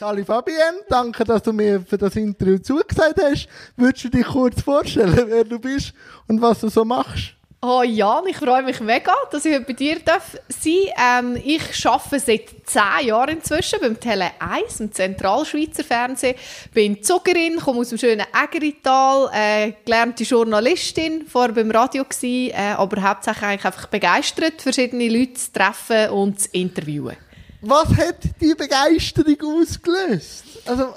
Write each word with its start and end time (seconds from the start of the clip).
Sali 0.00 0.24
Fabienne, 0.24 0.80
danke, 0.88 1.24
dass 1.24 1.42
du 1.42 1.52
mir 1.52 1.84
für 1.86 1.98
das 1.98 2.16
Interview 2.16 2.56
zugesagt 2.56 3.20
hast. 3.22 3.48
Würdest 3.76 4.04
du 4.04 4.08
dich 4.08 4.24
kurz 4.24 4.62
vorstellen, 4.62 5.26
wer 5.26 5.44
du 5.44 5.58
bist 5.58 5.92
und 6.26 6.40
was 6.40 6.60
du 6.60 6.70
so 6.70 6.86
machst? 6.86 7.34
Oh 7.60 7.82
Jan, 7.82 8.26
ich 8.26 8.38
freue 8.38 8.62
mich 8.62 8.80
mega, 8.80 9.12
dass 9.30 9.44
ich 9.44 9.52
heute 9.52 9.66
bei 9.66 9.74
dir 9.74 9.98
darf 9.98 10.38
sein 10.48 10.72
ähm, 10.96 11.42
Ich 11.44 11.86
arbeite 11.86 12.18
seit 12.18 12.48
zehn 12.64 13.08
Jahren 13.08 13.36
inzwischen 13.36 13.78
beim 13.78 14.00
Tele 14.00 14.30
1, 14.38 14.80
im 14.80 14.90
Zentralschweizer 14.90 15.84
Fernsehen. 15.84 16.36
Bin 16.72 17.02
Zuckerin, 17.02 17.58
komme 17.58 17.80
aus 17.80 17.90
dem 17.90 17.98
schönen 17.98 18.24
Egerital, 18.32 19.28
äh, 19.34 19.72
gelernte 19.84 20.24
Journalistin, 20.24 21.26
vorher 21.28 21.54
beim 21.54 21.70
Radio 21.70 22.04
gewesen, 22.04 22.54
äh, 22.54 22.72
aber 22.74 23.02
hauptsächlich 23.02 23.44
eigentlich 23.44 23.66
einfach 23.66 23.86
begeistert, 23.88 24.62
verschiedene 24.62 25.10
Leute 25.10 25.34
zu 25.34 25.52
treffen 25.52 26.08
und 26.08 26.40
zu 26.40 26.48
interviewen. 26.52 27.18
Was 27.62 27.88
hat 27.96 28.16
die 28.40 28.54
Begeisterung 28.54 29.60
ausgelöst? 29.60 30.44
Also, 30.64 30.94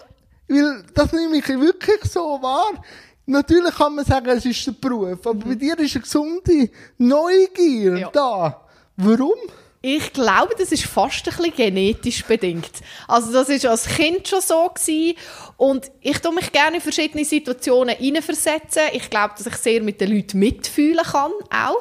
weil 0.48 0.84
das 0.94 1.12
nehme 1.12 1.38
ich 1.38 1.48
wirklich 1.48 2.04
so 2.12 2.40
wahr. 2.42 2.72
Natürlich 3.26 3.76
kann 3.76 3.96
man 3.96 4.06
sagen, 4.06 4.28
es 4.30 4.46
ist 4.46 4.66
der 4.68 4.74
Beruf, 4.74 5.26
aber 5.26 5.34
bei 5.46 5.56
dir 5.56 5.78
ist 5.80 5.96
eine 5.96 6.02
gesunde 6.04 6.70
Neugier 6.98 7.98
Ja. 7.98 8.10
da. 8.12 8.62
Warum? 8.98 9.36
Ich 9.86 10.14
glaube, 10.14 10.56
das 10.58 10.72
ist 10.72 10.86
fast 10.86 11.28
ein 11.28 11.36
bisschen 11.36 11.56
genetisch 11.56 12.24
bedingt. 12.24 12.72
Also 13.06 13.34
das 13.34 13.50
ist 13.50 13.66
als 13.66 13.86
Kind 13.86 14.26
schon 14.28 14.40
so 14.40 14.70
gewesen. 14.70 15.18
und 15.58 15.92
ich 16.00 16.18
tue 16.20 16.34
mich 16.34 16.52
gerne 16.54 16.78
in 16.78 16.82
verschiedene 16.82 17.26
Situationen 17.26 17.96
hineinversetzen. 17.98 18.84
Ich 18.94 19.10
glaube, 19.10 19.34
dass 19.38 19.46
ich 19.46 19.56
sehr 19.58 19.82
mit 19.84 20.00
den 20.00 20.16
Leuten 20.16 20.40
mitfühlen 20.40 21.04
kann 21.04 21.32
auch. 21.50 21.76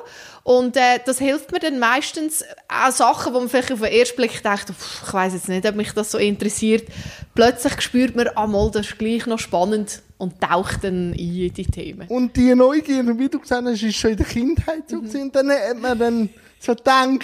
Und 0.45 0.77
äh, 0.77 0.99
das 1.05 1.19
hilft 1.19 1.53
mir 1.53 1.61
dann 1.61 1.79
meistens 1.79 2.45
auch 2.69 2.91
Sachen, 2.91 3.33
wo 3.33 3.39
man 3.39 3.49
vielleicht 3.49 3.73
auf 3.73 3.81
den 3.81 3.93
ersten 3.93 4.17
Blick 4.17 4.43
denkt, 4.43 4.71
"Pff, 4.71 5.03
ich 5.07 5.15
weiß 5.15 5.35
jetzt 5.35 5.49
nicht, 5.49 5.67
ob 5.67 5.77
mich 5.77 5.93
das 5.93 6.11
so 6.11 6.19
interessiert. 6.19 6.89
Plötzlich 7.35 7.81
spürt 7.81 8.17
man, 8.17 8.29
ah, 8.35 8.47
mal, 8.47 8.71
das 8.71 8.87
ist 8.87 8.99
gleich 8.99 9.27
noch 9.27 9.39
spannend 9.39 10.03
und 10.19 10.41
taucht 10.41 10.83
dann 10.85 11.13
in 11.15 11.53
die 11.53 11.67
Themen. 11.67 12.09
Und 12.09 12.37
die 12.37 12.55
Neugier, 12.55 13.07
wie 13.19 13.29
du 13.29 13.39
gesagt 13.39 13.67
hast, 13.67 13.83
ist 13.83 13.97
schon 13.97 14.13
in 14.13 14.17
der 14.17 14.27
Kindheit 14.27 14.89
so 14.89 15.01
gewesen. 15.01 15.23
Und 15.23 15.37
dann 15.37 15.51
hat 15.51 15.79
man 15.79 15.99
dann 15.99 16.29
so 16.59 16.75
gedacht, 16.75 17.21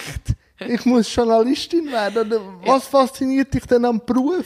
ich 0.67 0.85
muss 0.85 1.13
Journalistin 1.13 1.91
werden. 1.91 2.31
Oder 2.31 2.41
was 2.65 2.87
fasziniert 2.87 3.53
dich 3.53 3.65
denn 3.65 3.85
am 3.85 4.01
Beruf? 4.05 4.45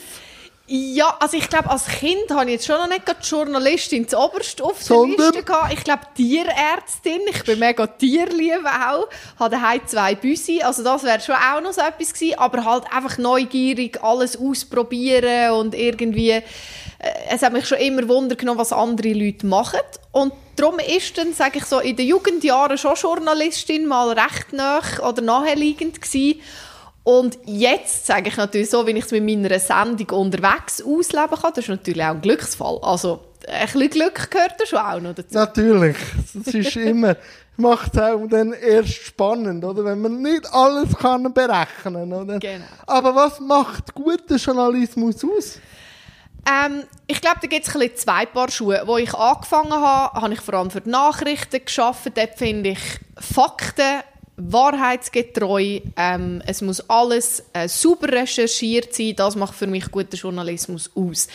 Ja, 0.66 1.16
also 1.20 1.36
ich 1.36 1.48
glaube, 1.50 1.68
als 1.68 1.86
Kind 1.86 2.30
habe 2.30 2.46
ich 2.46 2.52
jetzt 2.52 2.66
schon 2.66 2.78
noch 2.78 2.88
nicht 2.88 3.02
die 3.06 3.26
Journalistin 3.28 4.08
zu 4.08 4.18
oberst 4.18 4.62
auf 4.62 4.78
der 4.78 4.86
Sondern? 4.86 5.26
Liste 5.26 5.42
gehabt. 5.42 5.74
Ich 5.74 5.84
glaube, 5.84 6.02
Tierärztin. 6.16 7.20
Ich 7.30 7.44
bin 7.44 7.58
mega 7.58 7.86
tierlieb 7.86 8.64
auch. 8.64 9.06
Habe 9.38 9.50
daheim 9.50 9.86
zwei 9.86 10.14
Büsi. 10.14 10.62
Also 10.62 10.82
das 10.82 11.02
wäre 11.02 11.20
schon 11.20 11.34
auch 11.34 11.60
noch 11.60 11.74
so 11.74 11.82
etwas 11.82 12.14
gewesen. 12.14 12.38
Aber 12.38 12.64
halt 12.64 12.84
einfach 12.90 13.18
neugierig, 13.18 14.02
alles 14.02 14.38
ausprobieren 14.38 15.50
und 15.52 15.74
irgendwie... 15.74 16.30
äh, 16.30 16.42
Es 17.28 17.42
hat 17.42 17.52
mich 17.52 17.68
schon 17.68 17.78
immer 17.78 18.08
Wunder 18.08 18.34
genommen, 18.34 18.58
was 18.58 18.72
andere 18.72 19.12
Leute 19.12 19.46
machen. 19.46 19.80
Und 20.12 20.32
darum 20.56 20.78
ist 20.78 21.18
dann, 21.18 21.34
sage 21.34 21.58
ich 21.58 21.66
so, 21.66 21.80
in 21.80 21.96
den 21.96 22.06
Jugendjahren 22.06 22.78
schon 22.78 22.94
Journalistin 22.94 23.84
mal 23.86 24.18
recht 24.18 24.54
nah 24.54 24.80
oder 25.06 25.20
naheliegend 25.20 26.00
gewesen. 26.00 26.40
Und 27.04 27.38
jetzt 27.44 28.06
sage 28.06 28.30
ich 28.30 28.36
natürlich 28.38 28.70
so, 28.70 28.86
wenn 28.86 28.96
ich 28.96 29.04
es 29.04 29.10
mit 29.12 29.24
meiner 29.24 29.58
Sendung 29.58 30.08
unterwegs 30.18 30.82
ausleben 30.82 31.38
kann, 31.40 31.52
das 31.54 31.64
ist 31.64 31.68
natürlich 31.68 32.02
auch 32.02 32.12
ein 32.12 32.22
Glücksfall. 32.22 32.78
Also 32.80 33.20
ein 33.46 33.66
bisschen 33.66 33.90
Glück 33.90 34.30
gehört 34.30 34.54
da 34.58 34.66
schon 34.66 34.78
auch 34.78 35.00
noch 35.00 35.14
dazu. 35.14 35.34
Natürlich. 35.34 35.96
Das 36.32 36.54
ist 36.54 36.76
immer, 36.76 37.14
macht 37.58 37.94
es 37.94 38.00
auch 38.00 38.26
dann 38.26 38.54
erst 38.54 38.94
spannend, 38.94 39.62
oder? 39.64 39.84
Wenn 39.84 40.00
man 40.00 40.22
nicht 40.22 40.50
alles 40.50 40.96
kann 40.96 41.32
berechnen, 41.34 42.10
oder? 42.10 42.38
Genau. 42.38 42.64
Aber 42.86 43.14
was 43.14 43.38
macht 43.38 43.94
guten 43.94 44.38
Journalismus 44.38 45.22
aus? 45.24 45.58
Ähm, 46.50 46.84
ich 47.06 47.20
glaube, 47.20 47.38
da 47.42 47.46
gibt 47.46 47.66
es 47.66 48.02
zwei 48.02 48.24
Paar 48.26 48.50
Schuhe. 48.50 48.82
Wo 48.86 48.96
ich 48.96 49.12
angefangen 49.14 49.72
habe, 49.72 50.20
habe 50.20 50.32
ich 50.32 50.40
vor 50.40 50.54
allem 50.54 50.70
für 50.70 50.80
die 50.80 50.90
Nachrichten 50.90 51.64
geschaffen. 51.64 52.12
Dort 52.14 52.38
finde 52.38 52.70
ich 52.70 52.80
Fakten 53.18 54.02
wahrheitsgetreu. 54.36 55.80
Ähm, 55.96 56.42
es 56.46 56.60
muss 56.60 56.88
alles 56.90 57.44
äh, 57.52 57.68
super 57.68 58.08
recherchiert 58.08 58.92
sein. 58.94 59.14
Das 59.16 59.36
macht 59.36 59.54
für 59.54 59.66
mich 59.66 59.90
guten 59.90 60.16
Journalismus 60.16 60.90
aus. 60.94 61.28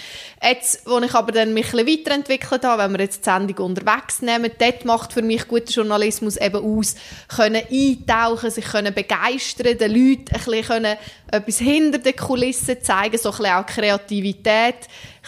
Jetzt, 0.43 0.85
wo 0.85 0.99
ich 0.99 1.13
aber 1.13 1.31
dann 1.31 1.53
mich 1.53 1.71
bisschen 1.71 1.87
weiterentwickelt 1.87 2.63
habe, 2.65 2.83
wenn 2.83 2.91
wir 2.91 2.99
jetzt 2.99 3.25
die 3.25 3.29
Sendung 3.29 3.65
unterwegs 3.67 4.21
nehmen, 4.21 4.51
dort 4.57 4.85
macht 4.85 5.13
für 5.13 5.21
mich 5.21 5.47
guter 5.47 5.71
Journalismus 5.71 6.37
eben 6.37 6.57
aus, 6.57 6.95
können 7.27 7.63
eintauchen, 7.71 8.51
sich 8.51 8.65
können 8.65 8.93
begeistern, 8.93 9.77
den 9.77 9.91
Leuten 9.91 10.35
ein 10.35 10.41
bisschen 10.43 10.63
können 10.63 10.97
etwas 11.31 11.59
hinter 11.59 11.99
den 11.99 12.15
Kulissen 12.15 12.81
zeigen, 12.81 13.17
so 13.17 13.29
ein 13.29 13.37
bisschen 13.37 13.53
auch 13.53 13.65
Kreativität. 13.65 14.75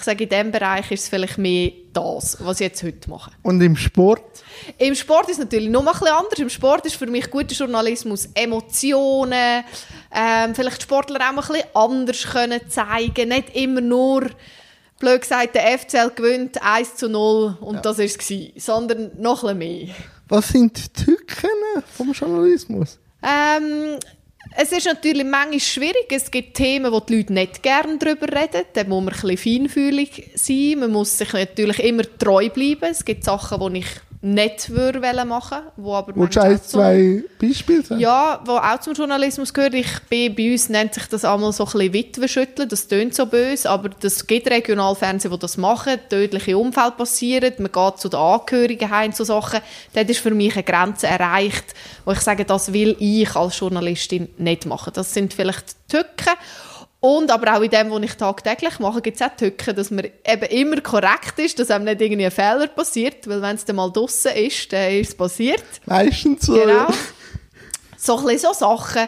Ich 0.02 0.06
sage, 0.06 0.24
in 0.24 0.30
diesem 0.32 0.52
Bereich 0.52 0.90
ist 0.90 1.04
es 1.04 1.10
vielleicht 1.10 1.38
mehr 1.38 1.74
das, 1.94 2.36
was 2.40 2.60
ich 2.60 2.66
jetzt 2.66 2.82
heute 2.82 3.08
mache. 3.08 3.30
Und 3.44 3.62
im 3.62 3.76
Sport? 3.76 4.24
Im 4.80 4.96
Sport 4.96 5.30
ist 5.30 5.34
es 5.34 5.44
natürlich 5.44 5.70
noch 5.70 5.84
mal 5.84 5.92
ein 5.92 6.00
bisschen 6.00 6.16
anders. 6.16 6.40
Im 6.40 6.50
Sport 6.50 6.88
ist 6.88 6.96
für 6.96 7.06
mich 7.06 7.30
guter 7.30 7.54
Journalismus 7.54 8.28
Emotionen, 8.34 9.64
ähm, 10.12 10.56
vielleicht 10.56 10.82
Sportler 10.82 11.20
auch 11.20 11.34
mal 11.34 11.44
ein 11.44 11.48
bisschen 11.48 11.68
anders 11.76 12.24
können 12.24 12.62
zeigen, 12.68 13.30
nicht 13.30 13.56
immer 13.56 13.82
nur 13.82 14.32
blöd 14.98 15.22
gesagt, 15.22 15.54
der 15.54 15.78
FCL 15.78 16.10
gewinnt 16.16 16.64
1 16.64 16.96
zu 16.96 17.08
0 17.08 17.58
und 17.62 17.86
das 17.86 18.00
war 18.00 18.06
es, 18.06 18.18
sondern 18.58 19.12
noch 19.20 19.44
ein 19.44 19.60
bisschen 19.60 19.86
mehr. 19.86 19.96
Was 20.30 20.48
sind 20.48 20.78
die 20.78 21.06
Tücken 21.06 21.50
vom 21.96 22.12
Journalismus? 22.14 22.98
Ähm, 23.22 24.00
es 24.56 24.72
ist 24.72 24.86
natürlich 24.86 25.26
manchmal 25.26 25.60
schwierig. 25.60 26.08
Es 26.10 26.30
gibt 26.30 26.56
Themen, 26.56 26.92
wo 26.92 27.00
die 27.00 27.18
Leute 27.18 27.34
nicht 27.34 27.64
gerne 27.64 27.98
darüber 27.98 28.28
reden. 28.28 28.66
Da 28.74 28.84
muss 28.84 29.04
man 29.04 29.14
ein 29.14 29.20
bisschen 29.20 29.38
feinfühlig 29.38 30.32
sein. 30.36 30.80
Man 30.80 30.92
muss 30.92 31.18
sich 31.18 31.32
natürlich 31.34 31.80
immer 31.80 32.04
treu 32.18 32.50
bleiben. 32.50 32.90
Es 32.92 33.06
gibt 33.06 33.24
Sachen, 33.24 33.74
die 33.74 33.80
ich 33.80 33.88
nicht 34.24 34.70
würde 34.70 35.02
machen 35.26 35.58
wo 35.78 35.96
aber 35.96 36.16
Willst 36.16 36.36
du 36.36 36.42
ein, 36.42 36.62
zwei 36.62 37.24
Beispiele 37.40 37.82
sagen? 37.82 38.00
ja, 38.00 38.40
wo 38.46 38.52
auch 38.52 38.80
zum 38.80 38.94
Journalismus 38.94 39.52
gehört. 39.52 39.74
Ich 39.74 40.00
bin, 40.10 40.36
bei 40.36 40.52
uns 40.52 40.70
nennt 40.70 40.94
sich 40.94 41.08
das 41.08 41.26
einmal 41.26 41.52
so 41.52 41.66
ein 41.66 41.72
bisschen 41.72 41.94
Witwenschütteln. 41.94 42.70
Das 42.70 42.88
tönt 42.88 43.16
so 43.16 43.26
böse, 43.26 43.68
aber 43.70 43.90
das 43.90 44.28
gibt 44.28 44.48
Regionalfernsehen, 44.48 45.34
die 45.34 45.40
das 45.40 45.58
machen. 45.58 45.98
Tödliche 46.10 46.56
Unfälle 46.56 46.92
passieren, 46.92 47.54
man 47.58 47.72
geht 47.72 48.00
zu 48.00 48.10
den 48.10 48.20
Angehörigen 48.20 48.92
heim, 48.92 49.12
so 49.12 49.24
Sachen. 49.24 49.60
Dort 49.94 50.10
ist 50.10 50.20
für 50.20 50.32
mich 50.32 50.54
eine 50.54 50.64
Grenze 50.64 51.08
erreicht, 51.08 51.74
wo 52.06 52.12
ich 52.12 52.20
sage, 52.20 52.46
das 52.46 52.74
will 52.74 52.96
ich 53.00 53.36
als 53.36 53.60
Journalistin 53.60 54.30
nicht 54.38 54.68
machen. 54.68 54.94
Das 54.94 55.14
sind 55.14 55.34
vielleicht 55.34 55.76
Tücken. 55.90 56.38
Und 57.02 57.32
aber 57.32 57.58
auch 57.58 57.62
in 57.62 57.72
dem, 57.72 57.90
was 57.90 58.04
ich 58.04 58.14
tagtäglich 58.14 58.78
mache, 58.78 59.02
gibt 59.02 59.20
es 59.20 59.28
auch 59.28 59.36
Tücken, 59.36 59.76
dass 59.76 59.90
man 59.90 60.06
eben 60.06 60.44
immer 60.44 60.82
korrekt 60.82 61.40
ist, 61.40 61.58
dass 61.58 61.72
einem 61.72 61.86
nicht 61.86 62.00
irgendwie 62.00 62.26
ein 62.26 62.32
Fehler 62.32 62.68
passiert, 62.68 63.28
weil 63.28 63.42
wenn 63.42 63.56
es 63.56 63.66
dann 63.66 63.78
mal 63.78 63.92
draussen 63.92 64.32
ist, 64.36 64.72
dann 64.72 64.92
ist 64.92 65.10
es 65.10 65.16
passiert. 65.16 65.64
Meistens 65.88 66.46
so. 66.46 66.54
Genau. 66.54 66.88
So 67.98 68.18
ein 68.20 68.26
bisschen 68.26 68.54
so 68.54 68.54
Sachen. 68.54 69.08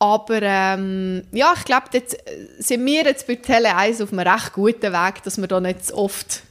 Aber 0.00 0.42
ähm, 0.42 1.22
ja, 1.30 1.54
ich 1.56 1.64
glaube, 1.64 1.86
jetzt 1.92 2.14
äh, 2.14 2.46
sind 2.58 2.84
wir 2.84 3.04
jetzt 3.04 3.26
bei 3.26 3.36
Tele 3.36 3.74
1 3.74 4.00
auf 4.00 4.12
einem 4.12 4.26
recht 4.26 4.52
guten 4.52 4.92
Weg, 4.92 5.22
dass 5.22 5.38
wir 5.38 5.46
da 5.46 5.60
nicht 5.60 5.86
so 5.86 5.94
oft... 5.96 6.42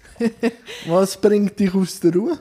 Was 0.88 1.18
bringt 1.18 1.59
dich 1.59 1.74
aus 1.74 2.00
der 2.00 2.14
Ruhe? 2.14 2.40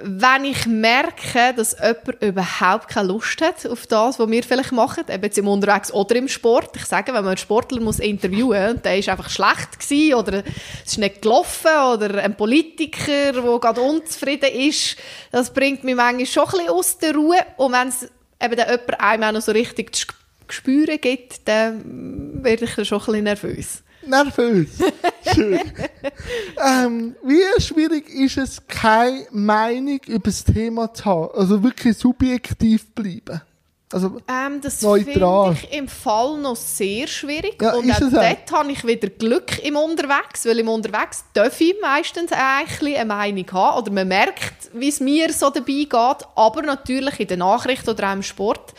Wenn 0.00 0.44
ich 0.44 0.66
merke, 0.66 1.54
dass 1.56 1.76
jemand 1.78 2.22
überhaupt 2.22 2.88
keine 2.88 3.08
Lust 3.08 3.40
hat 3.40 3.66
auf 3.66 3.86
das, 3.86 4.18
was 4.18 4.30
wir 4.30 4.42
vielleicht 4.42 4.72
machen, 4.72 5.04
eben 5.08 5.22
jetzt 5.22 5.38
im 5.38 5.48
Unterwegs 5.48 5.92
oder 5.92 6.16
im 6.16 6.28
Sport. 6.28 6.76
Ich 6.76 6.84
sage, 6.84 7.08
wenn 7.08 7.24
man 7.24 7.28
einen 7.28 7.36
Sportler 7.36 7.80
muss 7.80 7.98
interviewen 7.98 8.76
und 8.76 8.84
der 8.84 8.98
ist 8.98 9.08
einfach 9.08 9.28
schlecht 9.28 9.80
gewesen 9.80 10.14
oder 10.14 10.42
es 10.84 10.92
ist 10.92 10.98
nicht 10.98 11.22
gelaufen 11.22 11.70
oder 11.94 12.22
ein 12.22 12.36
Politiker, 12.36 13.32
der 13.32 13.58
gerade 13.58 13.80
unzufrieden 13.80 14.50
ist, 14.52 14.96
das 15.32 15.52
bringt 15.52 15.82
mich 15.82 15.96
manchmal 15.96 16.26
schon 16.26 16.44
ein 16.44 16.50
bisschen 16.50 16.68
aus 16.68 16.98
der 16.98 17.14
Ruhe. 17.14 17.38
Und 17.56 17.72
wenn 17.72 17.88
es 17.88 18.04
eben 18.40 18.56
dann 18.56 18.70
jemand 18.70 19.00
einem 19.00 19.34
noch 19.34 19.42
so 19.42 19.52
richtig 19.52 19.94
zu 19.94 20.06
spüren 20.48 21.00
gibt, 21.00 21.46
dann 21.48 22.44
werde 22.44 22.64
ich 22.64 22.74
dann 22.74 22.84
schon 22.84 23.00
ein 23.00 23.06
bisschen 23.06 23.24
nervös. 23.24 23.82
Nervös. 24.08 24.68
Schön. 25.34 25.60
ähm, 26.64 27.16
wie 27.22 27.62
schwierig 27.62 28.08
ist 28.08 28.38
es, 28.38 28.66
keine 28.66 29.26
Meinung 29.30 30.00
über 30.06 30.30
das 30.30 30.44
Thema 30.44 30.92
zu 30.92 31.04
haben? 31.04 31.28
Also 31.34 31.62
wirklich 31.62 31.96
subjektiv 31.96 32.86
bleiben. 32.94 33.42
Also, 33.90 34.18
Ähm, 34.28 34.60
das 34.60 34.80
finde 34.80 35.56
ich 35.62 35.72
im 35.72 35.88
Fall 35.88 36.36
noch 36.38 36.56
sehr 36.56 37.06
schwierig. 37.06 37.60
Ja, 37.62 37.74
und 37.74 37.90
auch 37.90 38.00
es 38.00 38.14
auch. 38.14 38.20
dort 38.20 38.52
habe 38.52 38.72
ich 38.72 38.86
wieder 38.86 39.08
Glück 39.08 39.64
im 39.64 39.76
Unterwegs, 39.76 40.44
weil 40.44 40.58
im 40.58 40.68
Unterwegs 40.68 41.24
darf 41.32 41.58
ich 41.60 41.74
meistens 41.80 42.30
eigentlich 42.32 42.96
eine 42.96 43.06
Meinung 43.06 43.46
haben 43.50 43.78
oder 43.78 43.90
man 43.92 44.08
merkt, 44.08 44.70
wie 44.74 44.88
es 44.88 45.00
mir 45.00 45.32
so 45.32 45.48
dabei 45.48 45.64
geht. 45.84 46.28
Aber 46.34 46.62
natürlich 46.62 47.18
in 47.18 47.28
den 47.28 47.38
Nachrichten 47.38 47.88
oder 47.88 48.08
auch 48.08 48.12
im 48.12 48.22
Sport 48.22 48.74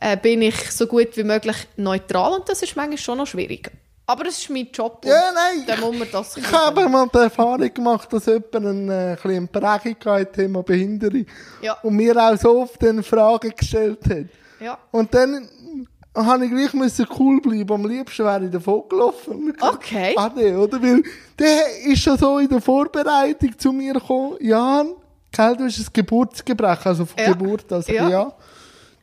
äh, 0.00 0.16
bin 0.16 0.40
ich 0.40 0.70
so 0.72 0.86
gut 0.86 1.16
wie 1.16 1.24
möglich 1.24 1.56
neutral 1.76 2.32
und 2.32 2.48
das 2.48 2.62
ist 2.62 2.76
manchmal 2.76 2.98
schon 2.98 3.18
noch 3.18 3.26
schwierig. 3.26 3.70
Aber 4.08 4.26
es 4.26 4.38
ist 4.38 4.50
mein 4.50 4.68
Job 4.72 5.00
und 5.04 5.10
Ja, 5.10 5.32
nein, 5.34 5.64
dann 5.66 5.80
muss 5.80 5.98
man 5.98 6.08
das 6.12 6.36
ich 6.36 6.52
habe 6.52 6.88
mal 6.88 7.08
die 7.12 7.18
Erfahrung 7.18 7.74
gemacht, 7.74 8.12
dass 8.12 8.26
jemand 8.26 8.54
eine, 8.54 9.18
äh, 9.22 9.28
ein 9.36 9.48
Prägung 9.48 9.96
hatte, 10.04 10.32
Thema 10.32 10.62
Behinderung. 10.62 11.26
Ja. 11.60 11.72
Und 11.82 11.96
mir 11.96 12.16
auch 12.16 12.36
so 12.38 12.60
oft 12.62 12.84
eine 12.84 13.02
Frage 13.02 13.50
gestellt 13.50 14.04
hat. 14.08 14.26
Ja. 14.60 14.78
Und 14.92 15.12
dann 15.12 15.48
habe 16.14 16.46
ich 16.46 16.50
gleich 16.52 16.72
müssen 16.72 17.06
cool 17.18 17.40
bleiben. 17.40 17.72
Am 17.72 17.86
liebsten 17.86 18.24
wäre 18.24 18.44
ich 18.44 18.50
davon 18.50 18.84
gelaufen. 18.88 19.52
Okay. 19.60 20.14
Ade, 20.16 20.56
oder? 20.56 20.80
Weil 20.80 21.02
der 21.38 21.82
ist 21.86 22.00
schon 22.02 22.16
so 22.16 22.38
in 22.38 22.48
der 22.48 22.60
Vorbereitung 22.60 23.58
zu 23.58 23.72
mir 23.72 23.94
gekommen. 23.94 24.36
Jan, 24.40 24.90
gell, 25.32 25.56
du 25.56 25.64
hast 25.64 25.78
ein 25.80 25.86
Geburtsgebrechen, 25.92 26.86
also 26.86 27.06
von 27.06 27.18
Ja. 27.18 27.32
Geburt, 27.32 27.72
also 27.72 27.92
Ja. 27.92 28.08
ja. 28.08 28.32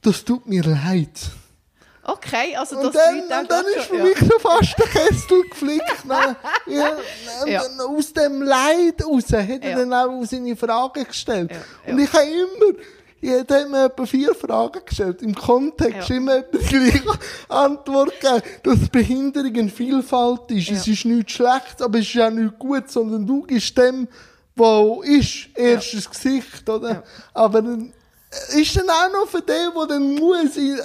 Das 0.02 0.24
tut 0.24 0.48
mir 0.48 0.64
leid. 0.64 1.10
Okay, 2.06 2.56
also 2.58 2.76
Und 2.78 2.84
das 2.88 2.94
dann, 2.94 3.16
Leute 3.16 3.40
und 3.40 3.52
dann 3.52 3.66
ist 3.66 3.74
für 3.86 3.96
schon- 3.96 4.04
mich 4.04 4.18
schon 4.18 4.40
fast 4.42 4.76
der 4.78 4.88
Kessel 4.88 5.44
geflickt. 5.50 5.84
Dann, 6.08 6.36
ja, 6.68 6.90
und 7.44 7.48
Ja. 7.50 7.62
aus 7.88 8.12
dem 8.12 8.42
Leid 8.42 9.06
raus 9.06 9.24
hat 9.32 9.64
er 9.64 9.70
Ja. 9.72 9.78
dann 9.78 9.94
auch 9.94 10.24
seine 10.26 10.56
Fragen 10.58 11.06
gestellt. 11.06 11.52
Ja, 11.52 11.92
Und 11.94 12.00
ja. 12.00 12.04
ich 12.06 12.14
habe 12.14 12.26
immer, 12.26 12.80
jeder 13.22 13.60
hat 13.62 13.70
mir 13.70 13.86
etwa 13.86 14.06
vier 14.06 14.36
Fragen 14.36 14.82
gestellt. 14.86 15.22
Im 15.22 15.34
Kontext 15.34 16.10
Ja. 16.10 16.16
immer 16.18 16.36
etwa 16.40 16.58
die 16.58 16.66
gleiche 16.66 17.04
Antwort 17.48 18.20
gegeben, 18.20 18.42
dass 18.64 18.90
Behinderung 18.90 19.56
eine 19.56 19.70
Vielfalt 19.70 20.52
ist. 20.52 20.72
Es 20.72 20.86
Ja. 20.86 20.92
ist 20.94 21.06
nichts 21.06 21.32
Schlechtes, 21.32 21.82
aber 21.82 22.00
es 22.00 22.14
ist 22.14 22.20
auch 22.22 22.30
nichts 22.32 22.60
Gutes, 22.60 22.92
sondern 22.94 23.26
du 23.26 23.44
gibst 23.44 23.78
dem, 23.78 24.10
wo 24.58 25.02
ist, 25.04 25.48
erstes 25.56 26.10
Gesicht, 26.10 26.70
oder? 26.70 26.90
Ja. 26.90 27.04
Aber 27.34 27.64
ist 28.56 28.76
dann 28.76 28.90
auch 28.90 29.12
noch 29.12 29.28
für 29.28 29.42
den, 29.42 29.70
der 29.76 29.86
dann 29.88 30.16
muss, 30.16 30.58
äh, 30.58 30.80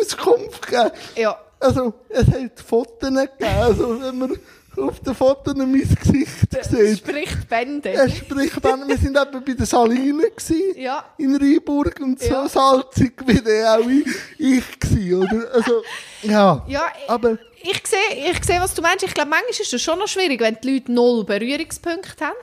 Auskunft 0.00 0.66
geben. 0.68 0.90
Ja. 1.16 1.36
Also, 1.58 1.92
es 2.08 2.26
hat 2.26 2.58
Fotos 2.66 3.08
gegeben. 3.10 3.28
Also, 3.60 4.00
wenn 4.00 4.18
man 4.18 4.38
auf 4.78 5.00
den 5.00 5.14
Fotos 5.14 5.54
mein 5.56 5.72
Gesicht 5.72 6.64
sieht. 6.70 6.98
spricht 6.98 7.48
Bände. 7.48 7.90
Es 7.92 8.16
spricht 8.18 8.64
dann, 8.64 8.88
wir 8.88 8.96
sind 8.96 9.16
eben 9.18 9.44
bei 9.44 9.52
den 9.52 9.66
Salinen 9.66 10.20
gewesen, 10.20 10.62
Ja. 10.76 11.04
in 11.18 11.36
Rheinburg 11.36 11.98
und 12.00 12.18
so 12.22 12.28
Ja. 12.32 12.48
salzig 12.48 13.12
wie 13.26 13.40
der 13.42 13.74
auch 13.74 13.80
ich, 13.80 14.06
ich 14.38 14.80
gewesen, 14.80 15.22
oder? 15.22 15.52
Also, 15.52 15.82
ja. 16.22 16.64
Ja, 16.66 16.82
Aber, 17.08 17.36
ich 17.62 17.82
sehe, 17.86 18.30
ich 18.30 18.42
sehe, 18.44 18.60
was 18.60 18.72
du 18.72 18.80
meinst. 18.80 19.04
Ich 19.04 19.12
glaube, 19.12 19.28
manchmal 19.28 19.50
ist 19.50 19.70
das 19.72 19.82
schon 19.82 19.98
noch 19.98 20.08
schwierig, 20.08 20.40
wenn 20.40 20.56
die 20.62 20.72
Leute 20.74 20.92
null 20.92 21.24
Berührungspunkte 21.24 22.24
haben. 22.24 22.36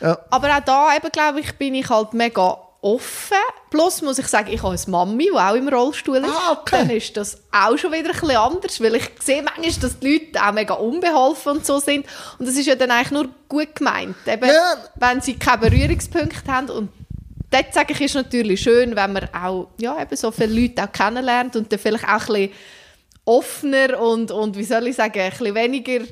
ja. 0.00 0.18
Aber 0.30 0.56
auch 0.56 0.60
da 0.64 0.96
eben, 0.96 1.10
glaube 1.10 1.40
ich, 1.40 1.52
bin 1.58 1.74
ich 1.74 1.90
halt 1.90 2.14
mega 2.14 2.56
offen. 2.84 3.36
Plus 3.70 4.02
muss 4.02 4.18
ich 4.18 4.26
sagen, 4.28 4.52
ich 4.52 4.62
habe 4.62 4.74
eine 4.76 4.90
Mami, 4.90 5.24
die 5.32 5.38
auch 5.38 5.54
im 5.54 5.68
Rollstuhl 5.68 6.18
ist. 6.18 6.28
Ah, 6.28 6.52
okay. 6.52 6.76
Dann 6.78 6.90
ist 6.90 7.16
das 7.16 7.38
auch 7.50 7.76
schon 7.78 7.90
wieder 7.92 8.10
ein 8.10 8.12
bisschen 8.20 8.36
anders, 8.36 8.80
weil 8.80 8.94
ich 8.96 9.10
sehe 9.20 9.42
manchmal, 9.42 9.72
dass 9.80 9.98
die 9.98 10.12
Leute 10.12 10.44
auch 10.46 10.52
mega 10.52 10.74
unbeholfen 10.74 11.52
und 11.52 11.66
so 11.66 11.78
sind. 11.78 12.04
Und 12.38 12.46
das 12.46 12.56
ist 12.56 12.66
ja 12.66 12.74
dann 12.74 12.90
eigentlich 12.90 13.10
nur 13.10 13.28
gut 13.48 13.74
gemeint. 13.74 14.16
Eben, 14.26 14.46
Ja. 14.48 14.76
wenn 14.96 15.20
sie 15.22 15.34
keine 15.34 15.68
Berührungspunkte 15.68 16.52
haben 16.52 16.68
und 16.70 16.90
dort 17.50 17.72
sage 17.72 17.94
ich, 17.94 18.00
ist 18.02 18.14
natürlich 18.14 18.60
schön, 18.60 18.94
wenn 18.94 19.12
man 19.14 19.28
auch 19.34 19.68
ja, 19.78 20.00
eben 20.00 20.16
so 20.16 20.30
viele 20.30 20.60
Leute 20.60 20.84
auch 20.84 20.92
kennenlernt 20.92 21.56
und 21.56 21.72
dann 21.72 21.78
vielleicht 21.78 22.04
auch 22.04 22.10
ein 22.10 22.26
bisschen 22.26 22.50
offener 23.24 23.98
und, 24.00 24.30
und 24.30 24.56
wie 24.56 24.64
soll 24.64 24.86
ich 24.86 24.96
sagen, 24.96 25.18
ein 25.20 25.30
bisschen 25.30 25.54
weniger 25.54 26.04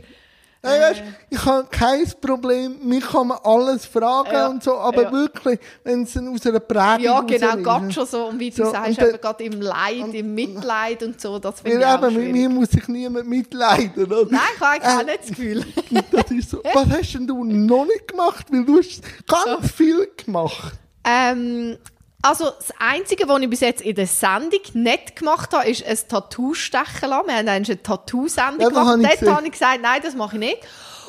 Hey, 0.64 0.80
weißt, 0.80 1.02
ich 1.30 1.44
habe 1.44 1.66
kein 1.70 2.04
Problem, 2.20 2.76
mich 2.84 3.04
kann 3.04 3.26
man 3.26 3.38
alles 3.42 3.84
fragen 3.84 4.32
Ja, 4.32 4.46
und 4.46 4.62
so, 4.62 4.76
aber 4.78 5.02
ja. 5.02 5.12
wirklich, 5.12 5.58
wenn 5.82 6.04
es 6.04 6.16
aus 6.16 6.46
einer 6.46 6.60
Prägung 6.60 7.00
Ja, 7.04 7.20
genau, 7.22 7.56
gerade 7.56 7.90
schon 7.90 8.06
so, 8.06 8.26
und 8.26 8.38
wie 8.38 8.50
du 8.50 8.64
So, 8.64 8.70
sagst, 8.70 8.96
und 8.96 9.08
eben 9.08 9.20
gerade 9.20 9.42
im 9.44 9.60
Leid, 9.60 10.14
im 10.14 10.34
Mitleid 10.36 11.02
und 11.02 11.20
so, 11.20 11.40
das 11.40 11.60
finde 11.62 11.80
ich 11.80 11.84
auch 11.86 12.00
eben, 12.06 12.14
mit 12.14 12.30
mir 12.32 12.48
muss 12.48 12.70
sich 12.70 12.86
niemand 12.86 13.26
mitleiden, 13.28 14.04
oder? 14.04 14.24
Nein, 14.30 14.40
ich 14.54 14.60
habe 14.60 14.70
eigentlich 14.70 14.92
Äh, 14.92 15.00
auch 15.00 15.04
nicht 15.04 15.20
das 15.22 15.28
Gefühl. 15.30 15.64
Das 16.12 16.30
ist 16.30 16.50
so. 16.50 16.62
Was 16.72 16.86
hast 16.90 17.12
denn 17.14 17.26
du 17.26 17.42
noch 17.44 17.84
nicht 17.84 18.06
gemacht? 18.06 18.46
Weil 18.52 18.64
du 18.64 18.78
hast 18.78 19.02
ganz 19.26 19.72
viel 19.72 20.08
gemacht. 20.16 20.74
ähm, 21.04 21.76
also 22.22 22.46
das 22.50 22.72
Einzige, 22.78 23.28
was 23.28 23.40
ich 23.40 23.50
bis 23.50 23.60
jetzt 23.60 23.82
in 23.82 23.94
der 23.96 24.06
Sendung 24.06 24.60
nicht 24.74 25.16
gemacht 25.16 25.52
habe, 25.52 25.68
ist 25.68 25.84
ein 25.84 25.98
Tattoo 26.08 26.54
stechen 26.54 27.10
lassen. 27.10 27.26
Wir 27.26 27.36
haben 27.36 27.48
eine 27.48 27.82
Tattoo-Sendung 27.82 28.60
Ja, 28.60 28.68
gemacht. 28.68 28.86
habe 28.86 29.02
Dort 29.02 29.12
gesehen. 29.18 29.36
habe 29.36 29.46
ich 29.46 29.52
gesagt, 29.52 29.82
nein, 29.82 30.00
das 30.02 30.14
mache 30.14 30.36
ich 30.36 30.40
nicht. 30.40 30.58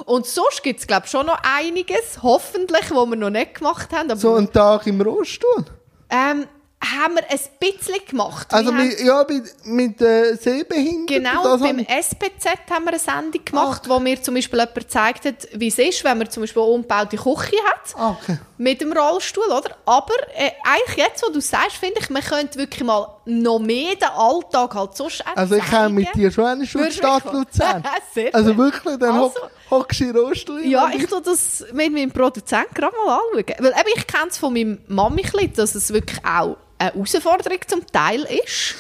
Und 0.06 0.26
sonst 0.26 0.64
gibt 0.64 0.80
es, 0.80 0.88
glaube 0.88 1.04
ich, 1.06 1.12
schon 1.12 1.28
noch 1.28 1.38
einiges, 1.44 2.22
hoffentlich, 2.24 2.90
was 2.90 3.06
wir 3.10 3.16
noch 3.16 3.30
nicht 3.30 3.56
gemacht 3.56 3.92
haben. 3.94 4.10
Aber, 4.10 4.20
So 4.20 4.34
einen 4.36 4.52
Tag 4.52 4.88
im 4.88 5.00
Rollstuhl. 5.02 5.66
ähm, 6.10 6.48
haben 6.84 7.16
wir 7.16 7.24
ein 7.30 7.40
bisschen 7.60 7.96
gemacht. 8.08 8.48
Also 8.54 8.72
Wir 8.72 8.84
mit, 8.84 9.00
ja, 9.00 9.26
mit, 9.28 9.66
mit 9.66 10.02
äh, 10.02 10.36
Sehbehinderten. 10.36 11.06
Genau, 11.24 11.58
beim 11.58 11.78
haben- 11.80 11.86
SPZ 11.88 12.46
haben 12.70 12.84
wir 12.86 12.90
eine 12.90 13.00
Sendung 13.00 13.46
gemacht, 13.46 13.84
wo 13.88 14.00
mir 14.00 14.22
zum 14.22 14.36
Beispiel 14.36 14.60
jemand 14.60 14.76
gezeigt 14.76 15.26
hat, 15.26 15.48
wie 15.54 15.68
es 15.68 15.80
ist, 15.80 16.04
wenn 16.04 16.18
man 16.18 16.30
zum 16.30 16.44
Beispiel 16.44 16.62
eine 16.62 16.72
umgebaute 16.72 17.18
Küche 17.18 17.56
hat, 17.66 17.96
Ah, 17.96 18.10
okay. 18.22 18.38
mit 18.58 18.82
dem 18.82 18.92
Rollstuhl, 18.92 19.46
oder? 19.46 19.76
Aber 19.86 20.14
äh, 20.36 20.52
eigentlich 20.64 20.98
jetzt, 20.98 21.24
wo 21.26 21.32
du 21.32 21.40
sagst, 21.40 21.78
finde 21.78 22.00
ich, 22.00 22.10
man 22.10 22.22
könnte 22.22 22.60
wirklich 22.60 22.84
mal 22.84 23.08
noch 23.26 23.60
mehr 23.60 23.96
den 23.96 24.10
Alltag 24.10 24.76
halt 24.76 25.00
auch 25.00 25.10
Also 25.36 25.56
ich 25.56 25.66
komme 25.70 25.90
mit 25.90 26.14
dir 26.16 26.32
schon 26.32 26.46
eine 26.46 26.66
Stunde 26.66 26.92
Stadt? 26.92 27.24
Luzern. 27.32 27.84
Also 28.34 28.58
wirklich, 28.58 28.98
dann 29.00 29.16
Also- 29.16 29.34
hockst 29.74 30.00
du 30.00 30.04
in 30.06 30.18
Rollstuhl. 30.18 30.66
Ja, 30.66 30.90
ich 30.96 31.06
tue 31.08 31.22
das 31.22 31.66
mit 31.74 31.92
meinem 31.92 32.12
Produzenten 32.12 32.74
gerade 32.74 32.96
mal 32.96 33.20
anschauen. 33.20 33.56
Weil 33.60 33.72
eben, 33.72 33.90
ich 33.96 34.08
kenne 34.08 34.28
es 34.30 34.38
von 34.38 34.54
meinem 34.54 34.80
Mami, 34.88 35.24
dass 35.56 35.76
es 35.76 35.92
wirklich 35.92 36.20
auch 36.24 36.58
eine 36.78 36.94
Herausforderung 36.94 37.60
zum 37.68 37.86
Teil 37.88 38.22
ist. 38.44 38.76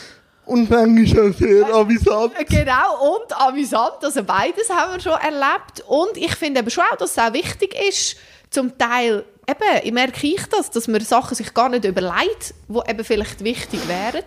Und 0.45 0.69
manchmal 0.69 1.31
auch 1.31 1.35
sehr 1.35 1.73
amüsant. 1.73 2.33
Genau, 2.49 3.15
und 3.15 3.33
amüsant. 3.39 4.03
Also 4.03 4.23
beides 4.23 4.69
haben 4.69 4.93
wir 4.93 4.99
schon 4.99 5.13
erlebt. 5.13 5.83
Und 5.87 6.17
ich 6.17 6.35
finde 6.35 6.59
eben 6.59 6.69
schon 6.69 6.83
auch, 6.91 6.97
dass 6.97 7.11
es 7.11 7.17
auch 7.17 7.33
wichtig 7.33 7.75
ist, 7.87 8.17
zum 8.49 8.77
Teil, 8.77 9.23
eben, 9.49 9.79
ich 9.83 9.91
merke 9.91 10.27
ich 10.27 10.45
das, 10.47 10.69
dass 10.69 10.87
man 10.87 11.01
Sachen 11.01 11.35
sich 11.35 11.53
gar 11.53 11.69
nicht 11.69 11.85
überlegt, 11.85 12.53
die 12.67 12.89
eben 12.89 13.03
vielleicht 13.03 13.43
wichtig 13.43 13.87
wären. 13.87 14.23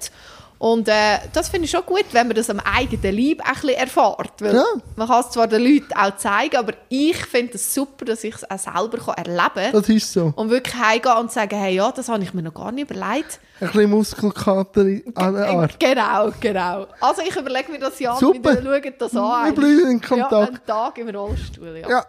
Und 0.59 0.89
äh, 0.89 1.19
das 1.35 1.51
finde 1.51 1.67
ich 1.67 1.71
schon 1.71 1.85
gut, 1.85 2.05
wenn 2.13 2.29
man 2.29 2.37
das 2.37 2.49
am 2.49 2.61
eigenen 2.61 3.15
Leib 3.15 3.41
auch 3.43 3.47
ein 3.49 3.53
bisschen 3.61 3.77
erfährt. 3.77 4.33
Weil 4.41 4.55
Ja. 4.55 4.65
Man 4.97 5.07
kann 5.07 5.21
es 5.21 5.31
zwar 5.31 5.47
den 5.47 5.63
Leuten 5.63 5.93
auch 5.95 6.17
zeigen, 6.17 6.57
aber 6.57 6.73
ich 6.89 7.17
finde 7.27 7.55
es 7.57 7.75
super, 7.75 8.07
dass 8.07 8.25
ich 8.25 8.35
es 8.35 8.51
auch 8.51 8.59
selber 8.59 8.97
kann 8.99 9.15
erleben 9.27 9.51
kann. 9.55 9.73
Das 9.73 9.89
ist 9.91 10.13
so. 10.13 10.33
Und 10.35 10.49
wirklich 10.49 10.75
heimgehen 10.75 11.17
und 11.19 11.31
sagen, 11.31 11.59
hey, 11.59 11.75
ja, 11.75 11.93
das 11.93 12.09
habe 12.09 12.23
ich 12.23 12.33
mir 12.33 12.43
noch 12.43 12.55
gar 12.55 12.73
nicht 12.73 12.91
überlegt. 12.91 13.39
Ein 13.61 13.67
bisschen 13.69 13.91
Muskelkater 13.91 14.81
an 15.15 15.35
der 15.35 15.49
Art. 15.49 15.79
Genau, 15.81 16.31
genau. 16.41 16.87
Also 17.01 17.23
ich 17.27 17.37
überlege 17.37 17.73
mir 17.73 17.79
das 17.79 17.99
ja 17.99 18.17
Super. 18.17 18.63
wir 18.63 18.81
schauen 18.83 18.95
das 18.99 19.17
an. 19.17 19.47
Wir 19.47 19.55
bleiben 19.55 19.91
in 19.91 20.01
Ja, 20.01 20.07
Kontakt. 20.09 20.33
einen 20.49 20.67
Tag 20.67 20.99
im 20.99 21.09
Rollstuhl, 21.15 21.77
ja. 21.83 21.89
Ja. 21.91 22.07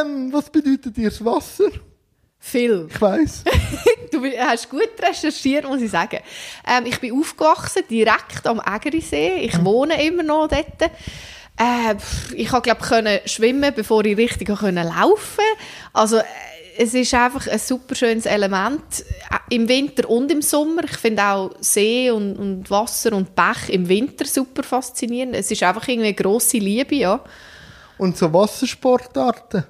Ähm, 0.00 0.32
was 0.32 0.48
bedeutet 0.50 0.96
dir 0.96 1.08
das 1.10 1.24
Wasser? 1.24 1.64
Viel. 2.44 2.88
Ich 2.90 3.00
weiss. 3.00 3.44
Du 4.12 4.22
hast 4.38 4.68
gut 4.68 4.90
recherchiert, 5.00 5.66
muss 5.66 5.80
ich 5.80 5.90
sagen. 5.90 6.18
Ähm, 6.68 6.84
ich 6.84 7.00
bin 7.00 7.18
aufgewachsen, 7.18 7.82
direkt 7.88 8.46
am 8.46 8.60
Ägerisee. 8.60 9.36
Ich 9.40 9.56
Mhm. 9.56 9.64
wohne 9.64 10.04
immer 10.06 10.22
noch 10.22 10.48
dort. 10.48 10.82
Äh, 10.82 11.94
ich 12.34 12.48
konnte, 12.48 12.64
glaube 12.68 12.82
können 12.86 13.20
schwimmen, 13.24 13.72
bevor 13.74 14.04
ich 14.04 14.18
richtig 14.18 14.48
können 14.58 14.86
laufen 14.86 15.44
Also, 15.94 16.18
äh, 16.18 16.24
es 16.76 16.92
ist 16.92 17.14
einfach 17.14 17.46
ein 17.46 17.58
super 17.58 17.94
schönes 17.94 18.26
Element. 18.26 18.82
Äh, 19.30 19.54
Im 19.54 19.66
Winter 19.66 20.10
und 20.10 20.30
im 20.30 20.42
Sommer. 20.42 20.84
Ich 20.84 20.98
finde 20.98 21.24
auch 21.24 21.52
See 21.60 22.10
und, 22.10 22.36
und 22.36 22.70
Wasser 22.70 23.14
und 23.14 23.34
Bach 23.34 23.70
im 23.70 23.88
Winter 23.88 24.26
super 24.26 24.62
faszinierend. 24.62 25.34
Es 25.36 25.50
ist 25.50 25.62
einfach 25.62 25.88
irgendwie 25.88 26.08
eine 26.08 26.14
grosse 26.14 26.58
Liebe, 26.58 26.96
ja. 26.96 27.18
Und 27.96 28.18
so 28.18 28.30
Wassersportarten. 28.30 29.64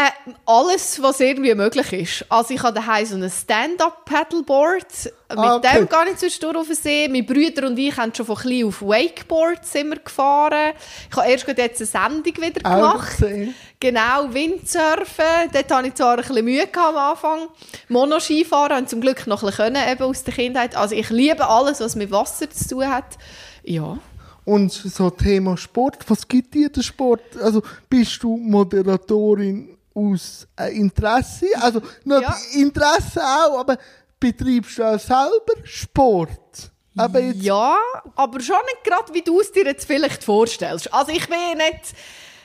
Äh, 0.00 0.32
alles, 0.46 1.02
was 1.02 1.18
irgendwie 1.18 1.52
möglich 1.56 1.92
ist. 1.92 2.24
Also 2.28 2.54
ich 2.54 2.62
habe 2.62 2.72
daheim 2.78 3.04
so 3.04 3.16
ein 3.16 3.28
Stand-up-Paddleboard. 3.28 4.84
Mit 5.30 5.38
Ah, 5.38 5.56
okay. 5.56 5.78
dem 5.78 5.88
gar 5.88 6.04
nicht 6.04 6.20
zwischendurch 6.20 6.56
auf 6.56 6.66
den 6.68 6.76
See. 6.76 7.08
Meine 7.08 7.24
Brüder 7.24 7.66
und 7.66 7.76
ich 7.76 7.96
haben 7.96 8.14
schon 8.14 8.24
von 8.26 8.36
klein 8.36 8.64
auf 8.66 8.80
Wakeboards 8.80 9.74
immer 9.74 9.96
gefahren. 9.96 10.74
Ich 11.10 11.16
habe 11.16 11.28
erst 11.28 11.46
gerade 11.46 11.62
jetzt 11.62 11.80
eine 11.80 11.86
Sendung 12.12 12.36
wieder 12.36 12.60
gemacht. 12.60 13.18
gesehen. 13.18 13.54
Genau, 13.80 14.32
Windsurfen. 14.32 15.50
Dort 15.52 15.70
hatte 15.72 15.88
ich 15.88 15.94
zwar 15.94 16.12
ein 16.16 16.16
bisschen 16.24 16.44
Mühe 16.44 16.66
gehabt 16.68 16.76
am 16.76 16.96
Anfang. 16.96 17.48
Monoskifahren 17.88 18.78
und 18.78 18.88
zum 18.88 19.00
Glück 19.00 19.26
noch 19.26 19.42
ein 19.42 19.48
bisschen 19.50 19.74
können, 19.74 19.88
eben 19.90 20.04
aus 20.04 20.22
der 20.22 20.32
Kindheit. 20.34 20.76
Also 20.76 20.94
ich 20.94 21.10
liebe 21.10 21.44
alles, 21.48 21.80
was 21.80 21.96
mit 21.96 22.12
Wasser 22.12 22.48
zu 22.50 22.68
tun 22.68 22.88
hat. 22.88 23.18
Ja. 23.64 23.98
Und 24.44 24.72
so 24.72 25.10
Thema 25.10 25.56
Sport, 25.58 26.08
was 26.08 26.26
gibt 26.28 26.54
dir 26.54 26.70
der 26.70 26.82
Sport? 26.82 27.20
Also 27.42 27.62
bist 27.90 28.22
du 28.22 28.36
Moderatorin 28.36 29.76
aus 29.98 30.46
Interesse? 30.72 31.46
Also 31.60 31.80
nicht 32.04 32.22
Ja. 32.22 32.36
Interesse 32.54 33.20
auch, 33.22 33.58
aber 33.58 33.76
betreibst 34.20 34.78
du 34.78 34.84
auch 34.84 34.98
selber 34.98 35.64
Sport? 35.64 36.70
Aber 36.96 37.20
jetzt, 37.20 37.42
Ja, 37.42 37.76
aber 38.16 38.40
schon 38.40 38.56
nicht 38.66 38.84
gerade, 38.84 39.14
wie 39.14 39.22
du 39.22 39.40
es 39.40 39.52
dir 39.52 39.64
jetzt 39.64 39.86
vielleicht 39.86 40.24
vorstellst. 40.24 40.92
Also 40.92 41.12
ich 41.12 41.28
bin 41.28 41.38
nicht, 41.56 41.94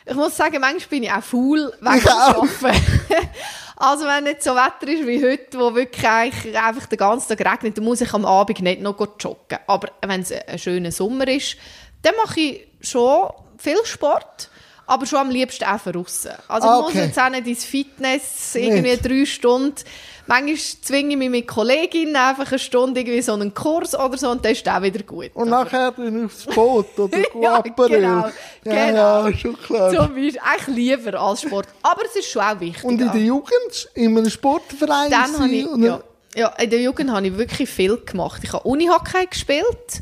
ich 0.06 0.16
muss 0.16 0.38
sagen, 0.38 0.60
manchmal 0.62 0.90
bin 0.90 1.04
ich 1.04 1.12
auch 1.12 1.24
faul 1.24 1.74
wegen. 1.82 2.08
Arbeiten. 2.08 2.82
also 3.78 4.06
wenn 4.06 4.26
nicht 4.26 4.44
so 4.44 4.52
Wetter 4.52 4.88
ist 4.92 5.08
wie 5.08 5.24
heute, 5.24 5.60
wo 5.60 5.74
wirklich 5.74 6.08
eigentlich 6.08 6.58
einfach 6.58 6.86
den 6.86 6.98
ganzen 6.98 7.36
Tag 7.36 7.54
regnet, 7.54 7.78
dann 7.78 7.86
muss 7.86 8.02
ich 8.02 8.14
am 8.14 8.26
Abend 8.26 8.60
nicht 8.62 8.82
noch 8.82 9.00
joggen. 9.20 9.60
Aber 9.66 9.90
wenn 10.06 10.22
es 10.22 10.32
ein 10.32 10.60
schöner 10.60 10.92
Sommer 10.92 11.28
ist, 11.28 11.58
dann 12.04 12.14
mache 12.24 12.40
ich 12.40 12.68
schon 12.82 13.32
viel 13.58 13.84
Sport. 13.86 14.50
Aber 14.86 15.06
schon 15.06 15.20
am 15.20 15.30
liebsten 15.30 15.64
auch 15.64 15.80
von 15.80 15.96
aussen. 15.96 16.32
Also 16.48 16.68
Ah, 16.68 16.76
ich 16.78 16.82
muss 16.84 16.92
okay. 16.96 17.06
jetzt 17.06 17.20
auch 17.20 17.30
nicht 17.30 17.48
ins 17.48 17.64
Fitness, 17.66 18.56
irgendwie 18.56 18.92
Nicht. 18.92 19.06
drei 19.06 19.26
Stunden. 19.26 19.76
Manchmal 20.26 20.56
zwinge 20.56 21.12
ich 21.12 21.18
mich 21.18 21.30
mit 21.30 21.48
Kolleginnen 21.48 22.16
einfach 22.16 22.48
eine 22.50 22.60
Stunde 22.60 23.02
irgendwie 23.02 23.22
so 23.22 23.34
einen 23.34 23.54
Kurs 23.54 23.94
oder 23.94 24.18
so 24.18 24.30
und 24.30 24.44
dann 24.46 24.54
ist 24.54 24.68
auch 24.70 24.82
wieder 24.82 25.04
gut. 25.04 25.32
Und 25.34 25.50
nachher 25.50 25.92
dann 25.92 26.26
aufs 26.26 26.46
Boot 26.46 26.88
oder 26.98 27.18
Ja, 27.42 27.60
genau, 27.62 28.28
Ja, 28.28 28.32
genau. 28.86 29.28
ja, 29.28 29.34
schon 29.38 29.58
klar. 29.62 29.90
Zum 29.92 30.00
Beispiel, 30.14 30.38
eigentlich 30.40 30.76
lieber 30.76 31.20
als 31.20 31.42
Sport. 31.42 31.68
Aber 31.82 32.06
es 32.06 32.16
ist 32.16 32.30
schon 32.30 32.42
auch 32.42 32.60
wichtig. 32.60 32.84
Und 32.86 33.02
in 33.02 33.12
der 33.12 33.22
Jugend 33.22 33.90
in 33.96 34.18
einem 34.18 34.30
Sportverein 34.30 35.12
Dann 35.12 35.40
habe 35.40 35.50
ich, 35.50 35.68
ja, 35.78 36.02
ja, 36.36 36.48
in 36.58 36.70
der 36.70 36.80
Jugend 36.82 37.12
habe 37.12 37.28
ich 37.28 37.38
wirklich 37.38 37.70
viel 37.70 37.98
gemacht. 37.98 38.42
Ich 38.44 38.54
habe 38.54 38.66
Unihockey 38.68 39.26
gespielt. 39.30 40.02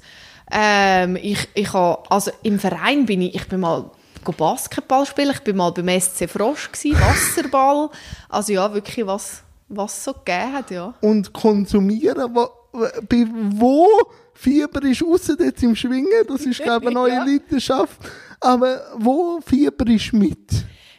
Ähm, 0.51 1.15
ich, 1.15 1.47
ich 1.53 1.73
habe, 1.73 2.03
also 2.11 2.31
im 2.43 2.59
Verein 2.59 3.05
bin 3.05 3.21
ich, 3.21 3.35
ich 3.35 3.47
bin 3.47 3.61
mal 3.61 3.89
Basketball 4.23 5.05
spielen. 5.05 5.31
Ich 5.31 5.41
bin 5.41 5.57
mal 5.57 5.71
beim 5.71 5.99
SC 5.99 6.29
Frosch 6.29 6.71
gsi, 6.71 6.93
Wasserball. 6.93 7.89
Also 8.29 8.53
ja, 8.53 8.73
wirklich 8.73 9.05
was, 9.05 9.41
was 9.69 9.97
es 9.97 10.03
so 10.03 10.13
gegeben 10.13 10.53
hat, 10.53 10.71
ja. 10.71 10.93
und 11.01 11.33
konsumieren. 11.33 12.33
Wo, 12.35 12.49
bei 13.09 13.25
wo 13.51 13.87
Fieber 14.33 14.83
ist, 14.83 15.03
außer 15.03 15.35
jetzt 15.39 15.61
im 15.63 15.75
Schwingen, 15.75 16.07
das 16.27 16.41
ist, 16.41 16.61
glaube 16.61 16.85
ich, 16.85 16.87
eine 16.87 16.93
neue 16.93 17.13
Ja. 17.13 17.23
Leidenschaft. 17.23 17.99
Aber 18.39 18.81
wo 18.97 19.39
Fieber 19.45 19.87
ist 19.87 20.13
mit? 20.13 20.37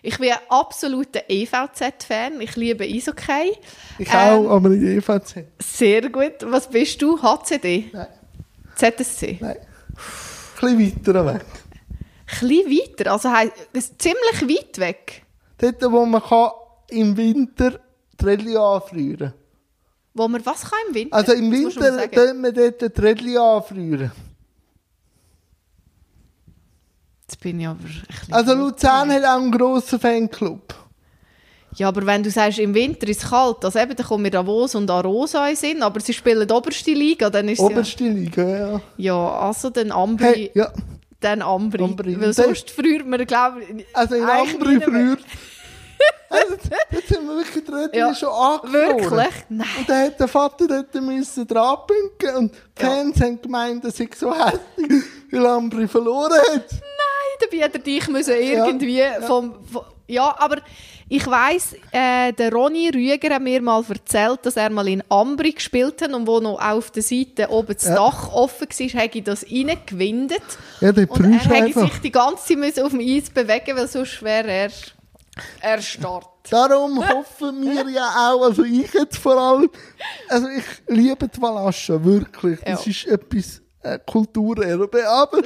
Ich 0.05 0.19
bin 0.19 0.31
ein 0.33 0.39
absoluter 0.49 1.21
EVZ-Fan. 1.29 2.41
Ich 2.41 2.57
liebe 2.57 2.85
Eishockey. 2.85 3.53
Ich 3.99 4.09
Ähm, 4.13 4.15
auch, 4.47 4.51
aber 4.51 4.69
nicht 4.69 5.09
EVZ. 5.09 5.45
Sehr 5.61 6.09
gut. 6.11 6.35
Was 6.43 6.69
bist 6.69 7.01
du? 7.03 7.21
HCD? 7.23 7.91
Nein, 7.93 8.07
ZSC? 8.75 9.39
nein. 9.41 9.57
Ein 10.61 10.77
bisschen 10.79 11.07
weiter 11.07 11.27
weg. 11.35 11.45
Ein 12.41 12.49
bisschen 12.49 12.71
weiter. 12.71 13.13
Also 13.13 13.29
ziemlich 13.99 14.59
weit 14.59 14.79
weg. 14.79 15.23
Dort, 15.59 15.83
wo 15.93 16.05
man 16.07 16.23
kann 16.23 16.51
im 16.89 17.17
Winter 17.17 17.79
Rallye 18.21 18.57
anfrieren 18.57 19.33
Wo 20.15 20.29
man 20.29 20.45
was 20.47 20.63
kann 20.63 20.79
im 20.89 20.95
Winter? 20.95 21.17
Also 21.17 21.33
im 21.33 21.51
Winter 21.51 22.09
können 22.09 22.43
wir 22.43 22.53
dort 22.53 23.03
Rallye 23.03 23.39
anfrieren. 23.39 24.13
Jetzt 27.23 27.41
bin 27.41 27.61
ich 27.61 27.67
aber 27.67 27.79
ein 27.85 28.33
Also 28.33 28.55
Luzern 28.55 29.11
hat 29.11 29.25
auch 29.25 29.41
einen 29.41 29.51
grossen 29.51 29.99
Fanclub. 29.99 30.75
Ja, 31.77 31.89
aber 31.89 32.05
wenn 32.05 32.23
du 32.23 32.31
sagst, 32.31 32.59
im 32.59 32.75
Winter 32.75 33.09
ist 33.09 33.23
es 33.25 33.31
kalt, 33.31 33.65
also 33.65 33.79
eben, 33.79 33.97
dann 33.97 34.07
kommen 34.07 34.23
mir 34.23 34.31
Davos 34.31 34.75
und 34.75 34.91
Arosa 34.91 35.49
in 35.49 35.57
Sinn, 35.57 35.83
aber 35.83 36.01
sie 36.01 36.13
spielen 36.13 36.47
die 36.47 36.53
oberste 36.53 36.93
Liga, 36.93 37.31
dann 37.31 37.49
ist 37.49 37.61
Oberste 37.61 38.05
Liga, 38.05 38.47
ja. 38.47 38.73
ja... 38.73 38.81
Ja, 38.99 39.29
also 39.39 39.71
dann 39.71 39.91
Ambri, 39.91 40.25
Hey, 40.25 40.51
ja. 40.55 40.71
Dann 41.25 41.43
Ambri. 41.43 41.83
Ambri. 41.83 42.21
Weil 42.21 42.33
sonst 42.33 42.71
früher 42.71 43.05
man, 43.05 43.25
glaube 43.27 43.63
ich... 43.63 43.87
Also 43.93 44.15
in 44.15 44.25
Ambri 44.25 44.81
früher. 44.81 45.17
also, 46.29 46.55
jetzt 46.91 47.09
sind 47.09 47.27
wir 47.27 47.37
wirklich 47.37 47.65
die 47.65 47.71
Rallye 47.71 47.99
Ja, 47.99 48.15
schon 48.15 48.29
angefroren. 48.29 48.73
Wirklich? 48.73 49.45
Nein. 49.49 49.69
Und 49.79 49.89
dann 49.89 50.07
hat 50.07 50.21
der 50.21 50.29
Vater 50.29 50.67
dort 50.67 50.95
müssen 50.95 51.47
dranpünken 51.47 52.37
und 52.37 52.55
die 52.79 52.83
Ja. 52.83 52.89
Fans 52.89 53.21
haben 53.21 53.41
gemeint, 53.41 53.85
das 53.85 53.97
sei 53.97 54.09
so 54.15 54.35
hässlich, 54.35 55.05
weil 55.31 55.47
Ambri 55.47 55.89
verloren 55.89 56.39
hat. 56.53 56.71
Nein, 56.71 57.39
dabei 57.41 57.59
hätte 57.59 57.79
er 57.79 57.85
dich 57.85 58.09
müssen 58.09 58.35
irgendwie 58.35 59.03
vom... 59.27 59.65
vom 59.65 59.83
ja, 60.13 60.35
aber 60.39 60.59
ich 61.09 61.27
weiss, 61.27 61.75
äh, 61.91 62.33
der 62.33 62.53
Ronny 62.53 62.89
Rüger 62.91 63.35
hat 63.35 63.43
mir 63.43 63.61
mal 63.61 63.83
erzählt, 63.89 64.41
dass 64.45 64.57
er 64.57 64.71
mal 64.71 64.89
in 64.89 65.03
Ambri 65.11 65.53
gespielt 65.53 66.01
hat 66.01 66.13
und 66.13 66.27
wo 66.27 66.41
noch 66.41 66.59
auf 66.61 66.91
der 66.91 67.03
Seite 67.03 67.49
oben 67.51 67.75
das 67.75 67.85
Ja. 67.85 67.97
Dach 67.97 68.33
offen 68.33 68.69
war, 68.69 69.03
hat 69.03 69.15
ich 69.15 69.25
das 69.25 69.45
reingewindet. 69.45 70.43
Ja, 70.81 70.93
der 70.93 71.11
Und 71.11 71.25
er 71.25 71.39
hätte 71.41 71.81
sich 71.81 71.99
die 72.01 72.13
ganze 72.13 72.59
Zeit 72.61 72.81
auf 72.81 72.93
dem 72.93 73.01
Eis 73.01 73.29
bewegen 73.31 73.77
weil 73.77 73.89
sonst 73.89 74.23
wäre 74.23 74.51
er 74.51 74.71
erstarrt. 75.61 76.27
Darum 76.51 76.99
hoffen 77.09 77.63
wir 77.65 77.89
ja 77.91 78.09
auch, 78.33 78.43
also 78.45 78.65
ich 78.65 78.93
jetzt 78.93 79.17
vor 79.19 79.37
allem, 79.37 79.71
also 80.29 80.49
ich 80.49 80.65
liebe 80.89 81.29
die 81.29 81.41
Walascha, 81.41 82.03
wirklich. 82.05 82.59
Das 82.65 82.85
Ja. 82.85 82.91
ist 82.91 83.07
etwas 83.07 83.63
äh, 83.83 83.99
Kulturerbe, 84.05 85.09
aber 85.09 85.39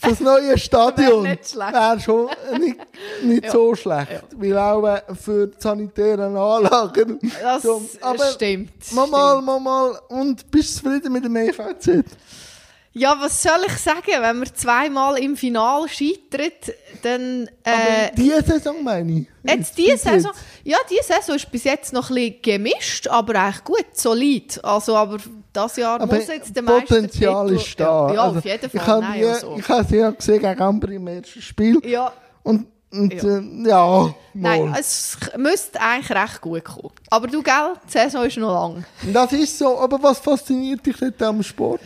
für 0.00 0.10
das 0.10 0.20
neue 0.20 0.56
Stadion 0.58 1.24
Wäre 1.24 1.34
nicht 1.34 1.50
schlecht. 1.50 1.72
wäre 1.72 2.00
schon 2.00 2.28
nicht, 2.60 2.76
nicht 3.22 3.44
Ja. 3.44 3.50
so 3.52 3.74
schlecht. 3.74 4.24
Weil 4.36 4.56
auch 4.58 5.00
für 5.20 5.46
die 5.48 5.56
sanitären 5.58 6.36
Anlagen. 6.36 7.18
Das 7.42 7.62
so, 7.62 7.82
aber 8.00 8.24
stimmt. 8.32 8.70
Mal, 8.92 9.40
mal, 9.42 9.58
mal. 9.60 9.98
Und 10.08 10.50
bist 10.50 10.76
du 10.76 10.82
zufrieden 10.82 11.12
mit 11.12 11.24
dem 11.24 11.36
EVZ? 11.36 12.04
Ja, 12.94 13.16
was 13.20 13.42
soll 13.42 13.60
ich 13.66 13.74
sagen? 13.74 14.02
Wenn 14.18 14.38
man 14.40 14.54
zweimal 14.54 15.18
im 15.18 15.36
Finale 15.36 15.88
scheitert, 15.88 16.74
dann... 17.02 17.48
Äh, 17.62 17.70
Aber 17.70 18.12
diese 18.16 18.42
Saison 18.42 18.82
meine 18.82 19.20
ich. 19.20 19.26
Jetzt 19.44 19.78
diese 19.78 19.98
Saison, 19.98 20.32
ja, 20.64 20.78
diese 20.90 21.04
Saison 21.04 21.36
ist 21.36 21.50
bis 21.52 21.64
jetzt 21.64 21.92
noch 21.92 22.10
ein 22.10 22.14
bisschen 22.16 22.42
gemischt, 22.42 23.06
aber 23.06 23.36
eigentlich 23.36 23.62
gut, 23.64 23.86
solid. 23.92 24.64
Also, 24.64 24.96
aber 24.96 25.18
das 25.52 25.76
Jahr 25.76 26.00
Aber 26.00 26.14
muss 26.16 26.26
jetzt 26.28 26.54
der 26.54 26.62
Potenzial 26.62 27.52
ist 27.52 27.78
da. 27.80 28.08
Ja, 28.08 28.14
ja 28.14 28.22
Also, 28.22 28.38
auf 28.38 28.44
jeden 28.44 28.66
Ich 28.66 28.72
Fall. 28.72 28.86
habe 28.86 29.00
Nein, 29.02 29.20
die- 29.20 29.26
also. 29.26 29.56
ich 29.58 29.68
habe 29.68 29.84
sie 29.84 29.96
ja 29.96 30.10
gesehen 30.10 30.40
gegen 30.42 30.60
Ambri 30.62 30.94
im 30.96 31.06
ersten 31.08 31.40
Spiel. 31.42 31.80
Ja, 31.84 32.12
Und, 32.42 32.66
und 32.90 33.12
Ja. 33.14 33.22
ja, 33.22 33.38
äh, 34.06 34.06
ja 34.06 34.14
nein, 34.34 34.76
es 34.78 35.16
müsste 35.36 35.80
eigentlich 35.80 36.10
recht 36.16 36.40
gut 36.40 36.64
kommen. 36.64 36.92
Aber 37.10 37.26
du, 37.26 37.42
gell, 37.42 37.74
die 37.86 37.92
Saison 37.92 38.24
ist 38.24 38.36
noch 38.38 38.52
lang. 38.54 38.84
Das 39.12 39.32
ist 39.32 39.58
so, 39.58 39.78
aber 39.78 40.02
was 40.02 40.18
fasziniert 40.18 40.84
dich 40.86 40.96
dort 40.98 41.20
am 41.22 41.42
Sport? 41.42 41.80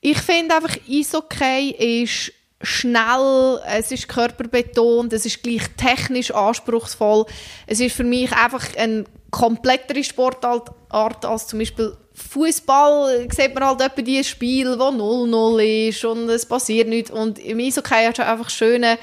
Ich 0.00 0.18
finde 0.18 0.54
einfach, 0.54 0.76
Eishockey 0.88 2.02
ist 2.02 2.32
schnell, 2.62 3.60
es 3.66 3.90
ist 3.92 4.08
körperbetont, 4.08 5.12
es 5.12 5.26
ist 5.26 5.42
gleich 5.42 5.62
technisch 5.76 6.30
anspruchsvoll. 6.30 7.26
Es 7.66 7.80
ist 7.80 7.94
für 7.96 8.04
mich 8.04 8.32
einfach 8.32 8.64
eine 8.76 9.04
komplettere 9.30 10.02
Sportart 10.04 10.70
Art 10.88 11.24
als 11.24 11.48
zum 11.48 11.58
Beispiel 11.58 11.96
Fußball. 12.16 13.28
Sieht 13.30 13.54
man 13.54 13.64
halt 13.64 13.80
etwa 13.80 14.02
die 14.02 14.24
Spiel, 14.24 14.78
wo 14.78 14.84
0-0 14.84 15.88
ist 15.88 16.04
und 16.04 16.28
es 16.28 16.46
passiert 16.46 16.88
nichts. 16.88 17.10
Und 17.10 17.38
im 17.38 17.58
Eishockey 17.58 18.06
hast 18.06 18.18
du 18.18 18.26
einfach 18.26 18.50
schöne, 18.50 18.98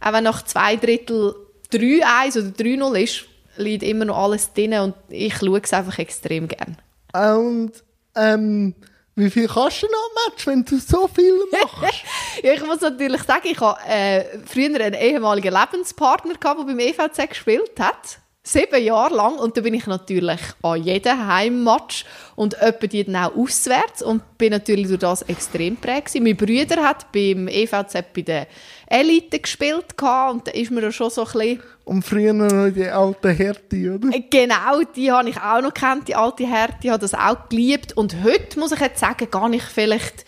auch 0.00 0.12
wenn 0.12 0.24
nach 0.24 0.42
zwei 0.44 0.76
Drittel 0.76 1.34
3-1 1.72 2.38
oder 2.38 2.64
3-0 2.64 3.02
ist, 3.02 3.24
liegt 3.56 3.82
immer 3.82 4.04
noch 4.04 4.16
alles 4.16 4.52
drin 4.52 4.74
und 4.74 4.94
ich 5.08 5.36
schaue 5.36 5.60
es 5.62 5.72
einfach 5.72 5.98
extrem 5.98 6.48
gern. 6.48 6.76
Und 7.12 7.72
ähm, 8.14 8.74
wie 9.14 9.30
viel 9.30 9.46
kannst 9.46 9.82
du 9.82 9.86
noch 9.86 10.26
Match, 10.26 10.46
wenn 10.46 10.64
du 10.64 10.78
so 10.78 11.08
viel 11.08 11.38
machst? 11.50 12.04
Ja, 12.42 12.54
ich 12.54 12.64
muss 12.64 12.80
natürlich 12.80 13.22
sagen, 13.24 13.46
ich 13.50 13.60
habe 13.60 13.78
äh, 13.86 14.24
früher 14.46 14.74
einen 14.74 14.94
ehemaligen 14.94 15.52
Lebenspartner 15.54 16.34
gehabt, 16.34 16.60
der 16.60 16.64
beim 16.64 16.78
EVZ 16.78 17.28
gespielt 17.28 17.78
hat. 17.78 18.18
Sieben 18.44 18.82
Jahre 18.82 19.14
lang. 19.14 19.36
Und 19.36 19.56
da 19.56 19.60
bin 19.60 19.74
ich 19.74 19.86
natürlich 19.86 20.40
an 20.62 20.82
jedem 20.82 21.28
Heimmatch 21.28 22.04
und 22.34 22.54
etwa 22.60 22.86
die 22.88 23.04
dann 23.04 23.14
auch 23.16 23.36
auswärts 23.36 24.02
und 24.02 24.36
bin 24.36 24.50
natürlich 24.50 24.88
durch 24.88 24.98
das 24.98 25.22
extrem 25.22 25.76
prägt. 25.76 26.12
Mein 26.20 26.36
Bruder 26.36 26.82
hat 26.82 27.12
beim 27.12 27.46
EVZ 27.46 28.04
bei 28.12 28.22
der 28.22 28.48
Elite 28.88 29.38
gespielt 29.38 29.94
und 30.00 30.48
da 30.48 30.50
ist 30.50 30.72
mir 30.72 30.90
schon 30.90 31.10
so 31.10 31.24
ein 31.24 31.32
bisschen 31.32 31.62
Und 31.84 32.04
früher 32.04 32.32
noch 32.32 32.70
die 32.70 32.88
alte 32.88 33.30
Härte, 33.30 33.94
oder? 33.94 34.10
Genau, 34.28 34.82
die 34.96 35.12
habe 35.12 35.30
ich 35.30 35.40
auch 35.40 35.62
noch 35.62 35.72
kennt, 35.72 36.08
die 36.08 36.16
alte 36.16 36.44
Härte, 36.44 36.78
die 36.82 36.90
hat 36.90 37.04
das 37.04 37.14
auch 37.14 37.48
geliebt. 37.48 37.96
Und 37.96 38.24
heute, 38.24 38.58
muss 38.58 38.72
ich 38.72 38.80
jetzt 38.80 38.98
sagen, 38.98 39.30
gar 39.30 39.48
nicht 39.48 39.64
vielleicht 39.64 40.24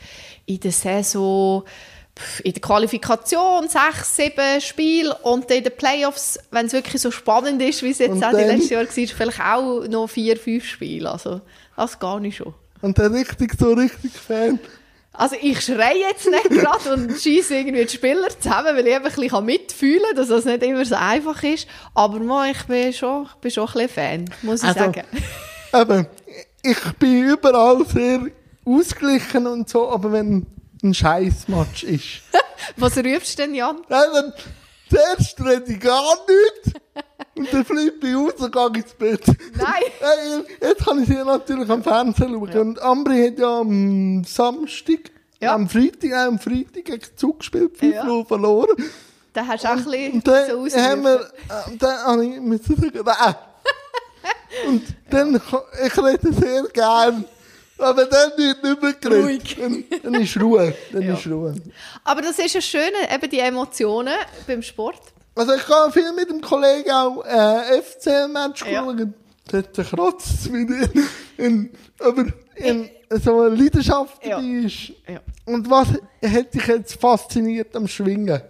in 0.47 0.61
der 0.61 0.73
Saison, 0.73 1.65
in 2.45 2.53
der 2.53 2.63
Qualifikation 2.63 3.69
sechs, 3.69 4.15
sieben 4.17 4.61
Spiele 4.61 5.15
und 5.23 5.51
dann 5.51 5.59
in 5.59 5.65
den 5.65 5.77
Playoffs, 5.77 6.39
wenn 6.51 6.67
es 6.67 6.73
wirklich 6.73 7.03
so 7.03 7.11
spannend 7.11 7.61
ist, 7.61 7.83
wie 7.83 7.91
es 7.91 7.99
jetzt 7.99 8.13
Und 8.13 8.25
auch 8.25 8.31
die 8.31 8.37
dann- 8.37 8.57
letzten 8.59 8.73
Jahre 8.75 8.87
war, 8.87 8.93
vielleicht 9.07 9.41
auch 9.41 9.89
noch 9.89 10.07
vier, 10.09 10.37
fünf 10.37 10.65
Spiele. 10.65 11.11
Also, 11.11 11.41
das 11.77 11.99
gar 11.99 12.21
nicht 12.21 12.37
schon. 12.37 12.55
Und 12.83 12.99
der 12.99 13.11
richtig, 13.13 13.55
so 13.59 13.73
richtig 13.73 14.13
Fan. 14.13 14.59
Also 15.17 15.37
ich 15.41 15.61
schreie 15.61 15.99
jetzt 16.11 16.27
nicht 16.29 16.51
gerade 16.51 16.93
und 16.93 17.17
schieße 17.21 17.55
irgendwie 17.57 17.85
die 17.85 17.93
Spieler 17.93 18.29
zusammen, 18.37 18.77
weil 18.77 18.87
ich 18.87 18.95
eben 18.95 19.05
ein 19.07 19.13
bisschen 19.13 19.45
mitfühlen 19.45 20.03
kann, 20.09 20.17
dass 20.17 20.29
das 20.29 20.45
nicht 20.45 20.63
immer 20.65 20.85
so 20.85 20.97
einfach 20.97 21.41
ist. 21.45 21.69
Aber 21.95 22.19
mal, 22.19 22.51
ich 22.51 22.63
bin 22.65 22.93
schon, 22.93 23.25
ich 23.27 23.35
bin 23.41 23.51
schon 23.53 23.69
ein 23.69 23.73
bisschen 23.75 23.89
Fan, 23.89 24.25
muss 24.43 24.63
ich 24.63 24.69
Also, 24.69 24.81
sagen. 24.81 25.03
Eben, 25.73 26.07
ich 26.63 26.93
bin 26.99 27.29
überall 27.29 27.85
sehr 27.87 28.21
ausgeglichen 28.65 29.47
und 29.47 29.69
so, 29.69 29.89
aber 29.91 30.11
wenn 30.13 30.47
ein 30.85 30.95
Scheißmatch 30.95 31.85
ist. 31.85 32.23
Was 32.77 32.97
rufst 32.97 33.39
du 33.39 33.43
denn, 33.43 33.55
Jan? 33.55 33.79
Ja, 33.89 34.05
dann, 34.13 34.33
zuerst 34.89 35.41
rede 35.41 35.73
ich 35.73 35.81
gar 35.81 36.15
nicht. 36.27 36.77
Und 37.37 37.53
dann 37.53 37.65
flippe 37.65 38.07
ich 38.09 38.15
aus 38.17 38.35
und 38.35 38.53
gehe 38.53 38.83
ins 38.83 38.95
Bett. 38.95 39.27
Nein. 39.57 40.45
Jetzt 40.61 40.85
kann 40.85 41.03
ich 41.03 41.09
sie 41.09 41.15
natürlich 41.15 41.69
am 41.69 41.83
Fernsehen 41.83 42.31
schauen. 42.33 42.59
Und 42.61 42.81
Ambri 42.81 43.27
hat 43.29 43.39
ja 43.39 43.59
am 43.61 44.23
Samstag, 44.25 45.11
Ja. 45.41 45.55
am 45.55 45.69
Freitag, 45.69 46.13
auch 46.13 46.29
am 46.29 46.39
Freitag 46.39 46.85
gegen 46.85 47.01
Zug 47.17 47.41
gespielt, 47.41 47.77
5-0 47.77 48.27
verloren. 48.27 48.77
Da 49.33 49.45
hast 49.49 49.65
du 49.65 49.69
auch 49.69 49.73
ein 49.73 49.85
bisschen 49.85 50.23
dann 50.23 50.47
so 50.71 50.79
haben 50.79 51.03
wir, 51.03 51.17
ausgerufen. 51.21 51.75
äh, 51.75 51.77
dann 51.79 51.99
habe 52.05 52.25
ich 52.27 52.41
müssen 52.41 52.77
sagen, 52.77 53.01
nein. 53.05 53.35
Und 54.69 54.83
dann, 55.11 55.41
ich 55.85 55.99
rede 56.03 56.33
sehr 56.33 56.63
gern. 56.73 57.25
Aber 57.79 58.05
dann 58.05 58.31
wird 58.37 58.63
nicht 58.63 58.83
mehr 58.83 58.93
geredet. 58.93 59.57
Dann, 59.59 59.85
dann 60.03 60.15
ist 60.15 60.37
Ruhe. 60.41 60.75
Dann 60.93 61.03
Ja. 61.09 61.15
ist 61.15 61.27
Ruhe. 61.27 61.55
Aber 62.05 62.23
das 62.23 62.39
ist 62.39 62.55
ja 62.55 62.61
schön, 62.61 62.91
eben 63.13 63.31
die 63.31 63.41
Emotionen 63.41 64.15
beim 64.47 64.63
Sport. 64.63 65.01
Also 65.35 65.55
ich 65.55 65.67
gehe 65.67 65.91
viel 65.93 66.13
mit 66.13 66.31
dem 66.31 66.41
Kollegen 66.41 66.91
auch 66.93 67.25
äh, 67.25 67.83
FCL-Match 67.83 68.65
Ja. 68.67 68.85
schauen. 68.85 69.15
Dort 69.51 69.75
kratzt 69.75 70.27
es 70.29 70.53
wieder. 70.53 70.89
In, 71.37 71.71
aber 71.99 72.27
in 72.55 72.89
so 73.23 73.41
eine 73.41 73.55
Leidenschaft 73.57 74.25
Ja. 74.25 74.39
ist. 74.39 74.93
Ja. 75.09 75.21
Und 75.45 75.69
was 75.69 75.89
hat 75.89 76.55
dich 76.55 76.67
jetzt 76.67 77.01
fasziniert 77.01 77.75
am 77.77 77.89
Schwingen? 77.89 78.41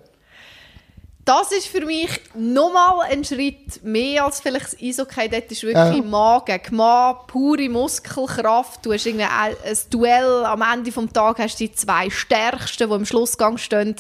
Das 1.25 1.53
ist 1.53 1.69
für 1.69 1.87
mich 1.87 2.21
nochmal 2.35 3.07
ein 3.11 3.25
Schritt 3.25 3.83
mehr 3.83 4.27
als 4.27 4.41
vielleicht 4.41 4.67
das 4.67 4.77
Eishockey. 4.81 5.29
Dort 5.31 5.51
ist 5.51 5.63
wirklich 5.63 5.97
Ja. 5.97 6.03
Mann 6.03 6.43
gegen 6.45 6.77
Mann, 6.77 7.17
pure 7.27 7.69
Muskelkraft. 7.71 8.85
Du 8.85 8.93
hast 8.93 9.07
irgendwie 9.07 9.25
ein, 9.25 9.55
ein 9.65 9.79
Duell 9.89 10.45
am 10.45 10.61
Ende 10.63 10.91
des 10.91 11.13
Tages, 11.13 11.45
hast 11.45 11.61
die 11.61 11.73
zwei 11.73 12.11
Stärksten, 12.11 12.91
die 12.91 12.95
im 12.95 13.07
Schlussgang 13.07 13.57
stehen. 13.57 13.97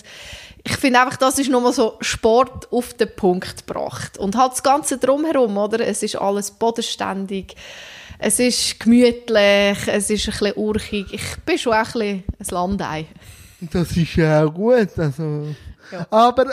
Ich 0.64 0.76
finde 0.76 1.00
einfach, 1.00 1.16
das 1.16 1.38
ist 1.38 1.50
nochmal 1.50 1.72
so 1.72 1.96
Sport 2.00 2.70
auf 2.70 2.92
den 2.94 3.14
Punkt 3.16 3.66
gebracht. 3.66 4.18
Und 4.18 4.36
halt 4.36 4.52
das 4.52 4.62
Ganze 4.62 4.98
drumherum, 4.98 5.56
oder? 5.56 5.80
Es 5.86 6.02
ist 6.02 6.16
alles 6.16 6.50
bodenständig. 6.50 7.54
Es 8.18 8.38
ist 8.38 8.80
gemütlich, 8.80 9.78
es 9.86 10.10
ist 10.10 10.26
ein 10.28 10.32
bisschen 10.32 10.52
urchig. 10.56 11.06
Ich 11.12 11.36
bin 11.44 11.58
schon 11.58 11.72
ein 11.72 11.84
bisschen 11.84 12.24
ein 12.38 12.46
Landei. 12.50 13.06
Das 13.72 13.96
ist 13.96 14.14
ja 14.16 14.44
auch 14.44 14.52
gut. 14.52 14.90
Also. 14.98 15.48
Ja. 15.90 16.06
Aber 16.10 16.46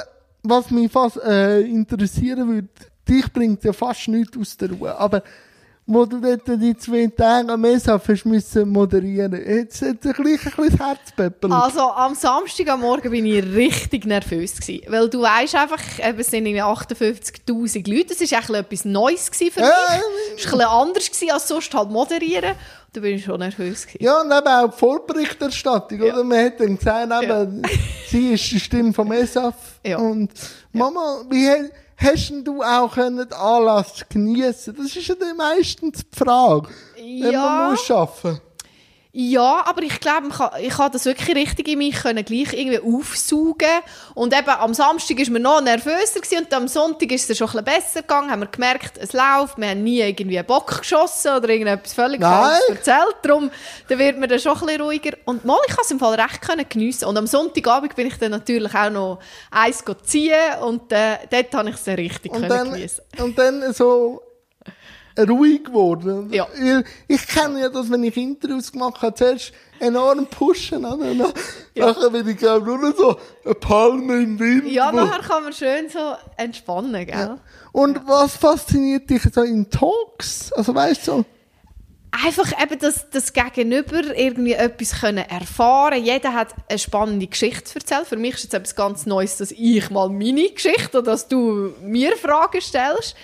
was 0.44 0.72
mich 0.72 0.92
fast 0.92 1.18
äh, 1.18 1.62
interessieren 1.62 2.48
würde, 2.48 2.70
dich 3.08 3.32
bringt 3.32 3.64
ja 3.64 3.74
fast 3.74 4.08
nichts 4.08 4.38
aus 4.38 4.58
der 4.58 4.72
Ruhe. 4.72 4.98
Aber 4.98 5.24
wo 5.86 6.06
du 6.06 6.22
dort 6.22 6.48
die 6.48 6.78
zwei 6.78 7.08
Tage 7.08 7.52
am 7.52 7.62
Messaf 7.62 8.08
hast 8.08 8.26
müssen 8.26 8.70
moderieren, 8.70 9.34
jetzt 9.34 9.82
hat 9.82 10.04
dir 10.04 10.14
gleich 10.14 10.46
ein 10.46 10.52
bisschen 10.52 10.78
das 10.78 10.80
Herz 10.80 11.12
peppelt. 11.16 11.52
Also 11.52 11.82
am 11.82 12.16
Samstag 12.16 12.70
am 12.70 12.82
Morgen 12.82 13.10
bin 13.12 13.26
ich 13.26 13.44
richtig 13.44 14.06
nervös 14.06 14.56
gewesen, 14.58 14.84
weil 14.88 15.10
du 15.10 15.22
weißt 15.22 15.56
einfach, 15.56 15.82
es 16.00 16.28
sind 16.28 16.46
irgendwie 16.46 16.64
58'000 16.64 17.94
Leute, 17.94 18.10
das 18.10 18.22
ist 18.22 18.34
eigentlich 18.34 18.60
etwas 18.60 18.86
Neues 18.86 19.30
für 19.30 19.44
mich. 19.44 19.56
Es 19.58 19.60
war 19.60 19.74
ein 19.74 20.36
bisschen 20.36 20.62
anders 20.62 21.12
als 21.34 21.48
sonst 21.48 21.74
halt 21.74 21.90
moderieren. 21.90 22.56
Da 22.94 23.00
bin 23.00 23.16
ich 23.16 23.24
schon 23.24 23.40
nervös 23.40 23.88
gewesen. 23.88 24.04
Ja, 24.04 24.20
und 24.20 24.28
eben 24.32 24.48
auch 24.48 24.70
die 24.72 24.78
Vollberichterstattung, 24.78 26.04
Ja. 26.04 26.14
oder? 26.14 26.24
Man 26.26 26.46
hat 26.46 26.60
dann 26.60 26.78
gesehen, 26.78 27.12
eben, 27.22 27.62
sie 28.10 28.34
ist 28.34 28.52
die 28.52 28.60
Stimme 28.60 28.92
vom 28.94 29.12
ESAF. 29.14 29.80
Ja. 29.86 29.98
Und 29.98 30.30
Mama, 30.74 31.22
wie 31.30 31.50
ha- 31.50 31.70
hast 31.96 32.30
denn 32.32 32.44
du 32.44 32.62
auch 32.62 32.94
können 32.94 33.18
den 33.18 33.32
Anlass 33.34 34.04
geniessen? 34.10 34.76
Das 34.78 34.94
ist 34.96 35.08
ja 35.08 35.16
dann 35.16 35.38
meistens 35.38 36.00
die 36.00 36.18
Frage, 36.20 36.68
wenn 36.96 37.32
Ja. 37.32 37.42
man 37.46 37.72
muss 37.72 37.90
arbeiten. 37.90 38.42
Ja, 39.14 39.64
aber 39.66 39.82
ich 39.84 40.00
glaube, 40.00 40.30
ich 40.62 40.70
kann 40.70 40.92
das 40.92 41.04
wirklich 41.04 41.36
richtig 41.36 41.68
in 41.68 41.80
mich 41.80 41.96
können 41.96 42.24
gleich 42.24 42.54
irgendwie 42.54 42.80
aufsaugen. 42.80 43.68
Und 44.14 44.34
eben 44.34 44.50
am 44.50 44.74
Samstag 44.74 45.20
ist 45.20 45.30
man 45.30 45.42
noch 45.42 45.60
nervöser 45.60 46.22
gewesen 46.22 46.46
und 46.46 46.54
am 46.54 46.70
Sonntag 46.70 47.12
ist 47.12 47.30
es 47.30 47.38
schon 47.38 47.50
ein 47.50 47.64
bisschen 47.64 47.82
besser 47.82 48.02
gegangen. 48.04 48.32
Haben 48.32 48.40
wir 48.42 48.48
gemerkt, 48.48 48.98
es 48.98 49.12
läuft. 49.12 49.58
Wir 49.58 49.70
haben 49.70 49.84
nie 49.84 50.00
irgendwie 50.00 50.38
einen 50.38 50.48
Bock 50.48 50.80
geschossen 50.80 51.34
oder 51.36 51.50
irgendetwas 51.50 51.92
völlig 51.92 52.22
Nein. 52.22 52.32
Falsches 52.32 52.70
erzählt. 52.70 53.16
Darum 53.24 53.52
dann 53.90 54.00
wird 54.00 54.18
man 54.18 54.30
dann 54.30 54.40
schon 54.40 54.54
ein 54.54 54.60
bisschen 54.66 54.82
ruhiger. 54.82 55.18
Und 55.26 55.44
mal, 55.44 55.58
ich 55.68 55.76
kann 55.76 55.84
es 55.84 55.92
im 55.92 56.00
Fall 56.00 56.16
recht 56.20 56.42
können 56.42 56.66
geniessen. 56.70 57.06
Und 57.06 57.18
am 57.18 57.28
Sonntagabend 57.28 57.96
bin 57.96 58.08
ich 58.08 58.18
dann 58.18 58.32
natürlich 58.32 58.74
auch 58.74 58.90
noch 58.90 59.20
eins 59.52 59.84
ziehen 60.06 60.36
und 60.62 60.90
äh, 60.94 61.18
dort 61.30 61.54
habe 61.54 61.70
ich 61.70 61.76
es 61.76 61.84
dann 61.84 61.96
richtig 61.96 62.32
Und 62.32 62.40
können 62.42 62.50
dann, 62.50 62.72
geniessen. 62.72 63.02
und 63.20 63.38
dann 63.38 63.74
so 63.74 64.22
ruhig 65.20 65.64
geworden. 65.66 66.30
Ja. 66.32 66.48
Weil 66.58 66.84
Ich 67.08 67.28
kenne 67.28 67.60
ja 67.62 67.70
das, 67.70 67.90
wenn 67.92 68.04
ich 68.04 68.16
Interviews 68.18 68.72
gemacht 68.72 69.02
habe, 69.02 69.14
zuerst 69.16 69.52
enorm 69.80 70.28
pushen, 70.28 70.86
oder? 70.86 70.98
Dann- 71.14 71.34
Ja. 71.74 71.88
Nachher 71.88 72.10
bin 72.10 72.28
ich, 72.28 72.38
glaube 72.38 72.66
nur 72.66 72.78
noch 72.78 72.96
so 72.98 73.18
eine 73.46 73.56
Palme 73.56 74.22
im 74.22 74.40
Wind. 74.40 74.68
Ja, 74.68 74.92
nachher 74.92 75.22
kann 75.22 75.44
man 75.44 75.54
schön 75.54 75.90
so 75.90 76.14
entspannen, 76.38 77.06
gell? 77.06 77.38
Und 77.72 78.08
was 78.08 78.36
fasziniert 78.36 79.10
dich 79.10 79.22
so 79.34 79.42
in 79.42 79.70
Talks? 79.70 80.52
Also 80.54 80.76
weißt 80.76 81.08
du, 81.08 81.12
so, 81.12 81.26
einfach 82.12 82.52
eben 82.62 82.78
das, 82.80 83.10
das 83.10 83.32
Gegenüber 83.32 84.02
irgendwie 84.16 84.54
etwas 84.54 85.00
können 85.00 85.26
erfahren 85.30 86.04
Jeder 86.04 86.34
hat 86.34 86.50
eine 86.70 86.78
spannende 86.78 87.28
Geschichte 87.28 87.64
zu 87.64 87.76
erzählen. 87.80 88.06
Für 88.06 88.18
mich 88.18 88.36
ist 88.36 88.44
jetzt 88.44 88.54
etwas 88.54 88.76
ganz 88.76 89.06
Neues, 89.06 89.38
dass 89.38 89.52
ich 89.52 89.90
mal 89.90 90.10
meine 90.10 90.50
Geschichte 90.50 91.00
oder 91.00 91.12
dass 91.12 91.28
du 91.30 91.74
mir 91.82 92.16
Fragen 92.18 92.60
stellst. 92.62 93.16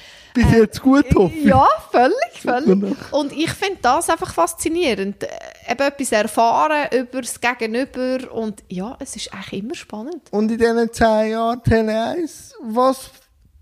Bis 0.43 0.51
jetzt 0.51 0.81
gut 0.81 1.05
hoffe 1.15 1.33
ich. 1.35 1.45
Äh, 1.45 1.49
Ja, 1.49 1.67
völlig, 1.91 2.15
völlig. 2.41 2.95
Und 3.11 3.31
ich 3.33 3.51
finde 3.51 3.79
das 3.81 4.09
einfach 4.09 4.33
faszinierend. 4.33 5.23
Äh, 5.23 5.27
Eben 5.69 5.81
etwas 5.81 6.11
erfahren 6.13 6.87
über 6.97 7.21
das 7.21 7.39
Gegenüber 7.41 8.31
und 8.31 8.63
ja, 8.69 8.95
es 9.01 9.15
ist 9.17 9.33
eigentlich 9.33 9.63
immer 9.63 9.75
spannend. 9.75 10.21
Und 10.31 10.49
in 10.51 10.57
diesen 10.57 10.93
zehn 10.93 11.31
Jahren 11.31 11.61
Tele 11.61 12.01
1, 12.11 12.53
was, 12.63 13.09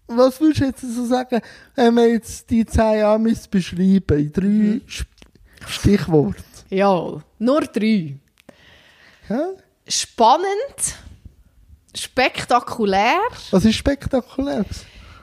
was 0.07 0.39
würdest 0.39 0.61
du 0.61 0.65
jetzt 0.65 0.81
so 0.81 1.05
sagen, 1.05 1.41
wenn 1.73 1.93
wir 1.95 2.07
jetzt 2.09 2.47
die 2.51 2.63
zehn 2.65 2.99
Jahre 2.99 3.19
beschreiben 3.49 4.19
in 4.19 4.31
drei 4.31 4.45
Mhm. 4.45 4.81
Stichworte? 5.67 6.43
Ja, 6.69 7.23
nur 7.39 7.61
drei. 7.61 8.17
Ja? 9.29 9.47
Spannend, 9.87 10.95
spektakulär 11.95 13.19
Was 13.51 13.65
ist 13.65 13.75
spektakulär? 13.75 14.65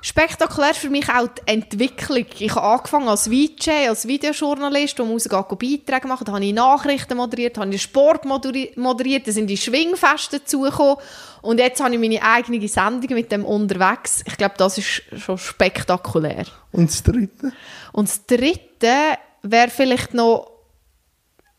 Spektakulär 0.05 0.75
für 0.75 0.91
mich 0.91 1.09
auch 1.09 1.29
die 1.29 1.43
Entwicklung. 1.47 2.27
Ich 2.41 2.55
habe 2.57 2.67
angefangen 2.67 3.09
als 3.09 3.29
VJ, 3.29 3.71
als 3.89 4.09
Videojournalist, 4.09 4.99
wo 4.99 5.05
Musik 5.05 5.31
Beiträge 5.31 6.09
machen. 6.09 6.25
Da 6.25 6.33
habe 6.33 6.45
ich 6.45 6.53
Nachrichten 6.53 7.17
moderiert, 7.17 7.57
habe 7.57 7.73
ich 7.73 7.83
Sport 7.83 8.25
moderi- 8.25 8.77
moderiert, 8.79 9.29
da 9.29 9.33
sind 9.33 9.47
die 9.47 9.57
Schwingfeste 9.57 10.41
dazugekommen. 10.41 10.97
Und 11.41 11.61
jetzt 11.61 11.81
habe 11.81 11.95
ich 11.95 12.01
meine 12.01 12.21
eigene 12.21 12.67
Sendung 12.67 13.15
mit 13.15 13.31
dem 13.31 13.45
unterwegs. 13.45 14.25
Ich 14.27 14.37
glaube, 14.37 14.57
das 14.59 14.77
ist 14.77 15.03
schon 15.19 15.39
spektakulär. 15.39 16.47
Und 16.73 16.91
das 16.91 17.05
dritte? 17.05 17.53
Und 17.93 18.09
das 18.09 18.27
Dritte 18.27 19.19
wäre 19.43 19.71
vielleicht 19.71 20.15
noch 20.15 20.51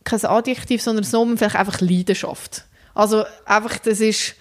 kein 0.04 0.26
Adjektiv, 0.26 0.82
sondern 0.82 1.08
Nomen 1.14 1.38
vielleicht 1.38 1.56
einfach 1.56 1.80
Leidenschaft. 1.80 2.66
Also 2.94 3.24
einfach, 3.46 3.78
das 3.80 4.02
ist, 4.02 4.36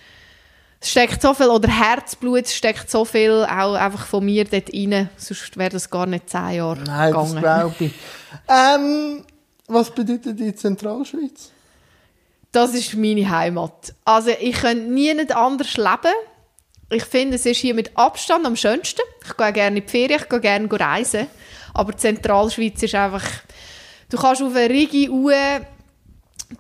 es 0.83 0.91
steckt 0.91 1.23
so 1.23 1.33
viel, 1.33 1.47
oder 1.47 1.69
Herzblut, 1.69 2.49
steckt 2.49 2.91
so 2.91 3.05
viel 3.05 3.47
auch 3.49 3.75
einfach 3.75 4.05
von 4.07 4.25
mir 4.25 4.45
dort 4.45 4.75
rein, 4.75 5.09
sonst 5.17 5.57
wäre 5.57 5.71
das 5.71 5.89
gar 5.89 6.07
nicht 6.07 6.29
zehn 6.29 6.57
Jahre 6.57 6.81
Nein, 6.85 7.13
das 7.13 7.35
gegangen. 7.35 7.41
glaube 7.41 7.75
ich. 7.79 7.93
Ähm, 8.49 9.25
was 9.69 9.91
bedeutet 9.91 10.39
die 10.39 10.55
Zentralschweiz? 10.55 11.53
Das 12.51 12.75
ist 12.75 12.95
meine 12.95 13.31
Heimat. 13.31 13.95
Also 14.05 14.31
ich 14.39 14.57
könnte 14.57 14.91
nie 14.91 15.15
nicht 15.15 15.35
anders 15.35 15.77
leben. 15.77 16.15
Ich 16.91 17.05
finde, 17.05 17.37
es 17.37 17.47
ist 17.47 17.59
hier 17.59 17.75
mit 17.75 17.97
Abstand 17.97 18.45
am 18.45 18.57
schönsten. 18.57 19.01
Ich 19.25 19.37
gehe 19.37 19.53
gerne 19.53 19.79
in 19.79 19.85
die 19.87 19.91
Ferien, 19.91 20.21
ich 20.21 20.29
gehe 20.29 20.41
gerne 20.41 20.69
reisen. 20.71 21.29
Aber 21.73 21.93
die 21.93 21.99
Zentralschweiz 21.99 22.83
ist 22.83 22.95
einfach... 22.95 23.25
Du 24.11 24.19
kannst 24.19 24.43
auf 24.43 24.55
eine 24.55 24.69
Rigi 24.69 25.09
Uhr, 25.09 25.33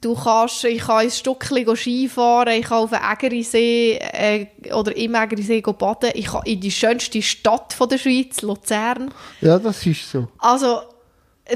du 0.00 0.14
kannst, 0.14 0.64
ich 0.64 0.82
kann 0.82 1.04
ins 1.04 1.18
Stückchen 1.18 1.76
Skifahren, 1.76 2.54
ich 2.54 2.66
kann 2.66 2.78
auf 2.78 2.90
den 2.90 3.00
Ägerisee 3.02 3.98
äh, 3.98 4.46
oder 4.72 4.96
im 4.96 5.14
Ägerisee 5.14 5.60
baden, 5.60 6.10
ich 6.14 6.26
kann 6.26 6.42
in 6.44 6.60
die 6.60 6.70
schönste 6.70 7.22
Stadt 7.22 7.72
von 7.72 7.88
der 7.88 7.98
Schweiz, 7.98 8.42
Luzern. 8.42 9.12
Ja, 9.40 9.58
das 9.58 9.84
ist 9.86 10.10
so. 10.10 10.28
Also, 10.38 10.80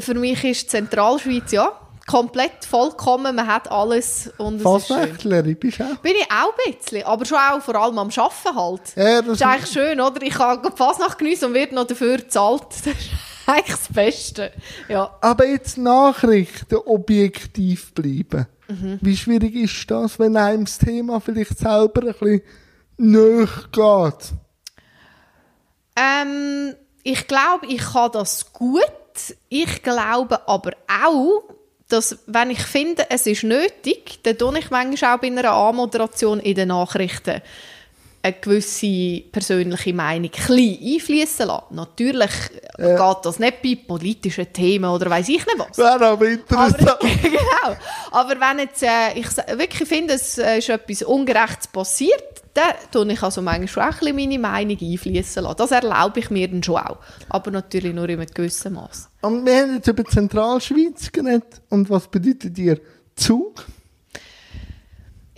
für 0.00 0.14
mich 0.14 0.42
ist 0.44 0.70
Zentralschweiz, 0.70 1.52
ja, 1.52 1.72
komplett 2.06 2.64
vollkommen, 2.64 3.34
man 3.34 3.46
hat 3.46 3.70
alles 3.70 4.30
und 4.38 4.56
es 4.56 4.60
ist 4.62 4.86
schön. 4.86 4.96
Fasnächtlerin 4.96 5.56
bist 5.56 5.80
du 5.80 5.84
auch? 5.84 5.96
Bin 5.96 6.12
ich 6.14 6.30
auch 6.30 6.52
ein 6.66 6.72
bisschen, 6.72 7.02
aber 7.04 7.24
schon 7.24 7.38
auch 7.38 7.60
vor 7.60 7.74
allem 7.74 7.98
am 7.98 8.08
Arbeiten 8.08 8.56
halt. 8.56 8.80
Ja, 8.96 9.22
Das 9.22 9.26
das 9.26 9.34
ist 9.34 9.42
eigentlich 9.42 9.70
schön, 9.72 10.00
oder? 10.00 10.22
Ich 10.22 10.34
kann 10.34 10.60
Fasnacht 10.76 11.18
geniessen 11.18 11.46
und 11.46 11.54
werde 11.54 11.74
noch 11.74 11.86
dafür 11.86 12.16
gezahlt. 12.18 12.62
Eigentlich 13.46 13.76
das 13.76 13.92
Beste. 13.92 14.52
Ja. 14.88 15.16
Aber 15.20 15.46
jetzt 15.46 15.78
Nachrichten 15.78 16.76
objektiv 16.76 17.92
bleiben. 17.94 18.46
Mhm. 18.68 18.98
Wie 19.00 19.16
schwierig 19.16 19.54
ist 19.54 19.90
das, 19.90 20.18
wenn 20.18 20.36
einem 20.36 20.64
das 20.64 20.78
Thema 20.78 21.20
vielleicht 21.20 21.58
selber 21.58 22.02
ein 22.02 22.12
bisschen 22.12 22.42
näher 22.96 23.48
geht? 23.72 24.32
Ähm, 25.96 26.74
ich 27.02 27.26
glaube, 27.28 27.66
ich 27.68 27.78
kann 27.78 28.12
das 28.12 28.52
gut. 28.52 28.82
Ich 29.48 29.82
glaube 29.82 30.46
aber 30.48 30.72
auch, 30.88 31.44
dass, 31.88 32.18
wenn 32.26 32.50
ich 32.50 32.62
finde, 32.62 33.06
es 33.10 33.26
ist 33.26 33.44
nötig, 33.44 34.18
dann 34.24 34.36
tue 34.36 34.58
ich 34.58 34.70
manchmal 34.70 35.14
auch 35.14 35.20
bei 35.20 35.28
einer 35.28 35.52
Anmoderation 35.52 36.40
in 36.40 36.56
den 36.56 36.68
Nachrichten 36.68 37.40
eine 38.26 38.36
gewisse 38.40 39.20
persönliche 39.30 39.94
Meinung 39.94 40.30
klein 40.30 40.78
einfließen 40.82 41.46
lassen. 41.46 41.74
Natürlich 41.74 42.30
geht 42.76 43.16
das 43.22 43.38
nicht 43.38 43.62
bei 43.62 43.78
politischen 43.86 44.52
Themen 44.52 44.90
oder 44.90 45.08
weiß 45.10 45.28
ich 45.28 45.46
nicht 45.46 45.58
was. 45.58 45.78
Wäre 45.78 45.92
aber 45.92 46.12
Aber, 46.12 46.26
interessant. 46.26 46.98
genau. 47.22 47.76
Aber 48.10 48.34
wenn 48.40 48.58
jetzt, 48.60 48.82
äh, 48.82 49.14
ich 49.14 49.26
wirklich 49.58 49.88
finde, 49.88 50.14
es 50.14 50.38
äh, 50.38 50.58
ist 50.58 50.68
etwas 50.68 51.02
Ungerechtes 51.02 51.68
passiert, 51.68 52.42
dann 52.54 52.74
tue 52.90 53.12
ich 53.12 53.22
also 53.22 53.42
manchmal 53.42 53.68
schon 53.68 53.82
auch 53.82 54.06
ein 54.06 54.16
meine 54.16 54.38
Meinung 54.38 54.78
einfließen 54.80 55.42
lassen. 55.42 55.56
Das 55.58 55.70
erlaube 55.72 56.20
ich 56.20 56.30
mir 56.30 56.48
dann 56.48 56.62
schon 56.62 56.76
auch. 56.76 56.98
Aber 57.28 57.50
natürlich 57.50 57.92
nur 57.94 58.08
in 58.08 58.20
einem 58.20 58.30
gewissen 58.32 58.72
Maß. 58.74 59.10
Und 59.22 59.44
wir 59.44 59.62
haben 59.62 59.74
jetzt 59.74 59.88
über 59.88 60.04
Zentralschweiz 60.04 61.12
geredet. 61.12 61.60
Und 61.68 61.90
was 61.90 62.08
bedeutet 62.08 62.56
dir 62.56 62.80
Zug? 63.14 63.64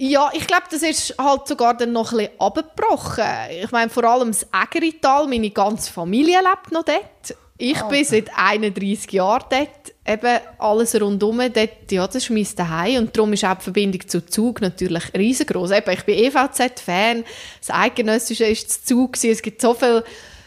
Ja, 0.01 0.31
ich 0.33 0.47
glaube, 0.47 0.63
das 0.71 0.83
ist 0.83 1.17
halt 1.19 1.49
sogar 1.49 1.77
dann 1.77 1.93
noch 1.93 2.13
ein 2.13 2.19
bisschen 2.19 2.41
abgebrochen. 2.41 3.25
Ich 3.51 3.71
meine, 3.73 3.91
vor 3.91 4.05
allem 4.05 4.29
das 4.29 4.47
Ägerital, 4.53 5.27
meine 5.27 5.51
ganze 5.51 5.93
Familie 5.93 6.39
lebt 6.39 6.71
noch 6.71 6.85
dort. 6.85 7.37
Ich 7.61 7.83
bin 7.83 8.05
seit 8.05 8.31
31 8.39 9.11
Jahren 9.11 9.45
dort. 9.51 9.93
Eben 10.07 10.39
alles 10.59 10.99
rundum 11.01 11.39
dort, 11.53 11.91
ja, 11.91 12.07
das 12.07 12.15
ist 12.15 12.31
mein 12.31 12.47
Zuhause. 12.47 12.99
Und 12.99 13.17
darum 13.17 13.33
ist 13.33 13.45
auch 13.45 13.57
die 13.57 13.65
Verbindung 13.65 14.09
zu 14.09 14.25
Zug 14.25 14.61
natürlich 14.61 15.03
riesengroß. 15.17 15.73
Eben, 15.73 15.91
ich 15.91 16.05
bin 16.05 16.15
EVZ-Fan. 16.15 17.25
Das 17.59 17.71
Eidgenössische 17.71 18.45
ist 18.45 18.87
zu 18.87 19.11
Zug. 19.11 19.25
Es 19.25 19.43
gibt 19.43 19.61
so 19.61 19.75
viele 19.75 20.05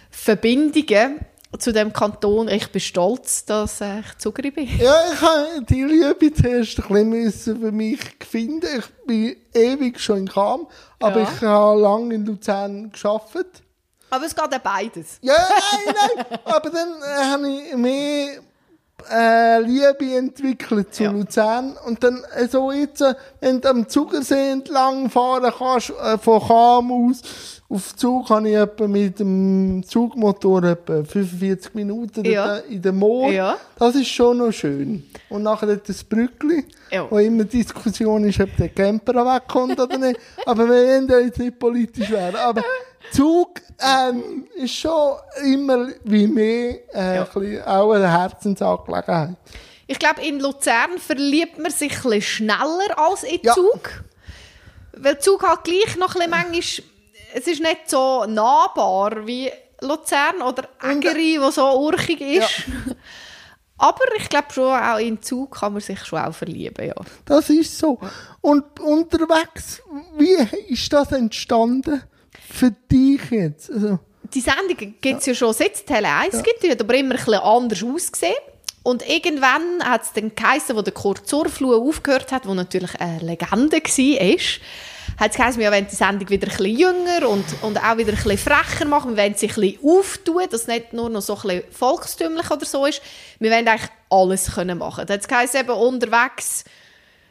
Verbindungen 0.10 1.20
zu 1.60 1.72
dem 1.74 1.92
Kanton. 1.94 2.48
Ich 2.48 2.72
bin 2.72 2.80
stolz, 2.82 3.46
dass 3.46 3.82
äh, 3.82 4.00
ich 4.00 4.18
Zugerin 4.18 4.54
bin. 4.54 4.68
Ja, 4.80 4.96
ich 5.14 5.22
habe 5.22 5.48
die 5.70 5.84
Liebe 5.84 6.34
zuerst 6.34 6.80
ein 6.90 7.12
bisschen 7.12 7.60
für 7.60 7.72
mich 7.72 8.00
finden. 8.30 8.68
Ich 8.80 9.06
bin 9.06 9.36
ewig 9.54 10.00
schon 10.00 10.20
in 10.20 10.28
Cham, 10.30 10.68
aber 11.00 11.22
Ja. 11.22 11.30
ich 11.36 11.42
habe 11.42 11.80
lange 11.82 12.16
in 12.16 12.26
Luzern 12.26 12.92
gearbeitet. 12.92 13.62
Aber 14.10 14.26
es 14.26 14.36
geht 14.36 14.44
auch 14.44 14.60
beides. 14.60 15.18
Ja, 15.22 15.34
nein, 15.38 15.96
nein. 16.18 16.40
Aber 16.44 16.70
dann 16.70 16.90
äh, 17.02 17.32
habe 17.32 17.48
ich 17.50 17.76
mehr 17.78 18.40
äh, 19.10 19.62
Liebe 19.62 20.18
entwickelt 20.18 20.94
zu 20.94 21.04
Ja. 21.04 21.12
Luzern. 21.12 21.78
Und 21.86 22.04
dann 22.04 22.22
äh, 22.36 22.46
so 22.50 22.74
jetzt, 22.74 23.00
äh, 23.02 23.16
wenn 23.40 23.62
du 23.62 23.70
am 23.70 23.88
Zugersee 23.88 24.50
entlang 24.52 25.10
fahren 25.10 25.54
kannst, 25.58 25.92
äh, 25.92 26.18
von 26.18 26.42
Cham 26.46 26.92
aus, 26.92 27.61
auf 27.72 27.96
Zug 27.96 28.28
kann 28.28 28.46
ich 28.46 28.56
etwa 28.56 28.88
mit 28.88 29.20
dem 29.20 29.82
Zugmotor 29.88 30.64
etwa 30.64 31.04
45 31.04 31.74
Minuten 31.74 32.26
Ja. 32.26 32.58
in 32.58 32.82
der 32.82 32.92
Moor. 32.92 33.32
Ja. 33.32 33.58
Das 33.80 33.96
ist 33.96 34.10
schon 34.10 34.38
noch 34.40 34.52
schön. 34.52 35.04
Und 35.30 35.44
nachher 35.44 35.76
das 35.78 36.04
Brückli, 36.04 36.66
Ja. 36.92 37.10
wo 37.10 37.18
immer 37.18 37.46
Diskussion 37.46 38.26
ist, 38.26 38.40
ob 38.42 38.50
der 38.58 38.70
Camper 38.70 39.14
wegkommt 39.26 39.80
oder 39.80 39.98
nicht. 39.98 40.20
Aber 40.46 40.68
wir 40.68 40.84
da 41.08 41.20
jetzt 41.20 41.40
nicht 41.40 41.58
politisch 41.58 42.10
werden. 42.10 42.36
Aber 42.36 42.62
Zug 43.14 43.62
ähm, 43.80 44.46
ist 44.56 44.74
schon 44.76 45.14
immer 45.46 45.88
wie 46.04 46.28
mehr 46.28 46.80
äh, 46.94 47.16
Ja. 47.16 47.28
ein 47.36 47.64
auch 47.66 47.92
eine 47.92 48.12
Herzensangelegenheit. 48.12 49.36
Ich 49.88 50.00
glaube, 50.00 50.22
in 50.22 50.40
Luzern 50.40 50.98
verliebt 51.00 51.58
man 51.58 51.72
sich 51.72 52.06
ein 52.06 52.22
schneller 52.22 52.98
als 52.98 53.24
in. 53.24 53.54
Zug. 53.54 54.04
Weil 54.94 55.20
Zug 55.20 55.44
halt 55.44 55.64
gleich 55.64 55.98
noch 55.98 56.16
ein 56.16 56.30
bisschen 56.30 56.84
manchmal, 56.84 56.91
es 57.34 57.48
ist 57.48 57.62
nicht 57.62 57.90
so 57.90 58.26
nahbar 58.26 59.26
wie 59.26 59.52
Luzern 59.82 60.42
oder 60.42 60.70
Ägeri, 60.82 61.38
wo 61.42 61.50
so 61.50 61.80
urchig 61.80 62.22
ist. 62.22 62.64
Aber 63.78 64.04
ich 64.16 64.30
glaube 64.30 64.48
schon, 64.54 64.72
auch 64.72 65.00
in 65.00 65.22
Zug 65.24 65.60
kann 65.60 65.74
man 65.74 65.82
sich 65.82 66.06
schon 66.06 66.20
auch 66.20 66.36
verlieben, 66.36 66.86
ja. 66.86 66.94
Das 67.26 67.50
ist 67.50 67.80
so. 67.80 67.98
Und 68.40 68.80
unterwegs, 68.80 69.82
wie 70.18 70.38
ist 70.72 70.94
das 70.94 71.12
entstanden 71.12 72.04
für 72.48 72.70
dich 72.92 73.22
jetzt? 73.32 73.72
Also, 73.72 73.98
Die 74.32 74.42
Sendung 74.42 74.94
gibt 75.02 75.22
es 75.22 75.26
ja. 75.26 75.34
schon 75.34 75.54
seit 75.54 75.84
Tele 75.84 76.10
1 76.10 76.44
gibt, 76.44 76.62
die 76.62 76.70
hat 76.70 76.80
aber 76.80 76.94
immer 76.94 77.16
ein 77.16 77.18
bisschen 77.18 77.34
anders 77.34 77.84
ausgesehen. 77.84 78.36
Und 78.84 79.08
irgendwann 79.08 79.84
hat 79.84 80.04
es 80.04 80.14
dann 80.14 80.34
geheißen, 80.36 80.76
wo 80.76 80.84
der 80.84 80.94
Kurt 80.94 81.28
Zurfluh 81.28 81.74
aufgehört 81.88 82.32
hat, 82.32 82.48
wo 82.48 82.54
natürlich 82.54 83.00
eine 83.00 83.20
Legende 83.20 83.78
war, 83.78 84.38
hat 85.22 85.32
es 85.32 85.38
geheißen, 85.38 85.62
wir 85.62 85.72
wollen 85.72 85.88
die 85.88 85.96
Sendung 85.96 86.28
wieder 86.30 86.48
ein 86.48 86.58
bisschen 86.58 86.78
jünger 86.78 87.30
und, 87.30 87.46
und 87.62 87.78
auch 87.78 87.96
wieder 87.96 88.10
ein 88.10 88.16
bisschen 88.16 88.40
frecher 88.40 88.86
machen. 88.86 89.16
Wir 89.16 89.24
wollen 89.24 89.36
sie 89.36 89.50
ein 89.50 89.54
bisschen 89.54 89.80
auftun, 89.88 90.44
dass 90.50 90.62
es 90.62 90.68
nicht 90.68 90.94
nur 90.94 91.10
noch 91.10 91.22
so 91.22 91.36
ein 91.36 91.42
bisschen 91.42 91.64
volkstümlich 91.72 92.50
oder 92.50 92.66
so 92.66 92.88
ist. 92.88 93.04
Wir 93.38 93.52
wollen 93.52 93.68
eigentlich 93.68 93.92
alles 94.10 94.56
können 94.56 94.80
machen. 94.80 95.06
Da 95.06 95.14
hat 95.14 95.22
es 95.22 95.28
geheißen, 95.28 95.60
eben 95.60 95.70
unterwegs 95.70 96.66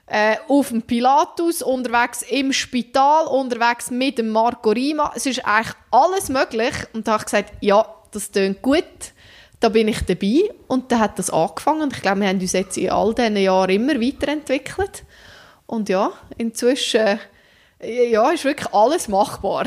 äh, 0.07 0.37
auf 0.47 0.69
dem 0.69 0.83
Pilatus, 0.83 1.63
unterwegs 1.63 2.23
im 2.23 2.53
Spital, 2.53 3.27
unterwegs 3.27 3.91
mit 3.91 4.19
dem 4.19 4.29
Marco 4.29 4.71
Rima. 4.71 5.13
Es 5.17 5.27
ist 5.27 5.45
eigentlich 5.45 5.75
alles 5.91 6.29
möglich. 6.29 6.75
Und 6.93 7.09
da 7.09 7.15
habe 7.15 7.23
ich 7.23 7.27
gesagt, 7.27 7.53
ja, 7.61 7.85
das 8.13 8.31
klingt 8.31 8.63
gut. 8.63 8.85
Da 9.59 9.69
bin 9.69 9.89
ich 9.89 10.01
dabei. 10.03 10.49
Und 10.69 10.93
dann 10.93 11.01
hat 11.01 11.19
das 11.19 11.31
angefangen. 11.31 11.83
Und 11.83 11.97
ich 11.97 12.03
glaube, 12.03 12.21
wir 12.21 12.29
haben 12.29 12.39
uns 12.39 12.53
jetzt 12.53 12.79
in 12.79 12.91
all 12.91 13.13
diesen 13.15 13.37
Jahren 13.37 13.71
immer 13.71 14.01
weiterentwickelt. 14.01 15.03
Und 15.67 15.89
ja, 15.89 16.13
inzwischen 16.39 17.19
ja, 17.83 18.31
ist 18.31 18.45
wirklich 18.45 18.73
alles 18.73 19.09
machbar. 19.09 19.67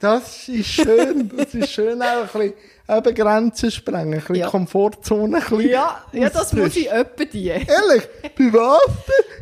das 0.00 0.48
ist 0.48 0.66
schön. 0.68 1.30
Das 1.36 1.54
ist 1.54 1.70
schön, 1.72 2.00
auch 2.02 2.06
ein 2.06 2.22
bisschen 2.26 2.54
eben 2.88 3.14
Grenzen 3.14 3.70
sprengen, 3.70 4.14
ein 4.14 4.20
bisschen 4.20 4.34
Ja. 4.36 4.48
Komfortzone. 4.48 5.38
Ein 5.38 5.42
bisschen 5.42 5.68
Ja, 5.70 6.04
ja 6.12 6.30
das 6.30 6.52
muss 6.52 6.76
ich 6.76 6.90
öppe 6.90 7.26
die. 7.26 7.48
Ehrlich? 7.48 8.08
Bei 8.36 8.52
was? 8.52 8.78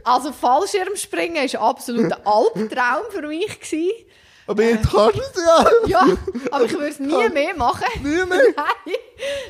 Also 0.04 0.32
Fallschirmspringen 0.32 1.52
war 1.52 1.60
absolut 1.68 2.12
ein 2.12 2.26
Albtraum 2.26 3.04
für 3.10 3.26
mich. 3.26 3.60
Gewesen. 3.60 3.90
Aber 4.46 4.62
jetzt 4.62 4.90
kannst 4.90 5.16
du 5.16 5.20
es 5.20 5.42
ja. 5.46 5.70
Ja, 5.86 6.16
aber 6.50 6.64
ich 6.66 6.72
würde 6.72 6.88
es 6.88 7.00
nie 7.00 7.28
mehr 7.30 7.56
machen. 7.56 7.86
Nie 8.02 8.24
mehr? 8.26 8.42
Nein, 8.56 8.94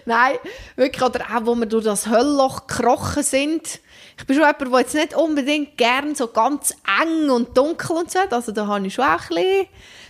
nein, 0.05 0.37
wirklich. 0.77 1.03
Oder 1.03 1.25
auch, 1.35 1.47
wo 1.47 1.55
wir 1.57 1.67
durch 1.67 1.85
das 1.85 2.09
Höllloch 2.09 2.67
gekrochen 2.69 3.25
sind. 3.25 3.81
Ich 4.17 4.27
bin 4.27 4.37
schon 4.37 4.45
jemand, 4.45 4.73
der 4.73 4.81
jetzt 4.81 4.95
nicht 4.95 5.15
unbedingt 5.15 5.77
gern 5.77 6.15
so 6.15 6.29
ganz 6.29 6.75
eng 7.03 7.31
und 7.31 7.57
dunkel 7.57 7.97
und 7.97 8.11
so 8.11 8.21
hat. 8.21 8.33
Also 8.33 8.53
da 8.53 8.67
habe 8.67 8.87
ich 8.87 8.95
schon 8.95 9.05
auch 9.05 9.31
ein 9.31 9.35
bisschen 9.37 9.67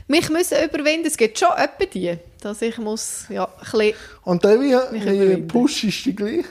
mich 0.06 0.28
müssen 0.28 0.62
überwinden. 0.64 1.06
Es 1.06 1.16
gibt 1.16 1.38
schon 1.38 1.48
etwa 1.56 1.84
die, 1.86 2.16
dass 2.40 2.60
ich 2.62 2.76
muss, 2.78 3.24
ja, 3.30 3.44
ein 3.44 3.50
bisschen... 3.60 3.94
Und 4.24 4.44
dann 4.44 4.60
wie, 4.60 4.74
wie 4.74 5.36
pushst 5.42 5.82
du 5.82 5.86
dich 5.86 6.16
gleich? 6.16 6.44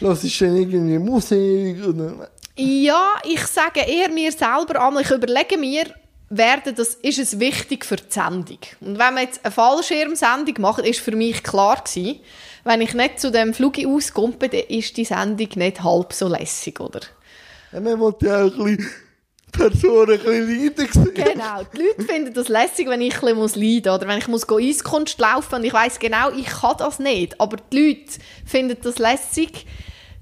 Hörst 0.00 0.24
du 0.24 0.44
dann 0.44 0.56
irgendwie 0.56 0.98
Musik? 0.98 1.86
Oder? 1.86 2.30
Ja, 2.56 3.14
ich 3.24 3.46
sage 3.46 3.80
eher 3.80 4.08
mir 4.08 4.32
selber 4.32 4.80
an, 4.80 4.98
ich 4.98 5.10
überlege 5.10 5.58
mir, 5.58 5.84
werden 6.30 6.74
das, 6.74 6.94
ist 6.94 7.18
es 7.18 7.40
wichtig 7.40 7.84
für 7.84 7.96
die 7.96 8.04
Sendung? 8.08 8.58
Und 8.80 8.98
wenn 8.98 9.14
wir 9.14 9.22
jetzt 9.22 9.44
eine 9.44 9.52
Fallschirmsendung 9.52 10.60
machen, 10.60 10.84
ist 10.84 11.00
für 11.00 11.16
mich 11.16 11.42
klar 11.42 11.82
gewesen, 11.82 12.20
wenn 12.64 12.80
ich 12.80 12.94
nicht 12.94 13.20
zu 13.20 13.30
dem 13.30 13.54
Flug 13.54 13.78
auskomme, 13.84 14.36
dann 14.38 14.50
ist 14.68 14.96
die 14.96 15.04
Sendung 15.04 15.48
nicht 15.54 15.82
halb 15.82 16.12
so 16.12 16.28
lässig, 16.28 16.80
oder? 16.80 17.00
Ja, 17.72 17.80
man 17.80 18.00
will 18.00 18.14
ja 18.22 18.44
auch 18.44 18.58
ein 18.58 18.76
bisschen 18.76 18.90
Personen 19.52 20.20
ein 20.20 20.74
bisschen 20.74 21.04
leiden 21.06 21.14
sehen. 21.14 21.14
Genau, 21.14 21.62
die 21.72 21.82
Leute 21.82 22.02
finden 22.02 22.34
das 22.34 22.48
lässig, 22.48 22.88
wenn 22.88 23.00
ich 23.00 23.14
ein 23.14 23.20
bisschen 23.20 23.38
muss 23.38 23.56
leiden 23.56 23.82
muss. 23.86 23.94
Oder 23.94 24.08
wenn 24.08 24.18
ich 24.18 24.28
muss 24.28 24.46
go 24.46 24.58
Eiskunst 24.58 25.18
laufen 25.18 25.56
und 25.56 25.64
ich 25.64 25.72
weiß 25.72 25.98
genau, 25.98 26.30
ich 26.30 26.46
kann 26.46 26.76
das 26.78 26.98
nicht. 26.98 27.40
Aber 27.40 27.56
die 27.72 27.88
Leute 27.88 28.18
finden 28.44 28.76
das 28.82 28.98
lässig. 28.98 29.66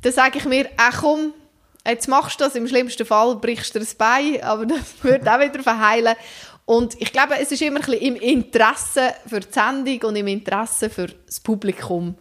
Dann 0.03 0.13
sage 0.13 0.39
ich 0.39 0.45
mir, 0.45 0.69
ach 0.77 1.01
komm, 1.01 1.35
jetzt 1.89 2.09
machst 2.09 2.41
du 2.41 2.45
das. 2.45 2.55
Im 2.55 2.69
schlimmsten 2.69 3.07
Fall 3.07 3.37
brichst 3.37 3.75
du 3.75 3.79
das 3.79 3.95
Bein, 3.95 4.43
aber 4.43 4.67
das 4.67 4.79
wird 5.03 5.29
auch 5.29 5.41
wieder 5.41 5.63
verheilen. 5.63 6.15
Und 6.65 7.01
ich 7.01 7.13
glaube, 7.13 7.35
es 7.41 7.53
ist 7.53 7.63
immer 7.63 7.79
ein 7.79 7.87
bisschen 7.87 8.01
im 8.01 8.17
Interesse 8.17 9.15
für 9.27 9.41
die 9.41 9.53
Sendung 9.53 10.11
und 10.11 10.17
im 10.17 10.27
Interesse 10.27 10.91
für 10.91 11.07
das 11.27 11.39
Publikum 11.41 12.17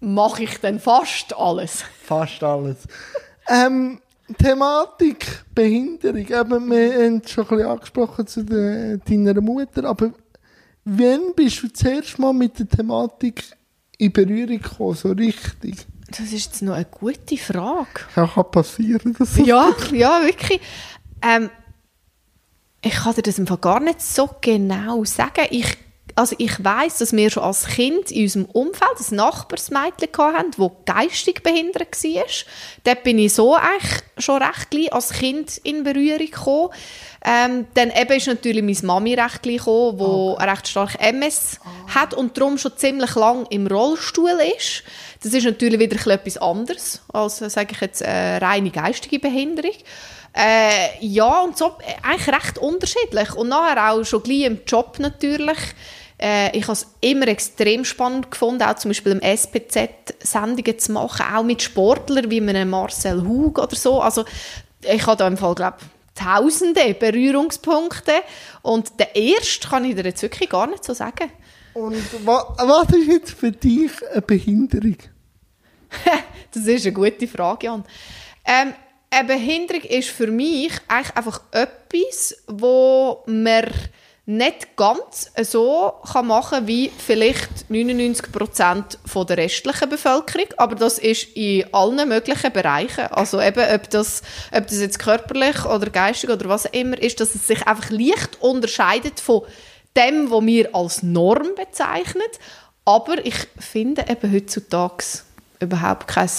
mache 0.00 0.44
ich 0.44 0.58
dann 0.58 0.80
fast 0.80 1.36
alles. 1.36 1.84
Fast 2.02 2.42
alles. 2.42 2.78
ähm, 3.48 4.00
Thematik 4.38 5.44
Behinderung. 5.54 6.16
Eben, 6.16 6.70
wir 6.70 6.94
haben 6.94 7.22
es 7.22 7.30
schon 7.30 7.44
ein 7.44 7.48
bisschen 7.50 7.66
angesprochen 7.66 8.26
zu 8.26 8.42
de, 8.42 8.98
deiner 9.04 9.40
Mutter, 9.40 9.84
aber 9.84 10.12
wann 10.84 11.34
bist 11.34 11.62
du 11.62 11.68
zuerst 11.72 12.18
mal 12.18 12.32
mit 12.32 12.58
der 12.58 12.68
Thematik 12.68 13.44
in 13.98 14.12
Berührung 14.12 14.60
gekommen, 14.60 14.94
so 14.94 15.12
richtig? 15.12 15.86
Das 16.16 16.32
ist 16.32 16.44
jetzt 16.44 16.62
noch 16.62 16.74
eine 16.74 16.84
gute 16.84 17.36
Frage. 17.36 17.88
Ja, 18.14 18.26
kann 18.26 18.50
passieren, 18.50 19.14
dass 19.18 19.34
so 19.34 19.44
Ja, 19.44 19.74
ja, 19.92 20.22
wirklich. 20.24 20.60
Ähm, 21.22 21.50
ich 22.82 22.92
kann 22.94 23.14
dir 23.14 23.22
das 23.22 23.38
im 23.38 23.46
Fall 23.46 23.58
gar 23.58 23.80
nicht 23.80 24.00
so 24.00 24.30
genau 24.40 25.04
sagen. 25.04 25.46
Ich, 25.50 25.76
also 26.16 26.36
ich 26.38 26.62
weiß, 26.62 26.98
dass 26.98 27.12
wir 27.12 27.30
schon 27.30 27.42
als 27.42 27.66
Kind 27.66 28.10
in 28.10 28.22
unserem 28.22 28.44
Umfeld 28.46 29.10
ein 29.10 29.16
Nachbarsmädchen 29.16 30.08
hatten, 30.16 30.50
das 30.56 30.70
geistig 30.84 31.42
behindert 31.42 32.02
war. 32.02 32.24
Dort 32.84 33.02
bin 33.02 33.18
ich 33.18 33.34
so 33.34 33.54
eigentlich 33.54 34.02
schon 34.18 34.42
recht 34.42 34.70
gleich 34.70 34.92
als 34.92 35.12
Kind 35.12 35.58
in 35.58 35.82
Berührung 35.82 36.18
gekommen. 36.18 36.70
Ähm, 37.24 37.66
dann 37.74 37.90
eben 37.90 38.12
ist 38.12 38.26
natürlich 38.26 38.62
meine 38.62 38.86
Mami 38.86 39.14
recht 39.14 39.42
gleich 39.42 39.56
gekommen, 39.56 39.98
die 39.98 40.44
recht 40.44 40.68
stark 40.68 41.00
MS 41.00 41.58
hat 41.92 42.14
und 42.14 42.36
darum 42.38 42.58
schon 42.58 42.76
ziemlich 42.76 43.14
lang 43.14 43.46
im 43.50 43.66
Rollstuhl 43.66 44.38
ist. 44.56 44.84
Das 45.22 45.32
ist 45.32 45.44
natürlich 45.44 45.80
wieder 45.80 46.12
etwas 46.12 46.36
anderes 46.36 47.00
als, 47.12 47.40
äh, 47.40 47.48
sage 47.48 47.72
ich 47.72 47.80
jetzt, 47.80 48.02
äh, 48.02 48.36
reine 48.36 48.70
geistige 48.70 49.18
Behinderung. 49.18 49.74
Äh, 50.36 50.98
ja, 51.00 51.40
und 51.40 51.56
so 51.56 51.76
äh, 51.80 51.94
eigentlich 52.02 52.28
recht 52.28 52.58
unterschiedlich. 52.58 53.34
Und 53.34 53.48
nachher 53.48 53.92
auch 53.92 54.04
schon 54.04 54.22
gleich 54.22 54.42
im 54.42 54.60
Job 54.66 54.98
natürlich. 54.98 55.58
Äh, 56.18 56.56
ich 56.56 56.64
habe 56.64 56.72
es 56.72 56.86
immer 57.00 57.28
extrem 57.28 57.84
spannend 57.84 58.30
gefunden, 58.30 58.62
auch 58.62 58.76
zum 58.76 58.90
Beispiel 58.90 59.12
im 59.12 59.20
SPZ 59.20 60.14
Sendungen 60.20 60.78
zu 60.78 60.92
machen, 60.92 61.26
auch 61.34 61.42
mit 61.42 61.62
Sportlern 61.62 62.30
wie 62.30 62.40
einem 62.40 62.70
Marcel 62.70 63.22
Hug 63.22 63.58
oder 63.58 63.76
so. 63.76 64.00
Also 64.00 64.24
ich 64.82 65.06
habe 65.06 65.16
da 65.16 65.26
im 65.26 65.36
Fall, 65.36 65.54
glaube 65.54 65.78
tausende 66.14 66.94
Berührungspunkte. 66.94 68.12
Und 68.62 68.98
der 68.98 69.14
erste 69.16 69.68
kann 69.68 69.84
ich 69.84 69.96
dir 69.96 70.04
jetzt 70.04 70.22
wirklich 70.22 70.48
gar 70.48 70.66
nicht 70.66 70.84
so 70.84 70.94
sagen. 70.94 71.30
Und 71.74 72.24
wa 72.24 72.54
was 72.56 72.96
ist 72.96 73.08
jetzt 73.08 73.30
für 73.32 73.50
dich 73.50 73.90
eine 74.12 74.22
Behinderung? 74.22 74.96
das 76.52 76.66
ist 76.66 76.86
eine 76.86 76.94
gute 76.94 77.26
Frage, 77.26 77.66
Jan. 77.66 77.84
Ähm, 78.44 78.74
eine 79.10 79.28
Behinderung 79.28 79.82
ist 79.82 80.10
für 80.10 80.28
mich 80.28 80.72
eigentlich 80.88 81.16
einfach 81.16 81.40
etwas, 81.50 82.36
wo 82.46 83.22
man 83.26 83.66
nicht 84.26 84.76
ganz 84.76 85.30
so 85.42 85.92
kann 86.10 86.28
machen 86.28 86.66
wie 86.66 86.90
vielleicht 86.96 87.50
99% 87.70 88.96
von 89.04 89.26
der 89.26 89.36
restlichen 89.36 89.88
Bevölkerung, 89.90 90.46
aber 90.56 90.74
das 90.76 90.98
ist 90.98 91.36
in 91.36 91.72
allen 91.74 92.08
möglichen 92.08 92.52
Bereichen, 92.52 93.06
also 93.08 93.40
eben, 93.40 93.62
ob 93.74 93.90
das, 93.90 94.22
ob 94.50 94.66
das 94.66 94.80
jetzt 94.80 94.98
körperlich 94.98 95.66
oder 95.66 95.90
geistig 95.90 96.30
oder 96.30 96.48
was 96.48 96.66
auch 96.66 96.72
immer 96.72 97.00
ist, 97.00 97.20
dass 97.20 97.34
es 97.34 97.46
sich 97.46 97.66
einfach 97.66 97.90
leicht 97.90 98.40
unterscheidet 98.40 99.20
von 99.20 99.42
dem, 99.94 100.30
was 100.30 100.46
wir 100.46 100.74
als 100.74 101.02
Norm 101.02 101.54
bezeichnen, 101.54 102.22
aber 102.86 103.24
ich 103.26 103.36
finde 103.58 104.06
eben 104.08 104.32
heutzutage 104.32 105.04
überhaupt 105.60 106.08
kein 106.08 106.30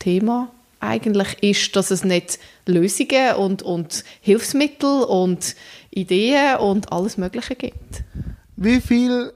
Thema 0.00 0.48
eigentlich 0.82 1.40
ist, 1.42 1.76
dass 1.76 1.92
es 1.92 2.02
nicht 2.02 2.40
Lösungen 2.66 3.36
und, 3.36 3.62
und 3.62 4.04
Hilfsmittel 4.20 5.04
und 5.04 5.54
Ideen 5.94 6.56
und 6.58 6.92
alles 6.92 7.16
Mögliche 7.18 7.54
gibt. 7.54 8.04
Wie 8.56 8.80
viel, 8.80 9.32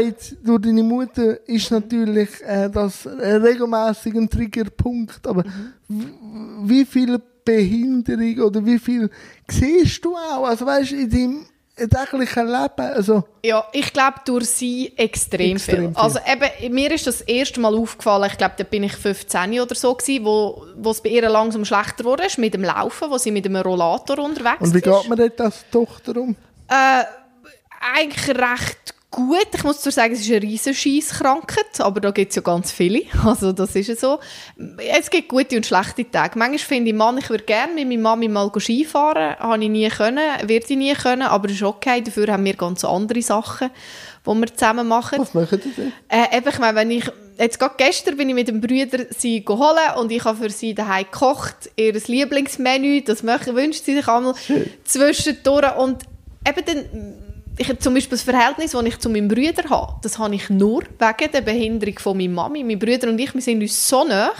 jetzt 0.00 0.36
durch 0.44 0.62
deine 0.62 0.82
Mutter 0.82 1.46
ist 1.48 1.70
natürlich 1.70 2.28
äh, 2.44 2.68
das 2.70 3.06
ein 3.06 3.42
regelmäßiger 3.42 4.28
Triggerpunkt, 4.28 5.26
aber 5.26 5.44
Mhm. 5.88 6.68
wie 6.68 6.84
viel 6.84 7.20
Behinderung 7.44 8.40
oder 8.40 8.66
wie 8.66 8.78
viel 8.78 9.08
siehst 9.48 10.04
du 10.04 10.16
auch, 10.16 10.46
also 10.48 10.66
weißt 10.66 10.90
du, 10.90 10.96
in 10.96 11.10
deinem 11.10 11.46
täglichen 11.76 12.46
Leben, 12.46 12.80
also 12.94 13.24
Ja, 13.44 13.64
ich 13.72 13.92
glaube 13.92 14.16
durch 14.24 14.46
sie 14.48 14.92
extrem, 14.96 15.56
Extrem 15.56 15.58
viel. 15.58 15.88
viel. 15.88 15.92
Also 15.94 16.18
eben, 16.26 16.74
mir 16.74 16.90
ist 16.92 17.06
das 17.06 17.20
erste 17.20 17.60
Mal 17.60 17.74
aufgefallen, 17.74 18.30
ich 18.30 18.38
glaube, 18.38 18.54
da 18.56 18.64
bin 18.64 18.82
ich 18.84 18.92
15 18.94 19.60
oder 19.60 19.74
so 19.74 19.94
gewesen, 19.94 20.24
wo, 20.24 20.64
wo 20.76 20.90
es 20.90 21.02
bei 21.02 21.10
ihr 21.10 21.28
langsam 21.28 21.64
schlechter 21.64 22.04
wurde, 22.04 22.24
ist 22.26 22.38
mit 22.38 22.54
dem 22.54 22.64
Laufen, 22.64 23.10
wo 23.10 23.18
sie 23.18 23.30
mit 23.30 23.44
einem 23.44 23.56
Rollator 23.62 24.18
unterwegs 24.18 24.60
und 24.60 24.72
wie 24.74 24.78
ist. 24.78 24.84
geht 24.84 25.08
man 25.08 25.18
dort 25.18 25.40
als 25.40 25.64
Tochter 25.70 26.16
um? 26.16 26.34
Äh, 26.68 27.04
eigentlich 27.94 28.28
recht 28.36 28.94
gut. 29.16 29.48
Ich 29.52 29.64
muss 29.64 29.80
zwar 29.80 29.92
sagen, 29.92 30.12
es 30.12 30.20
ist 30.20 30.30
eine 30.30 30.42
riesen 30.42 30.74
Scheisskrankheit, 30.74 31.80
aber 31.80 32.00
da 32.00 32.10
gibt 32.12 32.30
es 32.30 32.36
ja 32.36 32.42
ganz 32.42 32.70
viele. 32.70 33.02
Also 33.24 33.52
das 33.52 33.74
ist 33.74 33.88
ja 33.88 33.96
so. 33.96 34.20
Es 34.78 35.10
gibt 35.10 35.28
gute 35.28 35.56
und 35.56 35.66
schlechte 35.66 36.08
Tage. 36.08 36.38
Manchmal 36.38 36.58
finde 36.58 36.90
ich, 36.90 36.96
Mann, 36.96 37.18
ich 37.18 37.28
würde 37.28 37.44
gerne 37.44 37.74
mit 37.74 37.88
meiner 37.88 38.02
Mami 38.02 38.28
mal 38.28 38.52
Skifahren. 38.56 39.36
Habe 39.38 39.64
ich 39.64 39.70
nie 39.70 39.88
können, 39.88 40.18
werde 40.42 40.66
ich 40.68 40.76
nie 40.76 40.94
können, 40.94 41.22
aber 41.22 41.48
ist 41.48 41.62
okay. 41.62 42.00
Dafür 42.02 42.28
haben 42.28 42.44
wir 42.44 42.54
ganz 42.54 42.84
andere 42.84 43.22
Sachen, 43.22 43.70
die 44.24 44.30
wir 44.30 44.46
zusammen 44.54 44.86
machen. 44.86 45.18
Was 45.20 45.34
machen 45.34 45.60
die 45.64 45.72
denn? 45.72 45.92
Äh, 46.08 46.36
eben, 46.36 46.48
ich 46.48 46.58
meine, 46.58 46.76
wenn 46.76 46.90
ich, 46.90 47.10
jetzt 47.38 47.58
gerade 47.58 47.74
gestern 47.78 48.16
bin 48.16 48.28
ich 48.28 48.34
mit 48.34 48.48
dem 48.48 48.60
Brüder 48.60 49.06
sie 49.16 49.44
geholt 49.44 49.96
und 49.98 50.12
ich 50.12 50.24
habe 50.24 50.38
für 50.38 50.50
sie 50.50 50.74
daheim 50.74 51.06
gekocht, 51.10 51.70
ihr 51.76 51.94
Lieblingsmenü, 51.94 53.00
das 53.02 53.22
möchte, 53.22 53.54
wünscht 53.54 53.84
sie 53.84 53.96
sich 53.96 54.06
einmal 54.06 54.34
zwischendurch 54.84 55.76
und 55.76 56.04
eben 56.46 56.64
dann, 56.64 57.25
ich 57.58 57.68
habe 57.68 57.78
zum 57.78 57.94
Beispiel 57.94 58.18
das 58.18 58.22
Verhältnis, 58.22 58.72
das 58.72 58.84
ich 58.84 58.98
zu 58.98 59.08
meinem 59.08 59.28
Brüder 59.28 59.68
habe, 59.70 59.94
das 60.02 60.18
habe 60.18 60.34
ich 60.34 60.50
nur 60.50 60.82
wegen 60.82 61.32
der 61.32 61.40
Behinderung 61.40 61.98
von 61.98 62.16
meiner 62.16 62.32
Mami. 62.32 62.64
Mein 62.64 62.78
Brüder 62.78 63.08
und 63.08 63.18
ich, 63.18 63.32
wir 63.34 63.40
sind 63.40 63.62
uns 63.62 63.88
so 63.88 64.04
nah, 64.04 64.32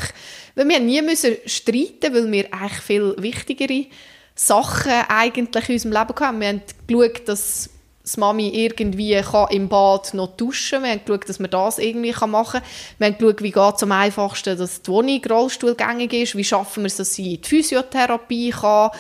weil 0.55 0.69
wir 0.69 0.81
nie 0.81 1.01
müssen 1.03 1.37
streiten, 1.47 2.15
weil 2.15 2.31
wir 2.31 2.53
eigentlich 2.53 2.81
viel 2.81 3.15
wichtigere 3.19 3.87
Sachen 4.35 4.93
eigentlich 5.09 5.69
in 5.69 5.75
unserem 5.75 5.93
Leben 5.93 6.21
hatten. 6.21 6.41
Wir 6.41 6.49
haben 6.49 6.63
geschaut, 6.87 7.29
dass 7.29 7.71
das 8.03 8.17
Mami 8.19 8.51
irgendwie 8.51 9.21
kann 9.21 9.49
im 9.51 9.69
Bad 9.69 10.15
noch 10.15 10.37
duschen 10.37 10.85
Wir 10.85 10.91
haben 10.91 11.05
geschaut, 11.05 11.29
dass 11.29 11.41
man 11.41 11.51
das 11.51 11.79
irgendwie 11.79 12.13
machen 12.27 12.61
kann. 12.61 12.69
Wir 12.99 13.07
haben 13.09 13.19
geschaut, 13.19 13.43
wie 13.43 13.51
geht 13.51 13.75
es 13.77 13.83
am 13.83 13.93
einfachsten, 13.93 14.57
dass 14.57 14.83
die 14.83 14.91
Wohnung 14.91 15.21
rollstuhlgängig 15.29 16.13
ist. 16.13 16.37
Wie 16.37 16.45
schaffen 16.45 16.85
wir 16.85 16.87
es, 16.87 16.97
dass 16.97 17.15
sie 17.15 17.35
in 17.35 17.43
die 17.43 17.49
Physiotherapie 17.49 18.51
kann. 18.51 18.91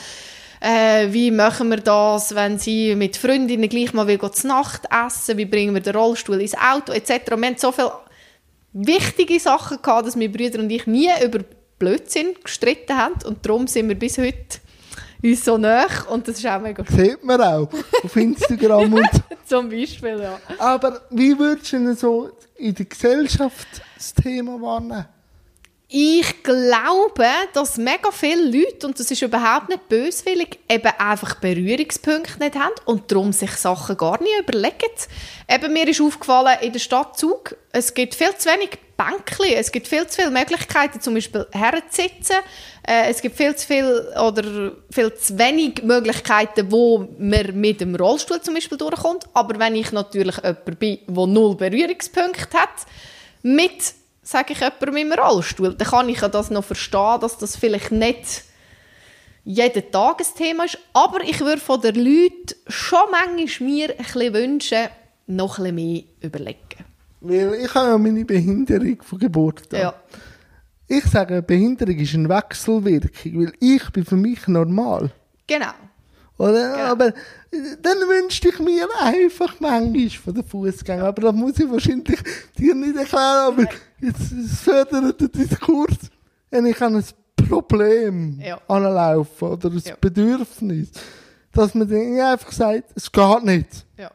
Äh, 0.60 1.12
wie 1.12 1.30
machen 1.30 1.70
wir 1.70 1.78
das, 1.78 2.34
wenn 2.34 2.58
sie 2.58 2.94
mit 2.94 3.16
Freundinnen 3.16 3.68
gleich 3.68 3.92
mal 3.92 4.06
will, 4.06 4.18
zu 4.30 4.46
Nacht 4.46 4.82
essen? 4.90 5.38
Wie 5.38 5.44
bringen 5.44 5.74
wir 5.74 5.82
den 5.82 5.96
Rollstuhl 5.96 6.40
ins 6.40 6.54
Auto 6.54 6.92
etc. 6.92 7.30
Wir 7.36 7.46
haben 7.46 7.56
so 7.56 7.72
viele 7.72 7.92
wichtige 8.72 9.38
Sachen 9.40 9.80
gehabt, 9.82 10.06
dass 10.06 10.16
meine 10.16 10.28
Brüder 10.28 10.60
und 10.60 10.70
ich 10.70 10.86
nie 10.86 11.10
über 11.22 11.40
Blödsinn 11.78 12.34
gestritten 12.42 12.96
haben 12.96 13.14
und 13.26 13.44
darum 13.44 13.66
sind 13.66 13.88
wir 13.88 13.98
bis 13.98 14.18
heute 14.18 14.58
uns 15.22 15.44
so 15.44 15.58
nah 15.58 15.86
und 16.10 16.28
das 16.28 16.38
ist 16.38 16.46
auch 16.46 16.60
mega 16.60 16.84
schön. 16.84 16.96
Sieht 16.96 17.24
man 17.24 17.40
auch 17.40 17.68
auf 18.02 18.16
Instagram 18.16 18.92
und 18.94 19.10
Zum 19.46 19.68
Beispiel, 19.70 20.20
ja. 20.20 20.40
Aber 20.58 21.02
wie 21.10 21.38
würdest 21.38 21.72
du 21.72 21.78
denn 21.78 21.96
so 21.96 22.30
in 22.56 22.74
der 22.74 22.86
Gesellschaft 22.86 23.68
das 23.94 24.12
Thema 24.12 24.60
wahrnehmen? 24.60 25.06
Ich 25.88 26.42
glaube, 26.42 27.28
dass 27.52 27.76
mega 27.76 28.10
viele 28.10 28.44
Leute, 28.50 28.88
und 28.88 28.98
das 28.98 29.08
ist 29.08 29.22
überhaupt 29.22 29.68
nicht 29.68 29.88
böswillig, 29.88 30.58
eben 30.68 30.92
einfach 30.98 31.36
Berührungspunkte 31.36 32.40
nicht 32.40 32.56
haben 32.56 32.74
und 32.86 33.12
darum 33.12 33.32
sich 33.32 33.52
Sachen 33.52 33.96
gar 33.96 34.20
nicht 34.20 34.36
überlegen. 34.40 34.74
Eben, 35.48 35.72
mir 35.72 35.86
ist 35.86 36.00
aufgefallen, 36.00 36.58
in 36.60 36.72
der 36.72 36.80
Stadt 36.80 37.16
Zug, 37.16 37.56
es 37.70 37.94
gibt 37.94 38.16
viel 38.16 38.34
zu 38.36 38.48
wenig 38.48 38.70
Bänkchen, 38.96 39.54
es 39.54 39.70
gibt 39.70 39.86
viel 39.86 40.04
zu 40.08 40.22
viele 40.22 40.32
Möglichkeiten, 40.32 41.00
zum 41.00 41.14
Beispiel 41.14 41.46
herzusitzen. 41.52 42.36
Äh, 42.82 43.10
es 43.10 43.22
gibt 43.22 43.36
viel 43.36 43.54
zu 43.54 43.64
viel 43.64 44.08
oder 44.20 44.72
viel 44.90 45.14
zu 45.14 45.38
wenig 45.38 45.84
Möglichkeiten, 45.84 46.72
wo 46.72 47.06
man 47.16 47.60
mit 47.60 47.80
dem 47.80 47.94
Rollstuhl 47.94 48.40
zum 48.40 48.54
Beispiel 48.54 48.78
durchkommt. 48.78 49.26
Aber 49.34 49.56
wenn 49.60 49.76
ich 49.76 49.92
natürlich 49.92 50.36
jemand 50.38 50.78
bin, 50.80 50.98
der 51.06 51.26
null 51.26 51.54
Berührungspunkte 51.54 52.58
hat, 52.58 52.86
mit 53.42 53.94
sage 54.26 54.52
ich 54.54 54.60
jemandem 54.60 54.94
dem 54.94 55.12
Rollstuhl, 55.12 55.74
dann 55.74 55.88
kann 55.88 56.08
ich 56.08 56.20
ja 56.20 56.28
das 56.28 56.50
noch 56.50 56.64
verstehen, 56.64 57.20
dass 57.20 57.38
das 57.38 57.56
vielleicht 57.56 57.92
nicht 57.92 58.44
jeden 59.44 59.90
Tag 59.92 60.20
ein 60.20 60.26
Thema 60.36 60.64
ist. 60.64 60.78
Aber 60.92 61.22
ich 61.22 61.40
würde 61.40 61.60
von 61.60 61.80
den 61.80 61.94
Leuten 61.94 62.54
schon 62.66 62.98
manchmal 63.10 63.68
mir 63.68 63.90
ein 63.90 63.96
bisschen 63.96 64.34
wünschen, 64.34 64.88
noch 65.28 65.58
ein 65.58 65.64
bisschen 65.64 65.74
mehr 65.76 66.02
überlegen. 66.20 66.84
Weil 67.20 67.54
ich 67.54 67.74
habe 67.74 67.90
ja 67.90 67.98
meine 67.98 68.24
Behinderung 68.24 69.00
von 69.02 69.18
Geburt 69.18 69.72
an. 69.72 69.80
Ja. 69.80 69.94
Ich 70.88 71.04
sage, 71.04 71.42
Behinderung 71.42 71.96
ist 71.96 72.14
eine 72.14 72.28
Wechselwirkung, 72.28 73.40
weil 73.40 73.52
ich 73.60 73.90
bin 73.90 74.04
für 74.04 74.16
mich 74.16 74.46
normal. 74.48 75.10
Genau. 75.46 75.72
Oder? 76.38 76.72
Genau. 76.72 76.84
Aber 76.90 77.06
äh, 77.08 77.12
dann 77.82 77.98
wünschte 77.98 78.48
ich 78.50 78.58
mir 78.58 78.86
einfach 79.00 79.58
manchmal 79.60 80.10
von 80.10 80.34
den 80.34 80.44
Fußgängern. 80.44 81.06
Aber 81.06 81.22
das 81.22 81.34
muss 81.34 81.58
ich 81.58 81.70
wahrscheinlich 81.70 82.18
dir 82.58 82.74
nicht 82.74 82.96
erklären. 82.96 83.46
Aber 83.52 83.64
jetzt 84.00 84.32
fördert 84.62 85.20
den 85.20 85.32
Diskurs. 85.32 85.96
Wenn 86.50 86.66
ich 86.66 86.80
an 86.82 86.96
ein 86.96 87.04
Problem 87.48 88.40
Ja. 88.40 88.60
anlaufe 88.68 89.44
oder 89.46 89.70
ein 89.70 89.78
Ja. 89.84 89.94
Bedürfnis, 90.00 90.88
dass 91.52 91.74
man 91.74 91.88
dann 91.88 92.10
nicht 92.12 92.22
einfach 92.22 92.52
sagt, 92.52 92.90
es 92.94 93.10
geht 93.10 93.44
nicht. 93.44 93.86
Ja. 93.98 94.10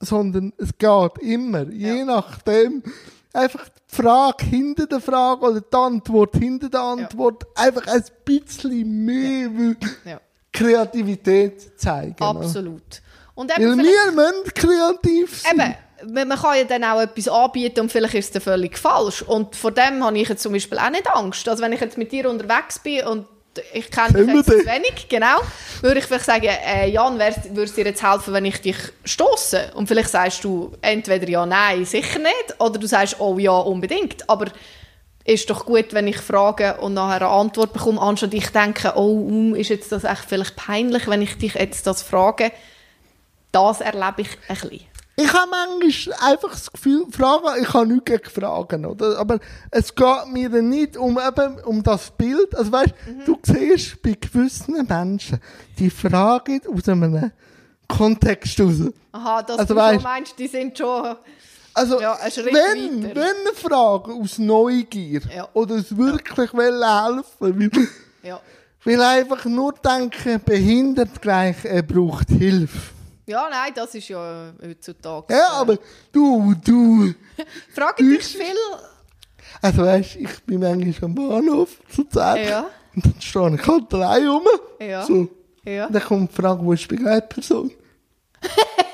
sondern 0.00 0.52
es 0.58 0.70
geht 0.78 1.18
immer, 1.22 1.62
je 1.70 2.04
nachdem, 2.04 2.82
einfach 3.32 3.68
die 3.68 3.96
Frage 3.96 4.44
hinter 4.44 4.86
der 4.86 5.00
Frage 5.00 5.44
oder 5.44 5.60
die 5.60 5.76
Antwort 5.76 6.36
hinter 6.36 6.68
der 6.68 6.80
Antwort, 6.80 7.44
einfach 7.56 7.86
ein 7.88 8.04
bisschen 8.24 9.04
mehr 9.04 9.50
ja. 10.04 10.20
Kreativität 10.52 11.78
zeigen. 11.80 12.16
Absolut. 12.20 12.82
Und 13.34 13.50
Weil 13.56 13.62
eben, 13.62 13.80
vielleicht- 13.80 14.06
wir 14.06 14.12
müssen 14.12 14.54
kreativ 14.54 15.40
sein. 15.42 15.76
Eben, 16.02 16.28
man 16.28 16.38
kann 16.38 16.56
ja 16.56 16.64
dann 16.64 16.84
auch 16.84 17.00
etwas 17.00 17.28
anbieten 17.28 17.80
und 17.80 17.92
vielleicht 17.92 18.14
ist 18.14 18.26
es 18.26 18.30
dann 18.32 18.42
völlig 18.42 18.78
falsch. 18.78 19.22
Und 19.22 19.56
vor 19.56 19.72
dem 19.72 20.04
habe 20.04 20.18
ich 20.18 20.28
jetzt 20.28 20.42
zum 20.42 20.52
Beispiel 20.52 20.78
auch 20.78 20.90
nicht 20.90 21.08
Angst. 21.12 21.48
Also 21.48 21.62
wenn 21.62 21.72
ich 21.72 21.80
jetzt 21.80 21.98
mit 21.98 22.12
dir 22.12 22.28
unterwegs 22.30 22.78
bin 22.78 23.04
und 23.06 23.26
ich 23.72 23.90
kenne 23.90 24.12
dich 24.24 24.32
jetzt 24.34 24.66
wenig, 24.66 25.08
genau, 25.08 25.38
würde 25.80 25.98
ich 25.98 26.04
vielleicht 26.04 26.26
sagen, 26.26 26.46
äh, 26.46 26.88
Jan, 26.90 27.18
würde 27.18 27.62
es 27.64 27.74
dir 27.74 27.84
jetzt 27.86 28.02
helfen, 28.08 28.32
wenn 28.32 28.44
ich 28.44 28.60
dich 28.60 28.76
stoße? 29.04 29.72
Und 29.74 29.88
vielleicht 29.88 30.10
sagst 30.10 30.44
du 30.44 30.70
entweder 30.80 31.28
ja, 31.28 31.44
nein, 31.44 31.84
sicher 31.84 32.20
nicht, 32.20 32.54
oder 32.60 32.78
du 32.78 32.86
sagst, 32.86 33.16
oh 33.18 33.36
ja, 33.38 33.50
unbedingt. 33.56 34.28
Aber 34.30 34.46
ist 35.28 35.50
doch 35.50 35.66
gut, 35.66 35.92
wenn 35.92 36.06
ich 36.08 36.16
frage 36.18 36.78
und 36.80 36.94
nachher 36.94 37.16
eine 37.16 37.28
Antwort 37.28 37.72
bekomme, 37.72 38.00
anstatt 38.00 38.32
ich 38.34 38.48
denke, 38.50 38.92
oh, 38.96 39.54
ist 39.54 39.68
jetzt 39.68 39.92
das 39.92 40.04
echt 40.04 40.24
vielleicht 40.26 40.56
peinlich, 40.56 41.06
wenn 41.06 41.20
ich 41.22 41.36
dich 41.38 41.54
jetzt 41.54 41.86
das 41.86 42.02
frage. 42.02 42.50
Das 43.52 43.80
erlebe 43.80 44.22
ich 44.22 44.28
ein 44.48 44.56
bisschen. 44.56 44.80
Ich 45.20 45.32
habe 45.32 45.50
manchmal 45.50 46.16
einfach 46.32 46.50
das 46.52 46.70
Gefühl, 46.70 47.04
Fragen, 47.10 47.60
ich 47.60 47.74
habe 47.74 47.86
nichts 47.88 48.04
gegen 48.04 48.24
Fragen, 48.30 48.86
oder? 48.86 49.18
Aber 49.18 49.40
es 49.72 49.92
geht 49.94 50.26
mir 50.32 50.48
dann 50.48 50.68
nicht 50.68 50.96
um, 50.96 51.18
eben, 51.18 51.58
um 51.64 51.82
das 51.82 52.10
Bild. 52.12 52.54
Also 52.56 52.70
weißt, 52.70 52.94
Mhm. 53.06 53.24
du 53.26 53.38
siehst 53.42 54.00
bei 54.00 54.12
gewissen 54.20 54.86
Menschen, 54.86 55.40
die 55.78 55.90
fragen 55.90 56.60
aus 56.72 56.88
einem 56.88 57.32
Kontext 57.88 58.60
raus. 58.60 58.76
Aha, 59.12 59.42
dass 59.42 59.58
Also 59.58 59.74
du 59.74 59.80
weißt- 59.80 60.02
meinst, 60.02 60.38
die 60.38 60.46
sind 60.46 60.78
schon... 60.78 61.16
Also, 61.78 62.00
Ja, 62.00 62.18
wenn, 62.36 63.04
weiter. 63.04 63.14
wenn 63.20 63.36
eine 63.46 63.54
Frage 63.54 64.12
aus 64.12 64.38
Neugier 64.38 65.20
Ja. 65.34 65.48
oder 65.52 65.76
aus 65.76 65.96
wirklich 65.96 66.52
wollen 66.52 66.82
helfen, 66.82 67.24
weil, 67.38 67.88
Ja, 68.22 68.40
weil 68.84 69.00
einfach 69.00 69.44
nur 69.44 69.72
denken, 69.74 70.40
behindert 70.44 71.20
gleich, 71.22 71.64
er 71.64 71.82
braucht 71.82 72.28
Hilfe. 72.30 72.78
ja 73.26 73.48
nein, 73.50 73.72
das 73.74 73.94
ist 73.94 74.08
ja 74.08 74.52
heutzutage... 74.62 75.34
Ja, 75.34 75.48
aber 75.52 75.78
du, 76.12 76.54
du. 76.64 77.14
Frage 77.74 78.02
dich 78.04 78.18
ich- 78.18 78.36
viel... 78.36 78.56
Also 79.62 79.82
weißt 79.82 80.16
ich 80.16 80.42
bin 80.44 80.60
manchmal 80.60 81.10
am 81.10 81.14
Bahnhof 81.14 81.70
zu 81.94 82.04
Zeit. 82.04 82.48
Ja. 82.48 82.66
Und 82.94 83.04
dann 83.06 83.14
stehe 83.20 83.54
ich 83.54 83.66
halt 83.66 83.94
allein 83.94 84.28
rum. 84.28 84.42
Ja. 84.80 85.04
So. 85.04 85.28
Ja. 85.64 85.86
Und 85.86 85.94
dann 85.94 86.02
kommt 86.02 86.30
die 86.30 86.36
Frage, 86.42 86.64
wo 86.64 86.72
ist 86.72 86.82
die 86.84 86.88
Begleitperson? 86.96 87.70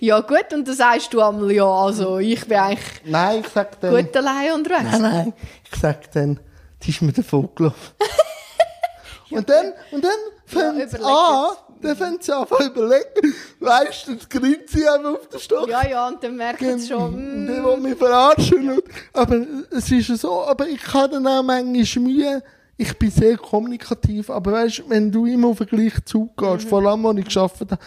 ja, 0.00 0.20
gut, 0.20 0.52
und 0.52 0.66
dann 0.68 0.74
sagst 0.74 1.12
du 1.12 1.20
einmal, 1.20 1.50
ja, 1.52 1.64
also 1.66 2.18
ich 2.18 2.46
bin 2.46 2.58
eigentlich 2.58 3.02
Nein, 3.04 3.40
ich 3.40 3.48
sag 3.48 3.80
dann... 3.80 3.94
gut 3.94 4.16
allein 4.16 4.52
unterwegs. 4.52 4.90
Nein, 4.92 5.02
nein. 5.02 5.32
Ich 5.72 5.80
sag 5.80 6.10
dann, 6.12 6.38
die 6.82 6.90
ist 6.90 7.02
mir 7.02 7.12
davon 7.12 7.48
gelaufen. 7.54 7.76
und 9.30 9.48
dann, 9.48 9.72
und 9.90 10.04
dann 10.04 10.10
fängt 10.46 10.78
es 10.82 10.94
überleg 10.94 11.06
an, 11.06 11.56
dann 11.82 11.96
fängt 11.96 12.22
sie 12.22 12.32
an 12.34 12.46
zu 12.48 12.62
überlegen, 12.66 13.34
weißt 13.60 14.08
du, 14.08 14.14
das 14.14 14.28
grinst 14.28 14.68
sie 14.70 14.88
einfach 14.88 15.12
auf 15.14 15.28
den 15.28 15.40
Stock. 15.40 15.68
Ja, 15.68 15.86
ja, 15.86 16.08
und 16.08 16.22
dann 16.22 16.36
merkt 16.36 16.62
es 16.62 16.88
schon, 16.88 17.14
Und 17.14 17.44
mm, 17.44 17.46
Der 17.46 17.64
will 17.64 17.76
mich 17.76 17.96
verarschen. 17.98 18.70
Und, 18.70 18.84
aber 19.12 19.46
es 19.70 19.90
ist 19.90 20.08
ja 20.08 20.16
so, 20.16 20.42
aber 20.44 20.66
ich 20.66 20.92
habe 20.92 21.14
dann 21.14 21.26
auch 21.26 21.42
manchmal 21.42 22.04
Mühe, 22.04 22.42
ich 22.80 22.96
bin 22.96 23.10
sehr 23.10 23.36
kommunikativ, 23.36 24.30
aber 24.30 24.52
weißt, 24.52 24.84
wenn 24.88 25.10
du 25.10 25.26
immer 25.26 25.48
auf 25.48 25.58
den 25.58 25.66
gleichen 25.66 26.06
Zug 26.06 26.36
gehst, 26.36 26.64
Mhm. 26.64 26.68
vor 26.68 26.86
allem, 26.86 27.02
wo 27.02 27.12
ich 27.12 27.28
gearbeitet 27.28 27.72
habe, 27.72 27.82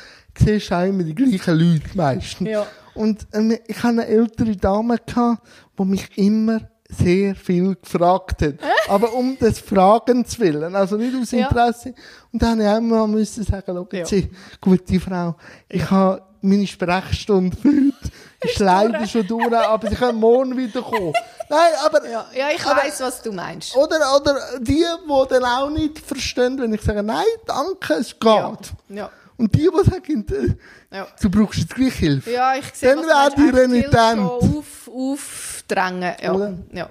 siehst 0.45 0.71
auch 0.73 0.84
immer 0.86 1.04
die 1.04 1.15
gleichen 1.15 1.58
Leute 1.60 1.89
meistens. 1.95 2.47
Ja. 2.49 2.65
Und 2.93 3.25
ähm, 3.34 3.58
ich 3.67 3.77
hatte 3.77 3.88
eine 3.88 4.08
ältere 4.08 4.56
Dame, 4.56 4.97
gehabt, 4.97 5.41
die 5.80 5.86
mich 5.86 6.17
immer 6.17 6.60
sehr 6.89 7.36
viel 7.36 7.75
gefragt 7.82 8.41
hat. 8.41 8.56
Aber 8.89 9.13
um 9.13 9.38
des 9.39 9.60
Fragens 9.60 10.38
willen, 10.39 10.75
also 10.75 10.97
nicht 10.97 11.15
aus 11.19 11.32
Ja. 11.32 11.47
Interesse. 11.47 11.93
Und 12.34 12.41
dann 12.41 12.62
habe 12.65 12.86
ich 12.86 12.91
auch 12.93 12.97
mal 12.97 13.08
müssen 13.08 13.43
sagen, 13.45 13.63
schau, 13.65 13.88
Ja. 13.93 14.06
Sie, 14.06 14.30
gute 14.60 14.99
Frau, 14.99 15.36
ich 15.69 15.89
habe 15.89 16.21
meine 16.41 16.67
Sprechstunde 16.67 17.56
für 17.56 17.69
heute, 17.69 18.12
ist 18.41 18.60
leider 18.60 19.08
schon 19.08 19.25
durch, 19.27 19.54
aber 19.54 19.89
Sie 19.89 19.95
können 19.95 20.19
morgen 20.19 20.58
wieder 20.58 20.82
kommen. 20.82 21.13
Nein, 21.49 21.71
aber, 21.86 22.10
ja, 22.10 22.25
ja, 22.36 22.47
ich 22.56 22.65
weiß, 22.65 22.99
was 23.01 23.21
du 23.21 23.32
meinst. 23.32 23.75
oder, 23.75 23.97
oder 24.19 24.36
die, 24.60 24.73
die 24.73 25.25
dann 25.30 25.43
auch 25.45 25.69
nicht 25.69 25.99
verstehen, 25.99 26.60
wenn 26.60 26.73
ich 26.73 26.82
sage, 26.82 27.04
nein, 27.04 27.23
danke, 27.45 27.93
es 27.93 28.17
geht. 28.19 28.23
Ja. 28.25 28.58
Ja. 28.89 29.10
Und 29.41 29.56
die, 29.56 29.67
die 29.67 29.89
sagen, 29.89 30.25
äh, 30.30 30.95
Ja. 30.95 31.08
du 31.19 31.30
brauchst 31.32 31.60
jetzt 31.60 31.73
gleich 31.75 31.95
Hilfe. 31.95 32.32
Ja, 32.32 32.54
ich 32.56 32.65
sehe, 32.73 32.95
Dann 32.95 33.06
meinst. 33.06 33.38
die 33.38 33.49
renitent. 33.49 33.93
schon 33.93 34.19
Auf, 34.60 34.89
aufdrängen. 34.93 36.13
Ja. 36.21 36.54
Ja. 36.73 36.89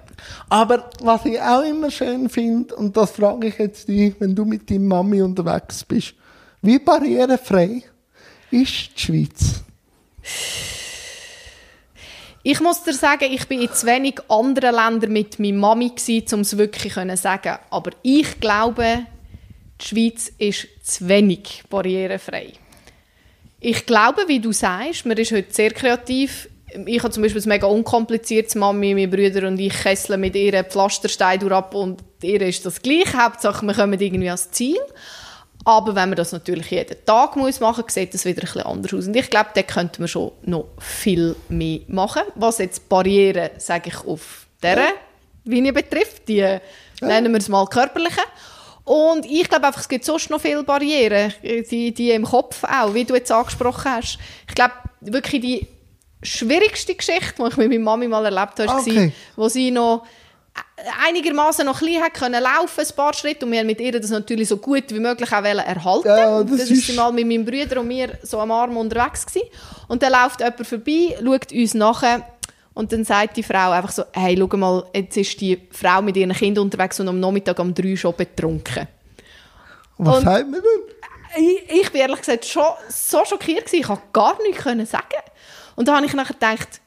Aber 0.49 0.89
was 1.01 1.25
ich 1.25 1.39
auch 1.41 1.61
immer 1.63 1.89
schön 1.89 2.27
finde, 2.29 2.75
und 2.75 2.97
das 2.97 3.11
frage 3.11 3.47
ich 3.47 3.57
jetzt 3.57 3.87
dich, 3.87 4.13
wenn 4.19 4.35
du 4.35 4.43
mit 4.43 4.69
deiner 4.69 4.81
Mami 4.81 5.21
unterwegs 5.21 5.83
bist, 5.85 6.13
wie 6.61 6.77
barrierefrei 6.77 7.83
ist 8.51 8.89
die 8.97 9.01
Schweiz? 9.01 9.61
Ich 12.43 12.59
muss 12.59 12.83
dir 12.83 12.93
sagen, 12.93 13.25
ich 13.31 13.47
bin 13.47 13.61
in 13.61 13.71
zu 13.71 13.85
wenig 13.85 14.15
anderen 14.27 14.75
Ländern 14.75 15.11
mit 15.13 15.39
meiner 15.39 15.57
Mami 15.57 15.91
um 16.33 16.41
es 16.41 16.57
wirklich 16.57 16.93
zu 16.95 17.15
sagen. 17.17 17.57
Aber 17.69 17.91
ich 18.01 18.39
glaube, 18.39 19.05
die 19.81 19.87
Schweiz 19.87 20.31
ist 20.37 20.67
zu 20.83 21.07
wenig 21.07 21.63
barrierefrei. 21.69 22.53
Ich 23.59 23.85
glaube, 23.85 24.23
wie 24.27 24.39
du 24.39 24.51
sagst, 24.51 25.05
man 25.05 25.17
ist 25.17 25.31
heute 25.31 25.53
sehr 25.53 25.71
kreativ. 25.71 26.49
Ich 26.85 27.03
habe 27.03 27.11
zum 27.11 27.21
Beispiel 27.21 27.41
ein 27.41 27.49
mega 27.49 27.67
unkompliziertes 27.67 28.55
Mami, 28.55 28.93
meine 28.93 29.07
Brüder 29.07 29.47
und 29.47 29.59
ich 29.59 29.73
kesseln 29.73 30.21
mit 30.21 30.35
ihr 30.35 30.63
Pflasterstein 30.63 31.39
durch 31.39 31.51
ab 31.51 31.75
und 31.75 32.01
ihr 32.23 32.41
ist 32.41 32.65
das 32.65 32.81
gleiche. 32.81 33.17
Hauptsache, 33.17 33.65
wir 33.65 33.73
kommen 33.73 33.99
irgendwie 33.99 34.29
ans 34.29 34.49
Ziel. 34.51 34.79
Aber 35.63 35.95
wenn 35.95 36.09
man 36.09 36.15
das 36.15 36.31
natürlich 36.31 36.71
jeden 36.71 37.05
Tag 37.05 37.35
muss 37.35 37.59
machen 37.59 37.83
muss, 37.83 37.93
sieht 37.93 38.13
das 38.13 38.25
wieder 38.25 38.41
ein 38.41 38.45
bisschen 38.45 38.61
anders 38.63 38.93
aus. 38.93 39.07
Und 39.07 39.15
ich 39.15 39.29
glaube, 39.29 39.49
da 39.53 39.61
könnte 39.61 40.01
man 40.01 40.07
schon 40.07 40.31
noch 40.43 40.65
viel 40.79 41.35
mehr 41.49 41.81
machen. 41.87 42.23
Was 42.35 42.57
jetzt 42.57 42.89
Barrieren, 42.89 43.51
sage 43.57 43.89
ich, 43.89 44.07
auf 44.07 44.47
dieser 44.63 44.93
Linie 45.45 45.73
betrifft, 45.73 46.27
die 46.27 46.57
nennen 47.01 47.31
wir 47.31 47.39
es 47.39 47.49
mal 47.49 47.67
körperliche. 47.67 48.21
Und 48.83 49.25
ich 49.25 49.47
glaube 49.47 49.67
einfach, 49.67 49.81
es 49.81 49.89
gibt 49.89 50.05
sonst 50.05 50.29
noch 50.29 50.41
viele 50.41 50.63
Barrieren, 50.63 51.33
die, 51.43 51.93
die 51.93 52.11
im 52.11 52.23
Kopf 52.25 52.63
auch, 52.63 52.93
wie 52.93 53.05
du 53.05 53.13
jetzt 53.15 53.31
angesprochen 53.31 53.91
hast. 53.91 54.17
Ich 54.47 54.55
glaube, 54.55 54.73
wirklich 55.01 55.41
die 55.41 55.67
schwierigste 56.23 56.95
Geschichte, 56.95 57.33
die 57.37 57.47
ich 57.47 57.57
mit 57.57 57.69
meiner 57.69 57.83
Mami 57.83 58.07
mal 58.07 58.25
erlebt 58.25 58.59
habe, 58.59 58.69
Okay. 58.79 59.07
war, 59.35 59.43
wo 59.43 59.49
sie 59.49 59.71
noch 59.71 60.03
einigermaßen 61.07 61.65
noch 61.65 61.81
ein 61.81 61.85
bisschen 61.87 62.03
hat 62.03 62.13
können 62.15 62.41
laufen, 62.43 62.81
ein 62.87 62.95
paar 62.95 63.13
Schritte, 63.13 63.45
und 63.45 63.51
wir 63.51 63.59
haben 63.59 63.67
mit 63.67 63.79
ihr 63.79 63.99
das 63.99 64.09
natürlich 64.09 64.49
so 64.49 64.57
gut 64.57 64.85
wie 64.89 64.99
möglich 64.99 65.31
auch 65.31 65.43
erhalten. 65.43 66.07
Ja, 66.07 66.43
das 66.43 66.51
das 66.51 66.59
ist 66.61 66.71
ist- 66.71 66.87
sie 66.87 66.93
mal 66.93 67.11
mit 67.13 67.27
meinem 67.27 67.45
Bruder 67.45 67.79
und 67.79 67.87
mir 67.87 68.17
so 68.23 68.39
am 68.39 68.51
Arm 68.51 68.75
unterwegs 68.75 69.25
gewesen. 69.25 69.47
Und 69.87 70.03
dann 70.03 70.11
läuft 70.11 70.39
jemand 70.39 70.67
vorbei, 70.67 71.15
schaut 71.23 71.51
uns 71.51 71.73
nachher 71.73 72.25
und 72.73 72.91
dann 72.93 73.03
sagt 73.03 73.37
die 73.37 73.43
Frau 73.43 73.71
einfach 73.71 73.91
so, 73.91 74.03
hey, 74.13 74.35
schau 74.37 74.57
mal, 74.57 74.85
jetzt 74.93 75.17
ist 75.17 75.39
die 75.41 75.67
Frau 75.71 76.01
mit 76.01 76.15
ihren 76.17 76.33
Kindern 76.33 76.65
unterwegs 76.65 76.99
und 76.99 77.07
am 77.09 77.19
Nachmittag 77.19 77.59
um 77.59 77.73
drei 77.73 77.95
schon 77.95 78.15
betrunken. 78.15 78.87
Was 79.97 80.17
Und- 80.17 80.23
sagt 80.23 80.49
man 80.49 80.61
denn? 80.61 80.95
Ich, 81.37 81.81
ich 81.83 81.91
bin 81.91 82.01
ehrlich 82.01 82.19
gesagt 82.19 82.45
schon 82.45 82.65
so 82.89 83.23
schockiert 83.23 83.65
gewesen, 83.65 83.79
ich 83.79 83.87
konnte 83.87 84.03
gar 84.11 84.37
nichts 84.43 84.63
können 84.63 84.85
sagen. 84.85 85.05
Und 85.77 85.87
da 85.87 85.95
habe 85.95 86.05
ich 86.05 86.13
nachher 86.13 86.33
gedacht, 86.33 86.81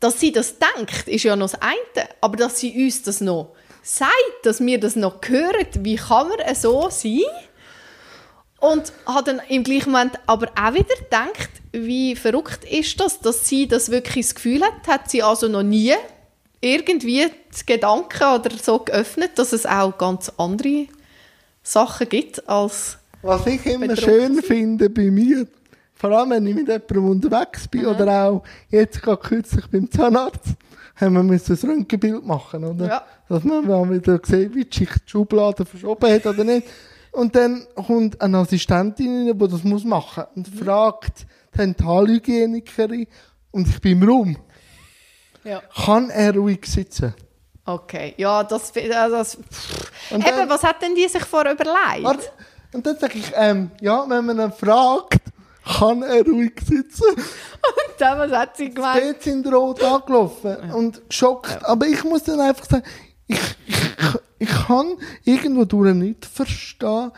dass 0.00 0.20
sie 0.20 0.32
das 0.32 0.54
denkt, 0.58 1.08
ist 1.08 1.22
ja 1.22 1.36
noch 1.36 1.50
das 1.50 1.60
eine, 1.60 2.08
aber 2.22 2.36
dass 2.36 2.60
sie 2.60 2.84
uns 2.84 3.02
das 3.02 3.20
noch 3.20 3.54
sagt, 3.82 4.10
dass 4.44 4.60
wir 4.60 4.80
das 4.80 4.96
noch 4.96 5.20
hören, 5.26 5.66
wie 5.80 5.96
kann 5.96 6.28
man 6.28 6.54
so 6.54 6.88
sein? 6.90 7.20
Und 8.64 8.94
habe 9.04 9.24
dann 9.24 9.42
im 9.50 9.62
gleichen 9.62 9.92
Moment 9.92 10.18
aber 10.26 10.46
auch 10.58 10.72
wieder 10.72 10.96
gedacht, 10.98 11.50
wie 11.72 12.16
verrückt 12.16 12.64
ist 12.64 12.98
das, 12.98 13.20
dass 13.20 13.46
sie 13.46 13.68
das 13.68 13.90
wirklich 13.90 14.26
das 14.26 14.34
Gefühl 14.36 14.62
hat, 14.62 14.88
hat 14.88 15.10
sie 15.10 15.22
also 15.22 15.48
noch 15.48 15.62
nie 15.62 15.92
irgendwie 16.62 17.26
die 17.26 17.66
Gedanken 17.66 18.22
oder 18.22 18.50
so 18.56 18.78
geöffnet, 18.78 19.32
dass 19.34 19.52
es 19.52 19.66
auch 19.66 19.98
ganz 19.98 20.32
andere 20.38 20.86
Sachen 21.62 22.08
gibt 22.08 22.48
als 22.48 22.96
Was 23.20 23.46
ich 23.46 23.66
immer 23.66 23.88
Betrunken 23.88 24.34
schön 24.34 24.42
finde 24.42 24.88
bei 24.88 25.10
mir, 25.10 25.46
vor 25.94 26.12
allem 26.12 26.30
wenn 26.30 26.46
ich 26.46 26.54
mit 26.54 26.68
jemandem 26.68 27.10
unterwegs 27.10 27.68
bin 27.68 27.84
oder 27.84 28.24
auch 28.24 28.44
jetzt 28.70 29.02
gerade 29.02 29.20
kürzlich 29.20 29.66
beim 29.66 29.90
Zahnarzt, 29.90 30.54
haben 30.96 31.14
wir 31.14 31.22
müssen 31.22 31.58
ein 31.60 31.70
Röntgenbild 31.70 32.24
machen, 32.24 32.64
oder? 32.64 32.86
Ja. 32.86 33.04
Dass 33.28 33.44
man 33.44 33.90
wieder 33.90 34.20
sieht, 34.22 34.54
wie 34.54 34.64
die 34.64 34.74
Schicht 34.74 35.02
die 35.06 35.10
Schublade 35.10 35.66
verschoben 35.66 36.10
hat 36.10 36.24
oder 36.24 36.44
nicht. 36.44 36.66
Und 37.14 37.34
dann 37.36 37.66
kommt 37.74 38.20
eine 38.20 38.38
Assistentin 38.38 39.28
rein, 39.28 39.38
die 39.38 39.48
das 39.48 39.62
muss 39.64 39.84
machen 39.84 40.24
und 40.34 40.48
fragt 40.48 41.26
die 41.54 41.58
Dentalhygienikerin 41.58 43.06
und 43.52 43.68
ich 43.68 43.80
bin 43.80 44.02
im 44.02 44.08
Raum. 44.08 44.36
ja. 45.44 45.62
Kann 45.84 46.10
er 46.10 46.34
ruhig 46.34 46.66
sitzen? 46.66 47.14
Okay, 47.66 48.14
ja, 48.18 48.42
das, 48.44 48.72
ja, 48.74 49.08
das 49.08 49.36
Und 50.10 50.26
Eben, 50.26 50.36
dann- 50.36 50.48
was 50.48 50.62
hat 50.62 50.82
denn 50.82 50.94
die 50.94 51.08
sich 51.08 51.24
vor 51.24 51.42
überlegt? 51.42 52.02
Warte. 52.02 52.28
Und 52.74 52.84
dann 52.86 52.98
sage 52.98 53.18
ich, 53.18 53.32
ähm, 53.36 53.70
ja, 53.80 54.04
wenn 54.08 54.26
man 54.26 54.38
ihn 54.40 54.52
fragt, 54.52 55.18
kann 55.78 56.02
er 56.02 56.24
ruhig 56.24 56.52
sitzen. 56.66 57.04
Und 57.14 57.94
dann, 57.98 58.18
was 58.18 58.32
hat 58.32 58.56
sie 58.56 58.68
gemeint? 58.70 59.02
Dort 59.04 59.22
sind 59.22 59.46
rot 59.50 59.82
angelaufen 59.82 60.56
und 60.72 61.08
geschockt. 61.08 61.64
Aber 61.64 61.86
ich 61.86 62.02
muss 62.04 62.24
dann 62.24 62.40
einfach 62.40 62.64
sagen, 62.66 62.84
ich, 63.26 63.38
ich, 63.66 63.76
ich 64.38 64.48
kann 64.48 64.94
irgendwo 65.24 65.64
durch 65.64 65.94
nicht 65.94 66.24
verstehen. 66.24 67.10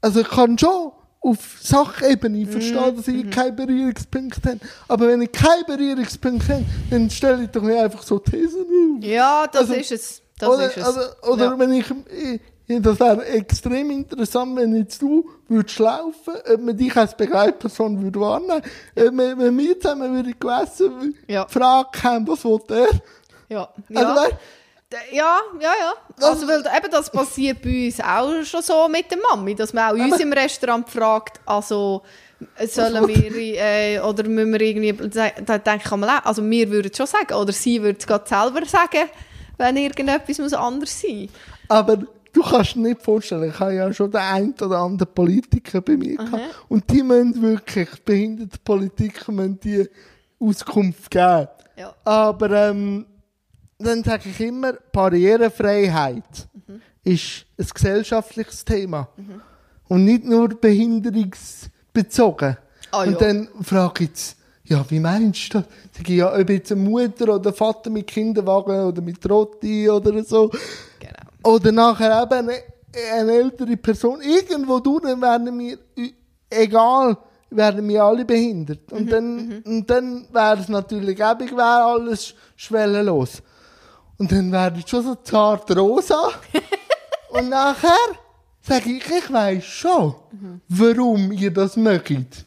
Also 0.00 0.20
ich 0.20 0.28
kann 0.28 0.58
schon 0.58 0.92
auf 1.20 1.38
Sachebene 1.60 2.46
verstehen, 2.46 2.96
dass 2.96 3.08
ich 3.08 3.28
keine 3.30 3.52
Berührungspunkte 3.52 4.48
habe. 4.50 4.60
Aber 4.86 5.08
wenn 5.08 5.22
ich 5.22 5.32
keine 5.32 5.64
Berührungspunkte 5.64 6.54
habe, 6.54 6.64
dann 6.90 7.10
stelle 7.10 7.44
ich 7.44 7.50
doch 7.50 7.62
nicht 7.62 7.78
einfach 7.78 8.02
so 8.02 8.18
Thesen 8.18 8.62
auf. 8.98 9.04
Ja, 9.04 9.46
das 9.46 9.62
Also, 9.62 9.74
ist 9.74 9.92
es. 9.92 10.22
Das 10.38 10.48
oder 10.48 10.66
ist 10.66 10.76
es. 10.76 10.84
also, 10.84 11.00
oder 11.32 11.44
ja. 11.46 11.58
wenn 11.58 11.72
ich, 11.72 11.86
ich 11.90 12.40
das 12.82 13.00
wäre 13.00 13.24
extrem 13.24 13.90
interessant, 13.90 14.54
wenn 14.56 14.76
jetzt 14.76 15.00
du 15.02 15.28
würdest 15.48 15.78
laufen, 15.78 16.34
ob 16.52 16.60
man 16.60 16.76
dich 16.76 16.94
als 16.96 17.16
Begleitperson 17.16 18.00
würde 18.02 18.20
wahrnehmen, 18.20 18.62
ob 18.94 19.12
wir, 19.12 19.38
wenn 19.38 19.58
wir 19.58 19.80
zusammen 19.80 20.14
würden 20.14 20.34
gewesen, 20.38 21.14
Ja. 21.26 21.46
Frage 21.48 22.02
haben, 22.02 22.28
was 22.28 22.44
will 22.44 22.60
der? 22.68 22.88
ja. 23.48 23.68
Also, 23.94 24.20
Ja. 24.20 24.26
D- 24.28 24.34
ja, 25.12 25.38
ja, 25.60 25.72
ja. 25.80 26.26
Also, 26.26 26.46
weil 26.48 26.60
eben 26.60 26.90
das 26.90 27.10
passiert 27.10 27.62
bei 27.62 27.86
uns 27.86 28.00
auch 28.00 28.42
schon 28.44 28.62
so 28.62 28.88
mit 28.88 29.10
der 29.10 29.18
Mami, 29.18 29.54
dass 29.54 29.72
man 29.72 29.90
auch 29.90 30.02
uns 30.02 30.14
Aber- 30.14 30.22
im 30.22 30.32
Restaurant 30.32 30.88
fragt, 30.88 31.40
also 31.46 32.02
sollen 32.66 33.06
wir, 33.08 33.60
äh, 33.60 34.00
oder 34.00 34.24
müssen 34.28 34.52
wir 34.52 34.60
irgendwie, 34.60 34.92
da 34.92 35.58
denke 35.58 35.82
ich 35.84 35.92
einmal 35.92 36.18
auch, 36.18 36.24
also 36.24 36.48
wir 36.48 36.70
würden 36.70 36.90
es 36.90 36.96
schon 36.96 37.06
sagen, 37.06 37.34
oder 37.34 37.52
sie 37.52 37.82
würde 37.82 37.98
es 37.98 38.06
gerade 38.06 38.28
selber 38.28 38.64
sagen, 38.64 39.08
wenn 39.56 39.76
irgendetwas 39.76 40.38
muss 40.38 40.52
anders 40.54 41.00
sein 41.00 41.28
aber 41.68 41.98
du 42.32 42.42
kannst 42.42 42.76
dir 42.76 42.80
nicht 42.80 43.02
vorstellen, 43.02 43.50
ich 43.50 43.58
habe 43.58 43.74
ja 43.74 43.92
schon 43.92 44.10
den 44.10 44.20
einen 44.20 44.54
oder 44.60 44.78
anderen 44.78 45.12
Politiker 45.12 45.80
bei 45.80 45.96
mir 45.96 46.16
gehabt, 46.16 46.42
und 46.68 46.90
die 46.90 47.02
müssen 47.02 47.42
wirklich, 47.42 47.88
behinderte 48.04 48.58
Politiker 48.64 49.32
müssen 49.32 49.58
die 49.60 49.88
Auskunft 50.40 51.10
geben. 51.10 51.48
Ja. 51.76 51.94
Aber 52.04 52.50
ähm, 52.50 53.04
dann 53.86 54.02
sage 54.02 54.28
ich 54.28 54.40
immer, 54.40 54.72
Barrierefreiheit 54.92 56.48
ist 57.04 57.46
ein 57.56 57.66
gesellschaftliches 57.72 58.64
Thema. 58.64 59.08
Und 59.88 60.04
nicht 60.04 60.24
nur 60.24 60.48
behinderungsbezogen. 60.48 62.56
Ah, 62.90 63.04
ja. 63.04 63.10
Und 63.10 63.20
dann 63.20 63.48
frage 63.62 64.04
ich 64.04 64.10
jetzt, 64.10 64.36
ja, 64.64 64.84
wie 64.90 65.00
meinst 65.00 65.54
du 65.54 65.58
das? 65.58 65.68
Sag 65.96 66.08
ich, 66.08 66.16
ja, 66.16 66.38
ob 66.38 66.50
jetzt 66.50 66.72
eine 66.72 66.82
Mutter 66.82 67.34
oder 67.34 67.52
Vater 67.52 67.90
mit 67.90 68.06
Kinderwagen 68.06 68.80
oder 68.80 69.00
mit 69.00 69.28
Rotti 69.28 69.88
oder 69.88 70.22
so. 70.24 70.50
Genau. 70.98 71.54
Oder 71.54 71.72
nachher 71.72 72.22
eben 72.22 72.50
eine, 72.50 72.58
eine 73.14 73.32
ältere 73.32 73.76
Person. 73.78 74.20
Irgendwo 74.20 74.80
durch 74.80 75.04
werden 75.04 75.58
wir, 75.58 75.78
egal, 76.50 77.16
werden 77.50 77.88
wir 77.88 78.04
alle 78.04 78.26
behindert. 78.26 78.92
Und 78.92 79.10
dann, 79.10 79.62
und 79.64 79.88
dann 79.88 80.26
wäre 80.32 80.60
es 80.60 80.68
natürlich 80.68 81.18
eben, 81.18 81.56
wäre 81.56 81.84
alles 81.84 82.34
schwellenlos. 82.56 83.42
Und 84.18 84.32
dann 84.32 84.52
wäre 84.52 84.74
es 84.78 84.90
schon 84.90 85.04
so 85.04 85.14
zart 85.16 85.74
rosa. 85.76 86.30
und 87.30 87.48
nachher 87.48 87.96
sage 88.60 88.90
ich, 88.90 89.08
ich 89.08 89.32
weiss 89.32 89.64
schon, 89.64 90.14
warum 90.68 91.32
ihr 91.32 91.52
das 91.52 91.76
mögt. 91.76 92.44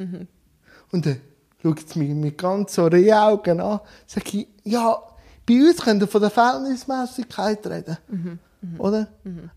Und 0.91 1.05
dann 1.05 1.21
schaut 1.61 1.79
es 1.85 1.95
mich 1.95 2.09
mit 2.09 2.37
ganz 2.37 2.75
so 2.75 2.85
Augen 2.85 3.61
an, 3.61 3.79
sage 4.05 4.37
ich, 4.37 4.47
ja, 4.63 5.01
bei 5.47 5.55
uns 5.55 5.81
könnt 5.81 6.03
ihr 6.03 6.07
von 6.07 6.21
der 6.21 6.29
Verhältnismäßigkeit 6.29 7.65
reden. 7.67 7.97
Oder? 8.77 9.07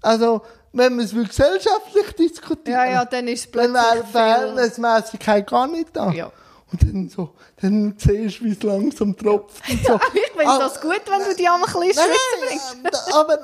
Also, 0.01 0.43
wenn 0.73 0.97
wir 0.97 1.05
es 1.05 1.13
gesellschaftlich 1.13 2.13
diskutieren, 2.19 2.79
Ja, 2.79 2.87
ja, 2.87 3.05
dann 3.05 3.29
ist 3.29 3.45
es 3.47 3.51
dann 3.51 3.73
plötzlich 3.73 3.93
wäre 3.93 4.03
die 4.03 4.13
Verhältnismäßigkeit 4.13 5.47
gar 5.47 5.67
nicht 5.67 5.89
da. 5.95 6.11
Ja. 6.11 6.33
Und 6.75 6.83
dann 6.83 7.09
so, 7.09 7.35
dann 7.61 7.95
siehst 7.99 8.41
du, 8.41 8.45
wie 8.47 8.51
es 8.51 8.63
langsam 8.65 9.17
tropft. 9.17 9.63
Und 9.71 9.87
so. 9.87 9.95
ich 10.15 10.31
finde 10.33 10.47
Ah, 10.47 10.59
das 10.59 10.81
gut, 10.81 11.03
wenn 11.07 11.29
du 11.29 11.37
die 11.37 11.47
einmal 11.47 11.69
ein 11.69 11.89
bisschen 11.89 12.05
schwitzen 12.05 12.83
bringst. 12.83 13.15
Aber 13.15 13.39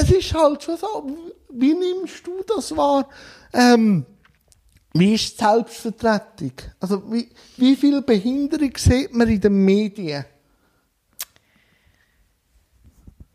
es 0.00 0.10
ist 0.12 0.32
halt 0.34 0.62
schon 0.62 0.76
so, 0.76 1.06
wie 1.50 1.74
nimmst 1.74 2.24
du 2.24 2.44
das 2.46 2.76
wahr? 2.76 3.08
Ähm, 3.52 4.06
wie 4.94 5.14
ist 5.14 5.32
die 5.40 5.44
Selbstvertretung? 5.44 6.52
Also, 6.78 7.02
wie, 7.10 7.28
wie 7.56 7.74
viel 7.74 8.00
Behinderung 8.02 8.72
sieht 8.76 9.12
man 9.12 9.28
in 9.28 9.40
den 9.40 9.64
Medien? 9.64 10.24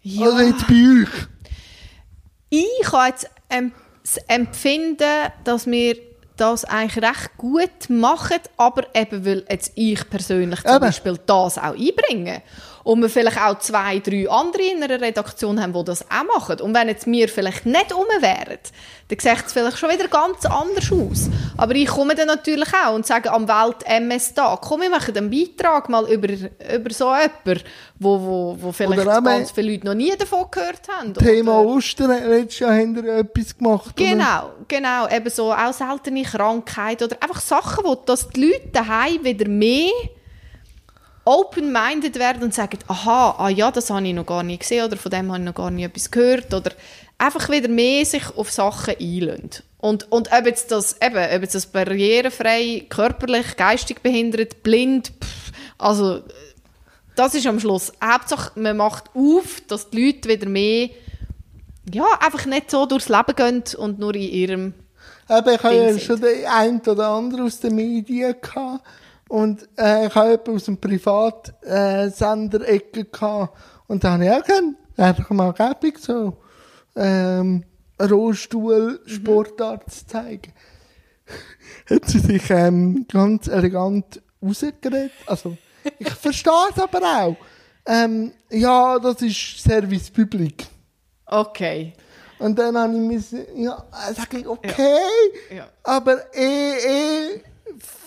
Ja. 0.04 0.26
Also 0.26 0.40
jetzt 0.40 0.68
bei 0.68 1.04
euch. 1.04 1.28
Ich 2.50 2.92
habe 2.94 3.08
jetzt 3.10 3.30
ähm, 3.50 3.74
das 4.04 4.18
Empfinden, 4.28 5.32
dass 5.44 5.66
wir 5.66 6.13
das 6.38 6.66
eigentlich 6.66 7.04
recht 7.04 7.38
gut 7.38 7.90
machen, 7.90 8.40
aber 8.58 8.84
eben 8.96 9.26
weil 9.26 9.46
jetzt 9.50 9.72
ich 9.76 10.10
persönlich 10.10 10.62
zum 10.62 10.72
Eben. 10.72 10.80
Beispiel 10.82 11.20
das 11.26 11.58
auch 11.58 11.76
einbringe 11.76 12.42
und 12.84 13.02
wir 13.02 13.10
vielleicht 13.10 13.40
auch 13.40 13.60
zwei, 13.60 14.00
drei 14.00 14.30
andere 14.30 14.64
in 14.64 14.84
einer 14.84 15.00
Redaktion 15.00 15.62
haben, 15.62 15.74
die 15.74 15.84
das 15.86 16.04
auch 16.12 16.24
machen. 16.36 16.60
Und 16.60 16.74
wenn 16.76 16.90
jetzt 16.90 17.08
wir 17.08 17.30
vielleicht 17.30 17.66
nicht 17.66 17.94
um 17.94 18.04
wären, 18.22 18.60
dann 19.08 19.20
sieht 19.20 19.46
es 19.46 19.54
vielleicht 19.54 19.78
schon 19.78 19.90
wieder 19.90 20.08
ganz 20.08 20.46
anders 20.46 20.92
aus. 20.92 21.30
Aber 21.56 21.76
ich 21.76 21.88
komme 21.88 22.16
dann 22.16 22.28
natürlich 22.28 22.70
auch 22.86 22.94
und 22.94 23.06
sage 23.06 23.32
am 23.32 23.48
Welt-MS-Tag, 23.48 24.62
komm, 24.62 24.82
wir 24.82 24.90
machen 24.90 25.16
einen 25.16 25.30
Beitrag 25.30 25.88
mal 25.88 26.12
über, 26.12 26.28
über 26.30 26.90
so 26.92 27.14
jemanden, 27.14 27.64
wo, 28.00 28.20
wo, 28.20 28.58
wo 28.60 28.72
vielleicht 28.72 29.06
ganz 29.06 29.52
viele 29.52 29.72
Leute 29.72 29.86
noch 29.86 29.94
nie 29.94 30.14
davon 30.18 30.46
gehört 30.52 30.82
haben. 30.90 31.14
Thema 31.14 31.62
Oder- 31.62 31.76
Ostern, 31.78 32.10
letztes 32.30 32.60
Jahr 32.60 32.74
haben 32.74 32.96
wir 33.02 33.18
etwas 33.18 33.58
gemacht. 33.58 33.94
oder? 34.00 34.10
Genau, 34.10 34.52
genau. 34.68 35.08
Eben 35.10 35.30
so 35.30 35.54
auch 35.54 35.74
seltene 35.74 36.24
Krankheit 36.24 37.02
oder 37.02 37.16
einfach 37.22 37.40
Sachen, 37.42 37.86
wo 37.86 37.96
dass 37.96 38.28
die 38.30 38.48
Leute 38.48 38.68
daheim 38.74 39.24
wieder 39.24 39.48
mehr 39.48 39.92
open-minded 41.26 42.20
werden 42.20 42.44
und 42.44 42.54
sagen, 42.54 42.80
aha, 42.88 43.36
ah 43.38 43.50
ja, 43.50 43.72
das 43.72 43.90
habe 43.90 44.06
ich 44.08 44.14
noch 44.14 44.26
gar 44.26 44.44
nicht 44.44 44.62
gesehen 44.62 44.86
oder 44.86 44.98
von 44.98 45.12
dem 45.12 45.32
habe 45.32 45.40
ich 45.40 45.46
noch 45.46 45.56
gar 45.56 45.72
nicht 45.72 45.86
etwas 45.86 46.12
gehört 46.12 46.54
oder 46.54 46.72
einfach 47.18 47.50
wieder 47.50 47.70
mehr 47.70 48.06
sich 48.06 48.24
auf 48.36 48.52
Sachen 48.52 48.96
einlassen. 49.00 49.64
Und, 49.78 50.12
und 50.12 50.32
ob 50.32 50.46
jetzt 50.46 50.72
das, 50.72 50.98
eben, 51.02 51.18
ob 51.18 51.42
jetzt 51.42 51.56
das 51.56 51.66
barrierefrei, 51.66 52.86
körperlich, 52.90 53.56
geistig 53.58 54.02
behindert, 54.02 54.64
blind, 54.64 55.12
pff, 55.22 55.52
also 55.78 56.22
das 57.16 57.36
ist 57.36 57.48
am 57.48 57.60
Schluss. 57.60 57.92
Hauptsache, 58.04 58.60
man 58.60 58.78
macht 58.78 59.06
auf, 59.14 59.62
dass 59.68 59.90
die 59.90 60.06
Leute 60.06 60.30
wieder 60.30 60.48
mehr 60.48 60.90
ja, 61.94 62.06
einfach 62.22 62.46
nicht 62.46 62.72
so 62.72 62.86
durchs 62.86 63.10
Leben 63.10 63.36
gehen 63.36 63.64
und 63.78 64.00
nur 64.00 64.16
in 64.16 64.22
ihrem 64.22 64.74
Eben, 65.30 65.56
ich 65.56 65.64
habe 65.64 65.76
ja 65.76 66.00
schon 66.00 66.20
den 66.20 66.46
einen 66.46 66.82
oder 66.82 67.08
anderen 67.08 67.46
aus 67.46 67.60
den 67.60 67.76
Medien 67.76 68.36
gehabt. 68.42 68.86
Und 69.34 69.68
äh, 69.80 70.06
ich 70.06 70.14
habe 70.14 70.30
jemanden 70.30 70.56
aus 70.56 70.66
dem 70.66 70.78
Privatsender-Ecke 70.78 73.06
gehabt. 73.06 73.58
Und 73.88 74.04
da 74.04 74.12
habe 74.12 74.26
ich 74.26 74.32
auch 74.32 74.44
gerne, 74.44 74.76
einfach 74.96 75.32
mal 75.32 75.52
gäbig 75.54 75.98
so, 75.98 76.38
ähm, 76.96 77.64
Rollstuhl-Sportart 78.00 79.92
zu 79.92 80.06
zeigen. 80.06 80.54
Hat 81.90 82.06
sie 82.06 82.20
sich 82.20 82.48
ähm, 82.52 83.08
ganz 83.12 83.48
elegant 83.48 84.22
rausgeredet. 84.40 85.10
Also, 85.26 85.58
ich 85.98 86.10
verstehe 86.12 86.54
es 86.72 86.80
aber 86.80 87.02
auch. 87.02 87.36
Ähm, 87.88 88.34
ja, 88.52 89.00
das 89.00 89.20
ist 89.24 89.64
Service 89.64 90.12
Public. 90.12 90.68
Okay. 91.26 91.94
Und 92.38 92.60
dann 92.60 92.78
habe 92.78 92.94
ich 92.94 93.00
müssen, 93.00 93.44
ja, 93.56 93.84
sage 94.14 94.42
ich, 94.42 94.48
okay, 94.48 95.00
Ja. 95.50 95.70
aber 95.82 96.32
eh, 96.36 96.78
eh, 96.78 97.42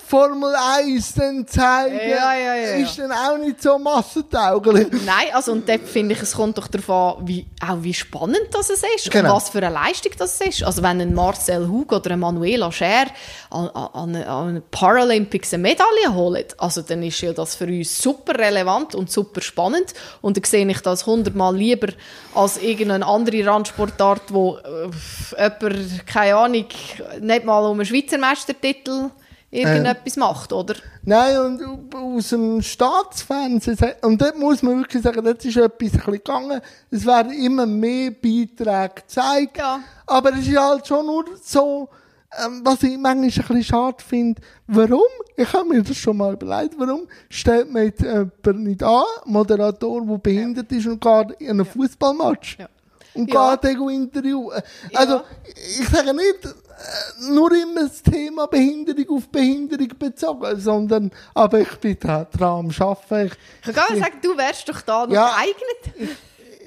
Formel 0.09 0.55
1 0.55 1.15
dann 1.15 1.49
zeigen, 1.49 1.97
Ja, 1.97 2.33
ja, 2.33 2.35
ja, 2.37 2.55
ja. 2.55 2.71
ist 2.77 2.97
dann 2.97 3.11
auch 3.11 3.37
nicht 3.39 3.61
so 3.61 3.77
massentauglich. 3.77 4.87
Nein, 5.05 5.35
also 5.35 5.51
und 5.51 5.69
dort 5.69 5.83
finde 5.83 6.15
ich, 6.15 6.23
es 6.23 6.35
kommt 6.37 6.57
doch 6.59 6.69
darauf 6.69 7.19
an, 7.19 7.27
wie, 7.27 7.45
auch 7.61 7.79
wie 7.81 7.93
spannend 7.93 8.47
das 8.53 8.71
es 8.71 8.85
ist 8.95 9.11
Genau. 9.11 9.31
und 9.31 9.37
was 9.37 9.49
für 9.49 9.59
eine 9.59 9.71
Leistung 9.75 10.13
das 10.17 10.41
ist. 10.41 10.63
Also 10.63 10.81
wenn 10.85 11.01
ein 11.01 11.13
Marcel 11.13 11.67
Hug 11.67 11.91
oder 11.91 12.13
ein 12.13 12.21
Manuela 12.21 12.71
Scher 12.71 13.07
an, 13.51 13.67
an, 13.71 14.15
an 14.15 14.17
an 14.17 14.63
Paralympics 14.71 15.53
eine 15.55 15.63
Medaille 15.65 16.15
holen, 16.15 16.45
also 16.59 16.83
dann 16.83 17.03
ist 17.03 17.21
ja 17.21 17.33
das 17.33 17.57
für 17.57 17.67
uns 17.67 18.01
super 18.01 18.39
relevant 18.39 18.95
und 18.95 19.11
super 19.11 19.41
spannend 19.41 19.93
und 20.23 20.37
dann 20.37 20.45
sehe 20.45 20.69
ich 20.71 20.81
das 20.83 21.05
hundertmal 21.05 21.57
lieber 21.57 21.89
als 22.33 22.59
irgendeine 22.59 23.05
andere 23.05 23.45
Randsportart, 23.45 24.23
wo 24.33 24.59
äh, 24.59 24.89
jemand, 25.37 26.07
keine 26.07 26.37
Ahnung, 26.37 26.67
nicht 27.21 27.45
mal 27.45 27.67
um 27.67 27.73
einen 27.81 27.87
Schweizer 27.87 28.19
Meistertitel 28.19 29.11
irgendetwas 29.57 30.17
macht, 30.17 30.53
oder? 30.53 30.75
Nein, 31.05 31.39
und 31.39 31.95
aus 31.95 32.29
dem 32.31 32.61
Staatsfernsehen, 32.63 33.77
und 34.03 34.21
dort 34.21 34.39
muss 34.39 34.63
man 34.63 34.79
wirklich 34.81 35.03
sagen, 35.03 35.25
dort 35.25 35.45
ist 35.45 35.57
etwas 35.57 35.69
ein 35.69 35.79
bisschen 35.79 36.13
gegangen, 36.13 36.61
es 36.91 37.05
werden 37.07 37.33
immer 37.33 37.67
mehr 37.67 38.11
Beiträge 38.11 38.95
gezeigt, 38.97 39.59
Ja. 39.59 39.81
aber 40.07 40.33
es 40.35 40.47
ist 40.49 40.57
halt 40.59 40.87
schon 40.87 41.07
nur 41.07 41.25
so, 41.43 41.89
ähm, 42.45 42.61
was 42.65 42.83
ich 42.83 42.99
manchmal 42.99 43.15
ein 43.17 43.23
bisschen 43.31 43.65
schade 43.65 43.97
finde, 44.07 44.43
warum, 44.67 45.01
ich 45.37 45.53
habe 45.53 45.69
mir 45.69 45.83
das 45.83 45.97
schon 45.97 46.17
mal 46.17 46.35
überlegt, 46.35 46.75
warum 46.79 47.07
stellt 47.31 47.73
man 47.73 47.85
jetzt 47.85 48.03
jemanden 48.03 48.63
nicht 48.65 48.83
an, 48.83 49.05
Moderator, 49.25 50.05
der 50.05 50.19
behindert 50.19 50.71
ist 50.73 50.87
und 50.87 51.01
geht 51.01 51.31
in 51.41 51.51
einen 51.51 51.65
Fußballmatch 51.65 52.59
Ja. 52.59 52.69
und 53.15 53.33
Ja. 53.33 53.55
geht 53.57 53.71
irgendwo 53.71 53.89
interviewen. 53.91 54.51
Also, 54.95 55.23
ich 55.81 55.89
sage 55.89 56.13
nicht, 56.15 56.45
äh, 56.45 56.49
nur 57.31 57.53
immer 57.53 57.85
das 57.85 58.03
Thema 58.03 58.47
Behinderung 58.47 59.17
auf 59.19 59.29
Behinderung 59.29 59.89
bezogen, 59.99 60.61
sondern, 60.61 61.11
aber 61.35 61.61
ich 61.61 61.75
bin 61.77 61.97
da 62.01 62.25
dran 62.25 62.67
am 62.67 62.71
Arbeiten. 62.89 63.33
Ich, 63.63 63.69
Ich 63.69 63.75
kann 63.75 63.89
gar 63.89 63.97
sagen, 63.97 64.19
du 64.23 64.37
wärst 64.37 64.69
doch 64.69 64.81
da 64.83 65.07
noch 65.07 65.13
Ja. 65.15 65.31
geeignet. 65.37 66.17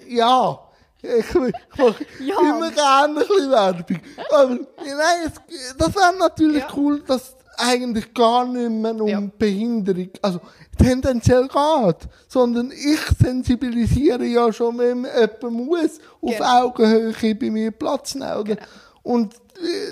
ja, 0.07 0.59
ich, 1.01 1.09
ich 1.29 1.33
mache 1.77 2.05
Ja. 2.19 2.39
immer 2.39 2.71
gerne 2.71 3.07
ein 3.07 3.27
bisschen 3.27 3.51
Werbung. 3.51 3.99
Aber 4.31 4.49
nein, 4.49 5.27
es, 5.27 5.75
das 5.77 5.95
wäre 5.95 6.17
natürlich 6.17 6.63
Ja. 6.63 6.67
cool, 6.75 7.01
dass 7.05 7.35
eigentlich 7.57 8.13
gar 8.13 8.45
nicht 8.45 8.69
mehr 8.69 8.95
um 9.01 9.07
Ja. 9.07 9.21
Behinderung, 9.37 10.09
also 10.21 10.39
tendenziell 10.77 11.47
geht, 11.49 11.97
sondern 12.29 12.71
ich 12.71 12.99
sensibilisiere 13.21 14.23
ja 14.25 14.51
schon, 14.53 14.77
wenn 14.77 15.05
jemand 15.05 15.43
muss, 15.67 15.99
auf 16.21 16.37
Genau. 16.37 16.65
Augenhöhe 16.67 17.35
bei 17.35 17.49
mir 17.49 17.71
Platz 17.71 18.15
nehmen. 18.15 18.37
Oder? 18.37 18.57
Und 19.03 19.35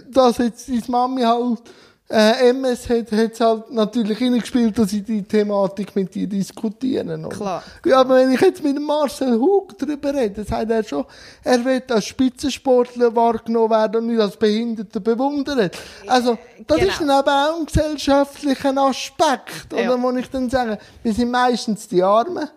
dass 0.09 0.37
jetzt 0.37 0.67
deine 0.69 0.81
Mami 0.87 1.21
halt 1.21 1.59
äh, 2.09 2.49
MS 2.51 2.87
hat, 2.89 3.11
hat 3.11 3.33
es 3.33 3.39
halt 3.41 3.69
natürlich 3.69 4.17
hineingespielt, 4.17 4.77
dass 4.79 4.93
ich 4.93 5.03
die 5.03 5.23
Thematik 5.23 5.93
mit 5.93 6.15
dir 6.15 6.25
diskutieren. 6.25 7.25
Oder? 7.25 7.35
Klar. 7.35 7.63
Ja, 7.85 7.99
aber 7.99 8.15
wenn 8.15 8.31
ich 8.31 8.39
jetzt 8.39 8.63
mit 8.63 8.77
dem 8.77 8.83
Marcel 8.83 9.37
Hug 9.37 9.77
darüber 9.77 10.13
rede, 10.13 10.45
sagt 10.45 10.71
er 10.71 10.83
schon, 10.85 11.03
er 11.43 11.65
wird 11.65 11.91
als 11.91 12.05
Spitzensportler 12.05 13.13
wahrgenommen 13.13 13.71
werden 13.71 13.97
und 13.97 14.07
nicht 14.07 14.21
als 14.21 14.37
Behinderter 14.37 15.01
bewundert. 15.01 15.77
Also, 16.07 16.37
das 16.65 16.77
Genau. 16.77 16.89
ist 16.91 17.01
dann 17.01 17.09
aber 17.09 17.49
auch 17.51 17.59
ein 17.59 17.65
gesellschaftlicher 17.65 18.77
Aspekt, 18.77 19.73
Ja. 19.73 19.91
oder, 19.91 20.01
wo 20.01 20.11
ich 20.11 20.29
dann 20.29 20.49
sage, 20.49 20.77
wir 21.03 21.13
sind 21.13 21.29
meistens 21.31 21.89
die 21.89 22.01
Armen 22.03 22.47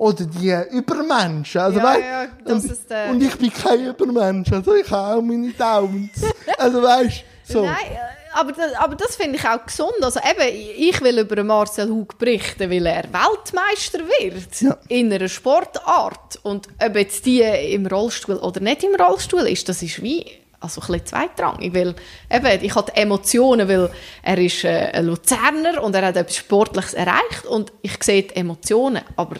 oder 0.00 0.24
die 0.24 0.56
Übermenschen. 0.70 1.60
Also, 1.60 1.78
Ja, 1.78 1.84
weißt, 1.84 2.00
ja, 2.00 2.52
und, 2.54 2.64
ist, 2.64 2.90
äh, 2.90 3.10
und 3.10 3.22
ich 3.22 3.36
bin 3.36 3.52
kein 3.52 3.86
Übermensch, 3.86 4.50
also 4.50 4.74
ich 4.74 4.90
habe 4.90 5.18
auch 5.18 5.22
meine 5.22 5.50
Downs. 5.50 6.10
also, 6.58 6.82
weißt 6.82 7.22
so. 7.44 7.66
Nein, 7.66 7.74
äh, 7.92 7.98
aber 8.32 8.52
das, 8.52 8.72
aber 8.78 8.94
das 8.94 9.16
finde 9.16 9.36
ich 9.36 9.46
auch 9.46 9.66
gesund. 9.66 9.92
Also 10.00 10.20
eben, 10.20 10.56
ich 10.78 11.00
will 11.02 11.18
über 11.18 11.44
Marcel 11.44 11.90
Hug 11.90 12.16
berichten, 12.16 12.70
weil 12.70 12.86
er 12.86 13.04
Weltmeister 13.12 13.98
wird 13.98 14.60
Ja. 14.60 14.78
in 14.88 15.12
einer 15.12 15.28
Sportart. 15.28 16.38
Und 16.44 16.68
ob 16.82 16.96
jetzt 16.96 17.26
die 17.26 17.42
im 17.42 17.86
Rollstuhl 17.86 18.36
oder 18.36 18.60
nicht 18.60 18.82
im 18.84 18.94
Rollstuhl 18.94 19.46
ist, 19.48 19.68
das 19.68 19.82
ist 19.82 20.02
wie 20.02 20.24
also 20.60 20.80
ein 20.80 20.86
bisschen 20.86 21.06
zweitrangig, 21.06 21.74
weil 21.74 21.94
eben, 22.30 22.64
ich 22.64 22.72
die 22.74 22.92
Emotionen, 23.00 23.68
weil 23.68 23.90
er 24.22 24.38
ist 24.38 24.64
äh, 24.64 24.90
ein 24.92 25.06
Luzerner 25.06 25.82
und 25.82 25.94
er 25.94 26.06
hat 26.06 26.16
etwas 26.16 26.36
Sportliches 26.36 26.94
erreicht 26.94 27.46
und 27.48 27.72
ich 27.82 28.02
sehe 28.02 28.22
die 28.22 28.36
Emotionen, 28.36 29.02
aber 29.16 29.36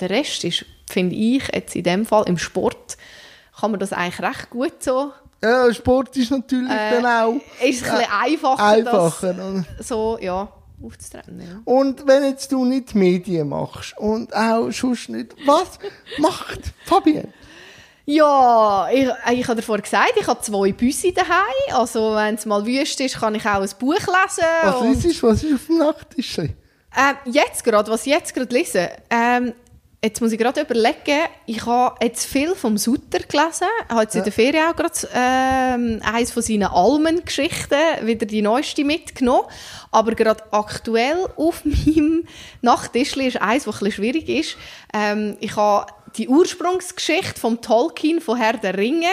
der 0.00 0.10
Rest 0.10 0.44
ist, 0.44 0.64
finde 0.90 1.14
ich, 1.14 1.42
jetzt 1.52 1.74
in 1.76 1.82
dem 1.84 2.06
Fall 2.06 2.24
im 2.26 2.38
Sport 2.38 2.96
kann 3.58 3.70
man 3.70 3.80
das 3.80 3.92
eigentlich 3.92 4.20
recht 4.20 4.50
gut 4.50 4.82
so. 4.82 5.12
Ja, 5.42 5.72
Sport 5.72 6.16
ist 6.16 6.30
natürlich 6.30 6.70
Äh, 6.70 7.00
dann 7.00 7.06
auch 7.06 7.34
Ist 7.62 7.84
ein 7.84 7.90
bisschen 7.98 8.12
einfacher, 8.22 8.64
einfacher. 8.64 9.30
oder? 9.30 9.64
das 9.78 9.88
so, 9.88 10.18
ja, 10.20 10.48
aufzutrennen. 10.82 11.40
Ja. 11.40 11.60
Und 11.64 12.06
wenn 12.06 12.24
jetzt 12.24 12.50
du 12.50 12.64
nicht 12.64 12.94
Medien 12.94 13.48
machst 13.48 13.96
und 13.98 14.34
auch 14.34 14.70
sonst 14.70 15.08
nicht, 15.10 15.34
was 15.46 15.78
macht 16.18 16.60
Fabienne? 16.84 17.28
Ja, 18.06 18.88
ich, 18.92 19.08
ich 19.32 19.44
habe 19.48 19.56
davor 19.56 19.78
gesagt, 19.78 20.12
ich 20.20 20.26
habe 20.26 20.40
zwei 20.42 20.72
Büsse 20.72 21.12
daheim. 21.12 21.74
Also, 21.74 22.14
wenn 22.14 22.34
es 22.34 22.44
mal 22.44 22.64
wüst 22.66 23.00
ist, 23.00 23.16
kann 23.18 23.34
ich 23.34 23.46
auch 23.46 23.62
ein 23.62 23.70
Buch 23.78 23.94
lesen. 23.94 24.44
Was 24.62 25.04
liest 25.04 25.22
du? 25.22 25.26
Was 25.28 25.42
ist 25.42 25.54
auf 25.54 25.66
dem 25.66 25.78
Nachttisch? 25.78 26.38
Ähm, 26.38 26.52
jetzt 27.24 27.64
gerade, 27.64 27.90
was 27.90 28.02
ich 28.06 28.12
jetzt 28.12 28.34
gerade 28.34 28.54
lese, 28.54 28.90
ähm, 29.08 29.54
jetzt 30.04 30.20
muss 30.20 30.32
ich 30.32 30.38
gerade 30.38 30.60
überlegen, 30.60 31.28
ich 31.46 31.64
habe 31.64 31.96
jetzt 32.04 32.26
viel 32.26 32.54
vom 32.54 32.76
Sutter 32.76 33.20
gelesen, 33.20 33.66
habe 33.88 34.02
jetzt 34.02 34.14
in 34.14 34.22
der 34.22 34.32
Ferien 34.32 34.66
auch 34.70 34.76
gerade 34.76 35.08
ähm, 35.14 36.00
eines 36.04 36.30
von 36.30 36.42
seinen 36.42 36.64
Almen-Geschichten, 36.64 37.78
wieder 38.02 38.26
die 38.26 38.42
neueste 38.42 38.84
mitgenommen, 38.84 39.48
aber 39.90 40.14
gerade 40.14 40.44
aktuell 40.52 41.26
auf 41.36 41.64
meinem 41.64 42.26
Nachttischli 42.60 43.28
ist 43.28 43.40
eins, 43.40 43.66
was 43.66 43.76
ein 43.76 43.86
bisschen 43.86 44.04
schwierig 44.04 44.28
ist. 44.28 44.56
Ähm, 44.92 45.38
ich 45.40 45.56
habe 45.56 45.90
die 46.16 46.28
Ursprungsgeschichte 46.28 47.40
vom 47.40 47.62
Tolkien 47.62 48.20
von 48.20 48.36
Herr 48.36 48.58
der 48.58 48.76
Ringe 48.76 49.08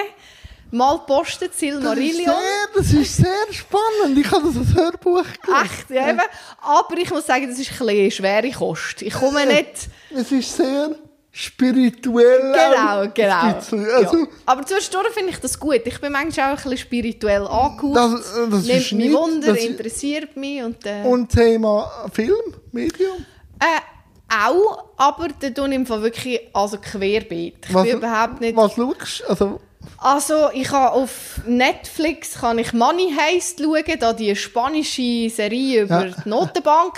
mal 0.72 0.97
gepostet, 0.97 1.49
Das 1.49 1.53
ist, 1.55 1.59
Silmarillion. 1.59 2.26
sehr, 2.26 2.67
das 2.76 2.91
ist 2.93 3.17
sehr 3.17 3.53
spannend. 3.53 4.17
Ich 4.17 4.32
habe 4.32 4.47
das 4.47 4.57
als 4.57 4.74
Hörbuch 4.76 5.24
gelesen. 5.24 5.65
Echt, 5.65 5.89
ja, 5.89 6.09
eben. 6.09 6.19
Aber 6.61 6.97
ich 6.97 7.09
muss 7.09 7.26
sagen, 7.26 7.47
das 7.49 7.59
ist 7.59 7.72
ein 7.72 7.86
bisschen 7.88 8.11
schwere 8.11 8.51
Kost. 8.51 9.01
Ich 9.01 9.13
komme 9.13 9.45
nicht... 9.45 9.89
Es 10.15 10.32
ist 10.32 10.55
sehr 10.57 10.95
spirituell. 11.32 12.53
Genau, 12.53 13.11
genau. 13.13 13.55
Also, 13.55 13.76
ja. 13.78 14.11
Aber 14.45 14.65
zwischendurch 14.65 15.09
finde 15.13 15.30
ich 15.32 15.38
das 15.39 15.59
gut. 15.59 15.82
Ich 15.86 15.99
bin 16.01 16.11
manchmal 16.11 16.47
auch 16.47 16.57
ein 16.57 16.63
bisschen 16.63 16.78
spirituell 16.78 17.47
angehaucht. 17.47 17.95
Das- 17.95 18.38
äh, 18.38 18.49
das 18.49 18.63
Nimmt 18.65 18.69
ist 18.82 18.91
mich 18.91 18.91
nicht- 18.93 19.13
Wunder, 19.13 19.57
interessiert 19.57 20.36
mich. 20.38 20.61
Und, 20.63 20.86
äh, 20.86 21.03
Und 21.03 21.30
Thema 21.30 22.09
Film, 22.13 22.36
Medium. 22.72 23.26
äh, 23.59 23.65
auch, 24.34 24.86
aber 24.97 25.28
da 25.39 25.49
tue 25.49 25.67
ich 25.69 25.76
im 25.76 25.86
Fall 25.86 26.01
wirklich 26.01 26.39
also 26.53 26.78
querbeet. 26.78 27.65
Ich 27.67 27.74
Was- 27.74 27.84
bin 27.84 27.97
überhaupt 27.97 28.41
nicht... 28.41 28.55
Was 28.55 28.74
schaust 28.76 29.19
du? 29.22 29.30
Also, 29.30 29.59
Also, 30.04 30.49
ich 30.52 30.72
habe 30.72 30.93
auf 30.93 31.41
Netflix 31.45 32.34
kann 32.41 32.58
ich 32.58 32.74
Money 32.74 33.14
Heist 33.16 33.60
schauen, 33.60 33.84
da 33.99 34.14
die 34.14 34.36
spanische 34.36 35.30
Serie 35.30 35.84
über 35.84 36.08
Ja. 36.08 36.16
die 36.26 36.28
Notenbank. 36.30 36.97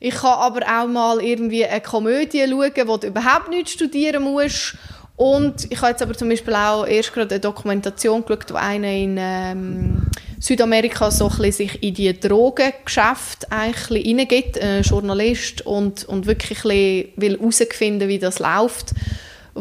Ich 0.00 0.14
kann 0.14 0.32
aber 0.32 0.60
auch 0.62 0.86
mal 0.86 1.20
irgendwie 1.22 1.66
eine 1.66 1.82
Komödie 1.82 2.46
schauen, 2.48 2.88
wo 2.88 2.96
du 2.96 3.08
überhaupt 3.08 3.50
nicht 3.50 3.68
studieren 3.68 4.22
musst. 4.22 4.76
Und 5.16 5.70
ich 5.70 5.78
habe 5.82 5.90
jetzt 5.90 6.00
aber 6.00 6.14
zum 6.14 6.30
Beispiel 6.30 6.54
auch 6.54 6.86
erst 6.86 7.12
gerade 7.12 7.34
eine 7.34 7.40
Dokumentation 7.40 8.24
geschaut, 8.24 8.50
wo 8.50 8.56
einer 8.56 8.92
in 8.92 9.16
ähm, 9.20 10.06
Südamerika 10.40 11.10
so 11.10 11.28
ein 11.28 11.52
sich 11.52 11.82
in 11.82 11.92
die 11.92 12.18
Drogengeschäfte 12.18 13.50
eigentlich 13.50 14.06
reingeht, 14.06 14.58
ein 14.58 14.82
Journalist, 14.84 15.66
und, 15.66 16.04
und 16.04 16.24
wirklich 16.26 16.64
ein 16.64 16.70
bisschen 16.70 17.12
will 17.16 17.38
herausfinden, 17.38 18.08
wie 18.08 18.18
das 18.18 18.38
läuft 18.38 18.94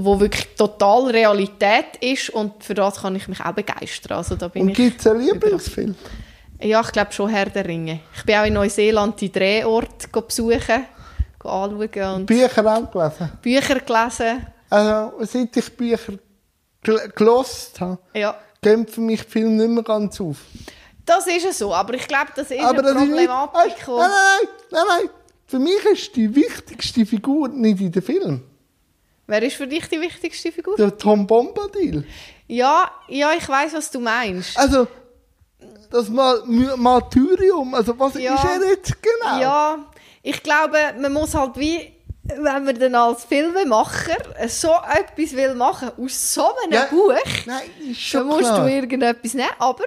wo 0.04 0.20
wirklich 0.20 0.48
total 0.56 1.10
Realität 1.12 1.98
ist 2.02 2.30
und 2.32 2.64
für 2.64 2.74
das 2.74 3.02
kann 3.02 3.16
ich 3.16 3.28
mich 3.28 3.40
auch 3.42 3.52
begeistern. 3.54 4.18
Also 4.18 4.36
da 4.36 4.48
bin 4.48 4.64
und 4.64 4.74
gibt 4.74 5.00
es 5.00 5.08
einen 5.08 5.22
Lieblingsfilm? 5.22 5.96
ja, 6.62 6.82
ich 6.82 6.92
glaube 6.92 7.12
schon 7.12 7.30
Herr 7.30 7.46
der 7.48 7.66
Ringe. 7.66 8.00
Ich 8.16 8.24
bin 8.24 8.36
auch 8.36 8.46
in 8.46 8.54
Neuseeland 8.54 9.20
die 9.22 9.32
Drehort 9.32 10.12
go 10.12 10.22
besuchen, 10.22 10.86
anschauen 11.44 12.16
und 12.16 12.26
Bücher 12.26 12.66
auch 12.66 12.92
gelesen? 12.92 13.32
Bücher 13.42 13.80
gelesen. 13.80 14.48
Also, 14.70 15.14
seit 15.26 15.56
ich 15.56 15.76
Bücher 15.78 16.14
gel 16.84 17.12
gelost 17.16 17.80
habe, 17.80 17.98
Ja, 18.14 18.36
gehen 18.62 18.86
für 18.88 19.02
mich 19.02 19.24
die 19.24 19.30
Filme 19.30 19.52
nicht 19.52 19.70
mehr 19.70 19.84
ganz 19.84 20.20
auf. 20.20 20.38
das 21.06 21.26
ist 21.28 21.46
es 21.46 21.58
so. 21.60 21.74
Aber 21.74 21.94
ich 21.94 22.08
glaube, 22.08 22.32
das 22.36 22.52
ist 22.52 22.60
Aber 22.60 22.80
eine 22.80 22.82
das 22.82 22.92
ist 22.94 23.00
nicht, 23.00 23.10
Problematik. 23.30 23.88
weißt, 23.88 23.88
nein, 23.88 24.10
nein, 24.10 24.50
nein, 24.72 24.84
nein. 25.02 25.10
Für 25.46 25.60
mich 25.60 25.86
ist 25.86 26.16
die 26.18 26.36
wichtigste 26.36 27.06
Figur 27.06 27.48
nicht 27.48 27.80
in 27.80 27.92
dem 27.94 28.04
Film. 28.04 28.44
Wer 29.28 29.44
ist 29.44 29.58
für 29.58 29.68
dich 29.68 29.88
die 29.90 30.00
wichtigste 30.00 30.52
Figur? 30.52 30.76
Der 30.78 30.98
Tom 30.98 31.28
Bombadil. 31.28 32.06
Ja, 32.48 32.90
ja, 33.10 33.32
ich 33.38 33.48
weiß, 33.48 33.74
was 33.74 33.92
du 33.92 34.00
meinst. 34.00 34.58
Also, 34.58 34.88
das 35.92 36.08
Mal 36.10 36.42
Martyrium, 36.78 37.74
also 37.74 37.98
was 38.00 38.14
Ja. 38.16 38.36
ist 38.36 38.44
er 38.46 38.70
jetzt 38.70 38.96
genau? 39.02 39.40
Ja, 39.42 39.86
ich 40.24 40.42
glaube, 40.44 40.78
man 41.00 41.12
muss 41.12 41.34
halt 41.36 41.58
wie, 41.58 41.92
wenn 42.24 42.64
man 42.66 42.80
dann 42.80 42.96
als 42.96 43.26
Filmemacher 43.26 44.16
so 44.48 44.70
etwas 44.94 45.36
will 45.36 45.56
machen 45.56 45.92
aus 45.98 46.34
so 46.34 46.46
einem 46.64 46.74
Ja. 46.74 46.86
Buch, 46.86 47.14
Nein, 47.46 47.62
ist 47.92 48.14
dann 48.14 48.28
musst 48.28 48.40
klar. 48.42 48.66
du 48.66 48.72
irgendetwas 48.74 49.34
nehmen. 49.34 49.50
Aber 49.60 49.84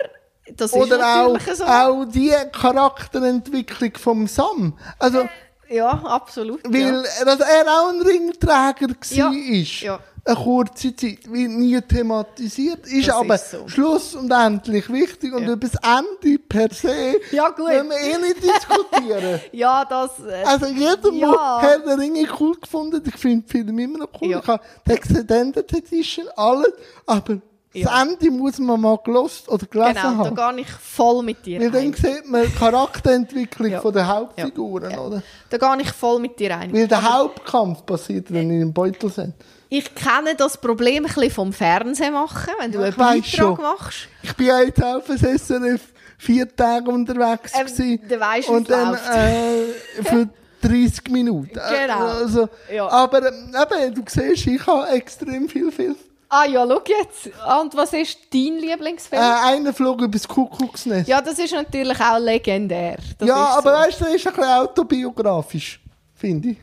das 0.55 0.73
ist 0.73 0.77
Oder 0.77 0.97
auch, 0.99 1.33
natürlich 1.33 1.59
so. 1.59 1.65
auch 1.65 2.05
die 2.07 2.35
Charakterentwicklung 2.53 3.93
vom 3.97 4.27
Sam. 4.27 4.79
Also, 4.99 5.29
Ja, 5.71 5.91
absolut. 6.05 6.61
weil 6.65 7.05
ja. 7.19 7.25
dass 7.25 7.41
er 7.41 7.65
auch 7.67 7.91
ein 7.91 8.03
Ringträger 8.03 8.89
war, 8.89 9.35
ist. 9.35 9.81
ja. 9.83 9.99
Eine 10.23 10.37
kurze 10.37 10.95
Zeit, 10.95 11.21
wie 11.33 11.49
nie 11.49 11.81
thematisiert, 11.81 12.87
ist 12.87 13.09
Das 13.09 13.15
aber 13.17 13.37
ist 13.37 13.51
so. 13.53 13.67
Schluss 13.69 14.15
und 14.15 14.31
endlich 14.31 14.93
wichtig 14.93 15.33
und 15.33 15.45
über 15.45 15.57
das 15.57 15.73
Ende 15.77 16.39
per 16.39 16.69
se 16.75 17.15
Ja, 17.31 17.49
gut. 17.49 17.69
wir 17.69 17.85
eh 17.91 18.19
nicht 18.19 18.43
diskutieren. 18.43 19.41
Ja, 19.53 19.83
das. 19.87 20.11
Äh, 20.21 20.45
Also 20.45 20.67
jeder, 20.67 21.11
Ja. 21.13 21.61
der 21.63 21.71
Herr 21.71 21.79
der 21.79 21.99
Ringe 21.99 22.29
cool 22.39 22.55
gefunden 22.61 23.03
ich 23.07 23.17
finde 23.17 23.49
Filme 23.49 23.83
immer 23.83 23.99
noch 23.99 24.09
cool. 24.21 24.29
Ja. 24.31 24.41
Ich 24.41 24.47
habe 24.47 24.63
die 24.87 24.93
Extended 24.93 25.73
Edition, 25.73 26.27
alles, 26.37 26.73
aber 27.07 27.39
Ja. 27.73 27.89
das 27.89 28.03
Ende 28.03 28.31
muss 28.33 28.59
man 28.59 28.81
mal 28.81 28.99
gelost 29.05 29.49
oder 29.49 29.65
gelesen 29.67 29.95
genau, 29.95 30.25
haben. 30.25 30.35
da 30.35 30.51
gehe 30.53 30.63
ich 30.63 30.69
voll 30.71 31.23
mit 31.23 31.47
dir 31.47 31.61
Weil 31.61 31.71
dann 31.71 31.83
ein. 31.83 31.95
sieht 31.95 32.29
man 32.29 32.43
die 32.43 32.53
Charakterentwicklung 32.53 33.71
Ja. 33.73 33.81
von 33.81 33.93
der 33.93 34.09
Hauptfiguren, 34.09 34.91
Ja. 34.91 35.01
oder? 35.01 35.23
Da 35.51 35.57
gehe 35.57 35.83
ich 35.83 35.93
voll 35.93 36.19
mit 36.21 36.39
dir 36.41 36.57
ein. 36.57 36.73
Weil 36.73 36.89
der 36.89 37.03
Hauptkampf 37.15 37.87
passiert 37.87 38.29
dann 38.31 38.37
in 38.39 38.51
einem 38.51 38.73
Beutelsend. 38.73 39.35
Ich 39.69 39.95
kenne 39.95 40.35
das 40.37 40.57
Problem 40.61 41.05
ein 41.05 41.13
bisschen 41.15 41.31
vom 41.31 41.53
Fernsehen 41.53 42.13
machen, 42.13 42.53
wenn 42.59 42.73
du 42.73 42.81
einen 42.83 42.95
Beitrag 42.97 43.25
schon. 43.27 43.57
machst. 43.61 44.09
Ich 44.23 44.35
bin 44.35 44.47
ja 44.47 44.61
jetzt 44.63 44.83
auf 44.83 45.05
das 45.07 45.21
SRF 45.21 45.81
vier 46.19 46.55
Tage 46.57 46.91
unterwegs 46.91 47.53
Ähm, 47.55 47.67
gewesen. 47.67 48.01
dann 48.09 48.21
weisst 48.21 48.49
du, 48.49 48.53
Und 48.53 48.69
dann 48.69 48.95
äh, 48.95 50.03
für 50.03 50.29
30 50.63 51.09
Minuten. 51.11 51.51
Äh, 51.57 51.87
Genau. 51.87 52.01
Also, 52.01 52.49
Ja. 52.75 52.89
Aber 52.89 53.29
ähm, 53.29 53.55
eben, 53.55 53.95
du 53.95 54.03
siehst, 54.09 54.47
ich 54.49 54.67
habe 54.67 54.89
extrem 54.89 55.49
viel 55.49 55.71
Film. 55.71 55.95
Ah 56.33 56.45
ja, 56.45 56.65
schau 56.67 56.81
jetzt. 56.87 57.27
Und 57.61 57.75
was 57.77 57.93
ist 57.93 58.19
dein 58.33 58.59
Lieblingsfilm? 58.59 59.21
Äh, 59.21 59.25
einer 59.49 59.73
flog 59.73 60.01
übers 60.01 60.27
Kuckucksnest. 60.29 61.09
Ja, 61.09 61.21
das 61.21 61.39
ist 61.41 61.53
natürlich 61.53 62.01
auch 62.01 62.19
legendär. 62.21 62.99
Das 63.19 63.29
ja, 63.29 63.35
aber 63.35 63.73
so. 63.77 63.79
weißt 63.85 64.01
du, 64.01 64.05
das 64.05 64.15
ist 64.15 64.27
ein 64.29 64.35
bisschen 64.35 64.51
autobiografisch, 64.51 65.81
finde 66.15 66.51
ich. 66.51 66.59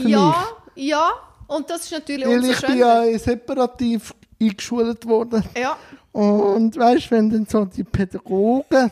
für 0.00 0.08
Ja, 0.08 0.46
ja. 0.76 1.10
Und 1.48 1.68
das 1.68 1.82
ist 1.84 1.92
natürlich 1.92 2.26
Weil 2.28 2.44
ich 2.44 2.60
bin 2.60 2.78
ja 2.78 3.18
separativ 3.18 4.14
eingeschult 4.40 5.04
worden. 5.06 5.44
Ja. 5.56 5.76
Und 6.12 6.76
weißt 6.76 7.06
du, 7.06 7.10
wenn 7.10 7.30
dann 7.30 7.46
so 7.46 7.64
die 7.64 7.84
Pädagogen 7.84 8.90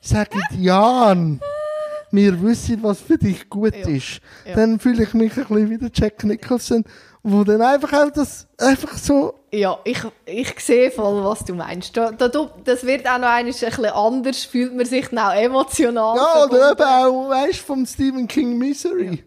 sagen, 0.00 0.40
Jan, 0.58 1.40
wir 2.10 2.42
wissen, 2.42 2.82
was 2.82 3.00
für 3.00 3.18
dich 3.18 3.48
gut 3.50 3.74
Ja. 3.76 3.88
ist, 3.88 4.20
Ja. 4.46 4.54
dann 4.54 4.78
fühle 4.78 5.02
ich 5.04 5.12
mich 5.14 5.36
ein 5.36 5.44
bisschen 5.46 5.70
wie 5.70 5.78
der 5.78 5.90
Jack 5.92 6.24
Nicholson, 6.24 6.84
wo 7.26 7.42
dann 7.42 7.62
einfach 7.62 7.92
auch 7.94 8.10
das, 8.10 8.46
einfach 8.58 8.96
so, 8.98 9.34
Ja, 9.50 9.78
ich, 9.84 9.98
ich 10.26 10.60
sehe 10.60 10.90
voll, 10.90 11.24
was 11.24 11.42
du 11.44 11.54
meinst. 11.54 11.96
Da, 11.96 12.10
da, 12.12 12.28
das 12.64 12.84
wird 12.84 13.08
auch 13.08 13.18
noch 13.18 13.28
ein 13.28 13.46
bisschen 13.46 13.86
anders, 13.86 14.44
fühlt 14.44 14.74
man 14.76 14.84
sich 14.84 15.08
dann 15.08 15.18
auch 15.18 15.32
emotional. 15.34 16.16
ja, 16.16 16.44
oder 16.44 16.72
eben 16.72 16.82
auch, 16.82 17.30
weißt 17.30 17.60
du, 17.60 17.64
vom 17.64 17.86
Stephen 17.86 18.28
King 18.28 18.58
Misery. 18.58 19.24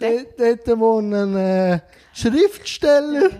Der- 0.00 0.24
Dort, 0.36 0.66
dort, 0.66 0.80
wo 0.80 0.98
ein 0.98 1.36
äh, 1.36 1.80
Schriftsteller 2.14 3.30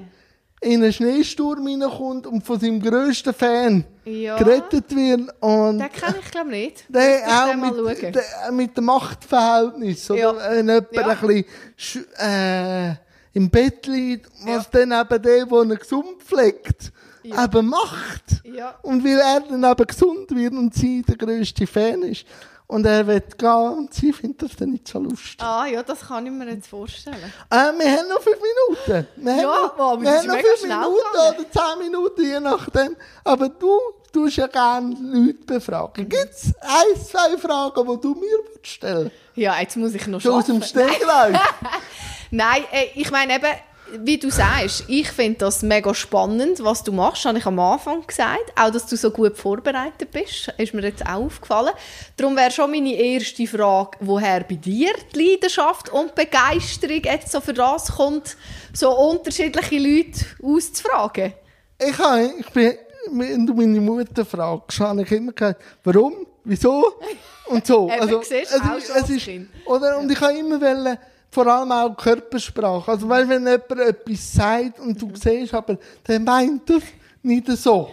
in 0.61 0.83
einen 0.83 0.93
Schneesturm 0.93 1.67
reinkommt 1.67 2.27
und 2.27 2.45
von 2.45 2.61
seinem 2.61 2.83
grössten 2.83 3.33
Fan 3.33 3.85
Ja. 4.05 4.37
gerettet 4.37 4.95
wird 4.95 5.23
und 5.41 5.79
Den 5.79 5.91
kenne 5.91 6.17
ich, 6.23 6.31
glaube 6.31 6.55
ich, 6.55 6.65
nicht. 6.65 6.85
Auch 7.27 7.51
den 7.51 7.61
mal 7.61 7.73
mit, 7.83 8.15
der, 8.15 8.53
mit 8.53 8.77
dem 8.77 8.85
Machtverhältnis, 8.85 10.11
oder? 10.11 10.21
Ja. 10.21 10.35
Wenn 10.37 10.69
jemand 10.69 10.93
Ja. 10.93 11.07
ein 11.09 11.19
bisschen 11.27 11.45
sch- 11.79 12.91
äh, 12.91 12.95
im 13.33 13.51
Bett 13.51 13.87
liegt, 13.87 14.31
was 14.45 14.71
dann 14.71 14.93
eben 14.93 15.23
der, 15.23 15.47
der 15.47 15.63
ihn 15.63 15.77
gesund 15.77 16.23
pflegt, 16.23 16.93
Ja. 17.23 17.45
eben 17.45 17.67
macht. 17.69 18.25
Ja. 18.45 18.75
Und 18.83 19.05
weil 19.05 19.19
er 19.19 19.41
dann 19.41 19.63
eben 19.65 19.87
gesund 19.87 20.31
wird 20.35 20.53
und 20.53 20.75
sie 20.75 21.03
der 21.03 21.17
grösste 21.17 21.67
Fan 21.67 22.03
ist. 22.03 22.25
Und 22.67 22.87
er 22.87 23.05
wird 23.05 23.37
gehen 23.37 23.51
und 23.79 23.93
sie 23.93 24.13
findet 24.13 24.43
das 24.43 24.57
dann 24.57 24.71
nicht 24.71 24.87
so 24.87 25.01
lustig. 25.01 25.43
Ah 25.43 25.67
ja, 25.67 25.83
das 25.83 26.03
kann 26.07 26.25
ich 26.25 26.31
mir 26.31 26.49
jetzt 26.51 26.69
vorstellen. 26.69 27.17
Äh, 27.51 27.57
wir 27.57 27.91
haben 27.99 28.09
noch 28.09 28.21
fünf 28.23 28.37
Minuten. 28.37 29.09
Wir 29.17 29.37
Ja, 29.43 29.49
haben 29.49 29.77
noch, 29.77 29.91
aber 29.93 30.03
wir 30.03 30.11
haben 30.11 30.27
noch 30.29 30.35
fünf 30.37 30.63
Minuten 30.63 30.85
oder 30.87 31.51
zehn 31.51 31.79
Minuten, 31.81 32.23
je 32.25 32.39
nachdem. 32.39 32.97
Aber 33.25 33.49
du 33.49 33.77
tust 34.13 34.37
ja 34.37 34.47
gerne 34.47 34.95
Leute 35.01 35.45
befragen. 35.47 36.09
Gibt 36.09 36.31
es 36.33 36.53
ein, 36.61 37.03
zwei 37.05 37.37
Fragen, 37.39 37.89
die 37.89 38.01
du 38.01 38.15
mir 38.15 38.39
würdest 38.45 38.67
stellen 38.69 39.11
Ja, 39.35 39.59
jetzt 39.61 39.77
muss 39.77 39.93
ich 39.95 40.07
noch 40.07 40.21
So 40.21 40.35
aus 40.35 40.47
dem. 40.47 40.63
Stegreif. 40.63 41.41
Nein, 42.31 42.63
äh, 42.73 42.87
ich 42.95 43.11
meine 43.11 43.35
eben, 43.35 43.53
wie 43.99 44.19
du 44.19 44.31
sagst, 44.31 44.85
ich 44.87 45.09
finde 45.11 45.39
das 45.39 45.63
mega 45.63 45.95
spannend, 45.95 46.63
was 46.63 46.85
du 46.85 46.93
machst, 46.93 47.25
habe 47.25 47.39
ich 47.39 47.47
am 47.47 47.59
Anfang 47.59 48.07
gesagt. 48.07 48.53
Auch, 48.57 48.71
dass 48.71 48.87
du 48.87 48.97
so 48.97 49.11
gut 49.11 49.37
vorbereitet 49.37 50.11
bist, 50.13 50.53
ist 50.59 50.75
mir 50.75 50.83
jetzt 50.83 51.05
auch 51.05 51.25
aufgefallen. 51.25 51.73
Darum 52.17 52.37
wäre 52.37 52.51
schon 52.51 52.71
meine 52.71 52.93
erste 52.95 53.47
Frage, 53.47 53.99
woher 54.01 54.45
bei 54.45 54.55
dir 54.55 54.93
die 55.15 55.31
Leidenschaft 55.31 55.89
und 55.89 56.15
Begeisterung 56.15 57.03
jetzt 57.03 57.33
so 57.33 57.41
für 57.41 57.55
das 57.55 57.93
kommt, 57.93 58.37
so 58.73 58.97
unterschiedliche 58.97 59.79
Leute 59.79 60.25
auszufragen. 60.43 61.33
Ich, 61.79 61.99
habe, 61.99 62.33
ich 62.39 62.51
bin, 62.51 62.75
wenn 63.13 63.47
du 63.47 63.55
meine 63.55 63.81
Mutter 63.81 64.25
fragst, 64.25 64.79
habe 64.81 65.03
ich 65.03 65.11
immer 65.11 65.33
gesagt, 65.33 65.61
warum, 65.83 66.27
wieso 66.45 66.95
und 67.47 67.67
so. 67.67 67.89
Also, 67.89 68.23
siehst, 68.23 68.53
es 68.53 68.89
ist, 68.89 68.97
es 68.97 69.11
ist, 69.11 69.29
oder, 69.65 69.99
und 69.99 70.11
ich 70.13 70.21
habe 70.21 70.39
immer 70.39 70.61
wollen, 70.61 70.99
vor 71.31 71.47
allem 71.47 71.71
auch 71.73 71.97
Körpersprache. 71.97 72.91
Also, 72.91 73.09
weil 73.09 73.29
wenn 73.29 73.47
jemand 73.47 73.71
etwas 73.71 74.33
sagt 74.33 74.81
und 74.81 75.01
du 75.01 75.07
Mhm. 75.09 75.17
siehst, 75.17 75.55
aber 75.55 75.79
der 76.07 76.21
meint 76.21 76.69
das 76.69 76.83
nicht 77.23 77.47
so. 77.49 77.91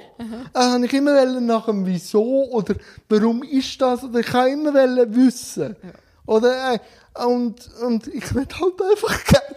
Also, 0.54 0.72
habe 0.74 0.86
ich 0.86 0.94
immer 0.94 1.40
nach 1.40 1.66
dem 1.66 1.86
Wieso 1.86 2.46
oder 2.50 2.76
warum 3.10 3.44
ist 3.44 3.80
das? 3.82 4.04
Oder 4.04 4.20
ich 4.22 4.34
habe 4.34 4.50
immer 4.50 4.74
wissen. 5.16 5.76
Oder, 6.26 6.74
äh, 6.74 6.80
und, 7.26 7.56
und 7.86 8.08
ich 8.08 8.34
will 8.36 8.48
halt 8.60 8.82
einfach 8.92 9.24
gerne. 9.26 9.56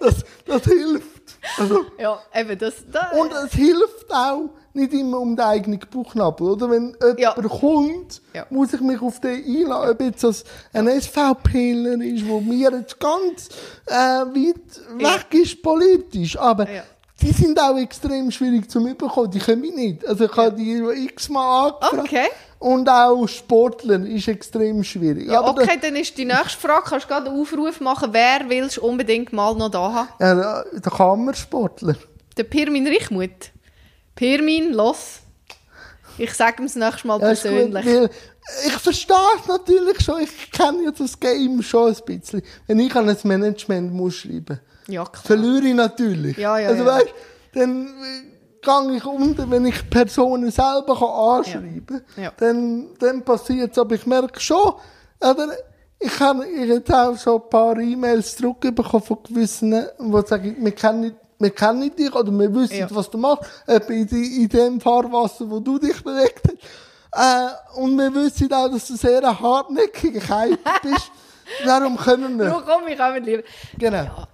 das, 0.00 0.24
das 0.46 0.64
hilft. 0.64 1.13
Also, 1.58 1.84
Ja, 1.98 2.18
eben, 2.34 2.58
das... 2.58 2.74
da- 2.90 3.10
und 3.18 3.32
es 3.32 3.52
hilft 3.52 4.10
auch 4.12 4.50
nicht 4.72 4.92
immer 4.92 5.20
um 5.20 5.36
den 5.36 5.44
eigenen 5.44 5.80
Bauchnabel, 5.90 6.48
oder? 6.48 6.68
Wenn 6.70 6.96
jemand 7.00 7.18
Ja. 7.20 7.32
kommt, 7.34 8.22
Ja. 8.34 8.46
muss 8.50 8.72
ich 8.72 8.80
mich 8.80 9.00
auf 9.00 9.20
den 9.20 9.44
einladen, 9.44 9.90
ob 9.90 10.00
jetzt 10.00 10.24
das 10.24 10.44
ein 10.72 10.88
SVPler 10.88 12.00
ist, 12.02 12.26
wo 12.26 12.40
mir 12.40 12.70
jetzt 12.72 12.98
ganz 12.98 13.48
äh, 13.86 13.92
weit 13.94 14.80
weg 14.98 15.26
ist 15.42 15.62
politisch, 15.62 16.36
aber. 16.38 16.66
Die 17.24 17.32
sind 17.32 17.58
auch 17.60 17.76
extrem 17.78 18.30
schwierig 18.30 18.70
zu 18.70 18.82
bekommen, 18.84 19.30
die 19.30 19.38
können 19.38 19.64
ich 19.64 19.74
nicht. 19.74 20.06
Also 20.06 20.26
ich 20.26 20.36
habe 20.36 20.54
die 20.54 20.76
x-mal 21.06 21.70
angefragt. 21.70 21.98
Okay. 21.98 22.26
Und 22.58 22.88
auch 22.88 23.26
Sportler 23.26 24.00
ist 24.06 24.28
extrem 24.28 24.84
schwierig. 24.84 25.28
Ja, 25.28 25.40
Aber 25.40 25.50
okay, 25.62 25.78
dann 25.80 25.96
ist 25.96 26.16
die 26.16 26.24
nächste 26.24 26.58
Frage, 26.58 26.84
kannst 26.86 27.04
du 27.04 27.08
gerade 27.08 27.30
einen 27.30 27.40
Aufruf 27.40 27.80
machen, 27.80 28.10
wer 28.12 28.40
willst 28.48 28.76
du 28.78 28.82
unbedingt 28.82 29.32
mal 29.32 29.54
noch 29.54 29.70
da 29.70 29.92
haben? 29.92 30.08
der, 30.20 30.36
ja, 30.36 30.64
der 30.80 30.92
Kammersportler. 30.92 31.96
Der 32.36 32.44
Pirmin 32.44 32.86
Richmuth. 32.86 33.50
Pirmin, 34.14 34.72
los. 34.72 35.20
Ich 36.16 36.32
sage 36.32 36.62
ihm 36.62 36.66
das 36.66 36.76
nächste 36.76 37.06
Mal 37.06 37.20
Ja, 37.20 37.28
gut, 37.32 37.42
persönlich. 37.42 37.86
weil 37.86 38.10
ich 38.66 38.72
verstehe 38.72 39.16
es 39.40 39.48
natürlich 39.48 40.00
schon, 40.00 40.22
ich 40.22 40.50
kenne 40.52 40.84
ja 40.84 40.90
das 40.90 41.18
Game 41.18 41.62
schon 41.62 41.94
ein 41.94 42.00
bisschen. 42.06 42.42
Wenn 42.66 42.78
ich 42.78 42.94
an 42.94 43.08
ein 43.08 43.16
Management 43.24 43.92
muss 43.92 44.14
schreiben 44.14 44.60
ja, 44.88 45.04
klar. 45.04 45.22
verliere 45.24 45.66
ich 45.68 45.74
natürlich. 45.74 46.36
Ja, 46.36 46.58
ja, 46.58 46.68
also 46.68 46.84
ja. 46.84 46.94
weißt, 46.94 47.14
dann 47.54 47.88
gehe 48.62 48.96
ich 48.96 49.04
unter, 49.04 49.50
wenn 49.50 49.66
ich 49.66 49.88
Personen 49.90 50.50
selber 50.50 50.96
kann 50.98 51.38
anschreiben 51.38 51.86
kann, 51.86 52.24
Ja. 52.24 52.32
dann, 52.38 52.88
dann 52.98 53.22
passiert 53.22 53.72
es. 53.72 53.78
Aber 53.78 53.94
ich 53.94 54.06
merke 54.06 54.40
schon, 54.40 54.72
oder, 55.20 55.48
ich 56.00 56.20
habe 56.20 56.46
ich 56.46 56.68
jetzt 56.68 56.92
auch 56.92 57.16
schon 57.18 57.40
ein 57.42 57.48
paar 57.50 57.78
E-Mails 57.78 58.36
zurückbekommen 58.36 59.02
von 59.04 59.18
gewissen, 59.22 59.70
die 59.98 60.26
sagen, 60.26 60.56
wir 60.58 60.72
kennen, 60.72 61.14
wir 61.38 61.50
kennen 61.50 61.94
dich 61.94 62.14
oder 62.14 62.30
wir 62.32 62.54
wissen, 62.54 62.78
Ja. 62.78 62.86
was 62.90 63.10
du 63.10 63.18
machst, 63.18 63.44
in, 63.94 64.06
die- 64.06 64.42
in 64.42 64.48
dem 64.48 64.80
Fahrwasser, 64.80 65.48
wo 65.50 65.60
du 65.60 65.78
dich 65.78 66.02
bewegt 66.02 66.42
hast. 66.48 66.58
Äh, 67.76 67.80
und 67.80 67.96
wir 67.96 68.12
wissen 68.14 68.52
auch, 68.52 68.68
dass 68.70 68.88
du 68.88 68.96
sehr 68.96 69.22
Käfer 69.88 70.48
bist. 70.82 71.10
Darum 71.64 71.96
können 71.96 72.38
wir. 72.38 72.48
Nur 72.48 72.64
komm, 72.64 72.88
ich 72.88 72.98
komme 72.98 73.18
lieber. 73.20 73.42
Genau. 73.78 74.26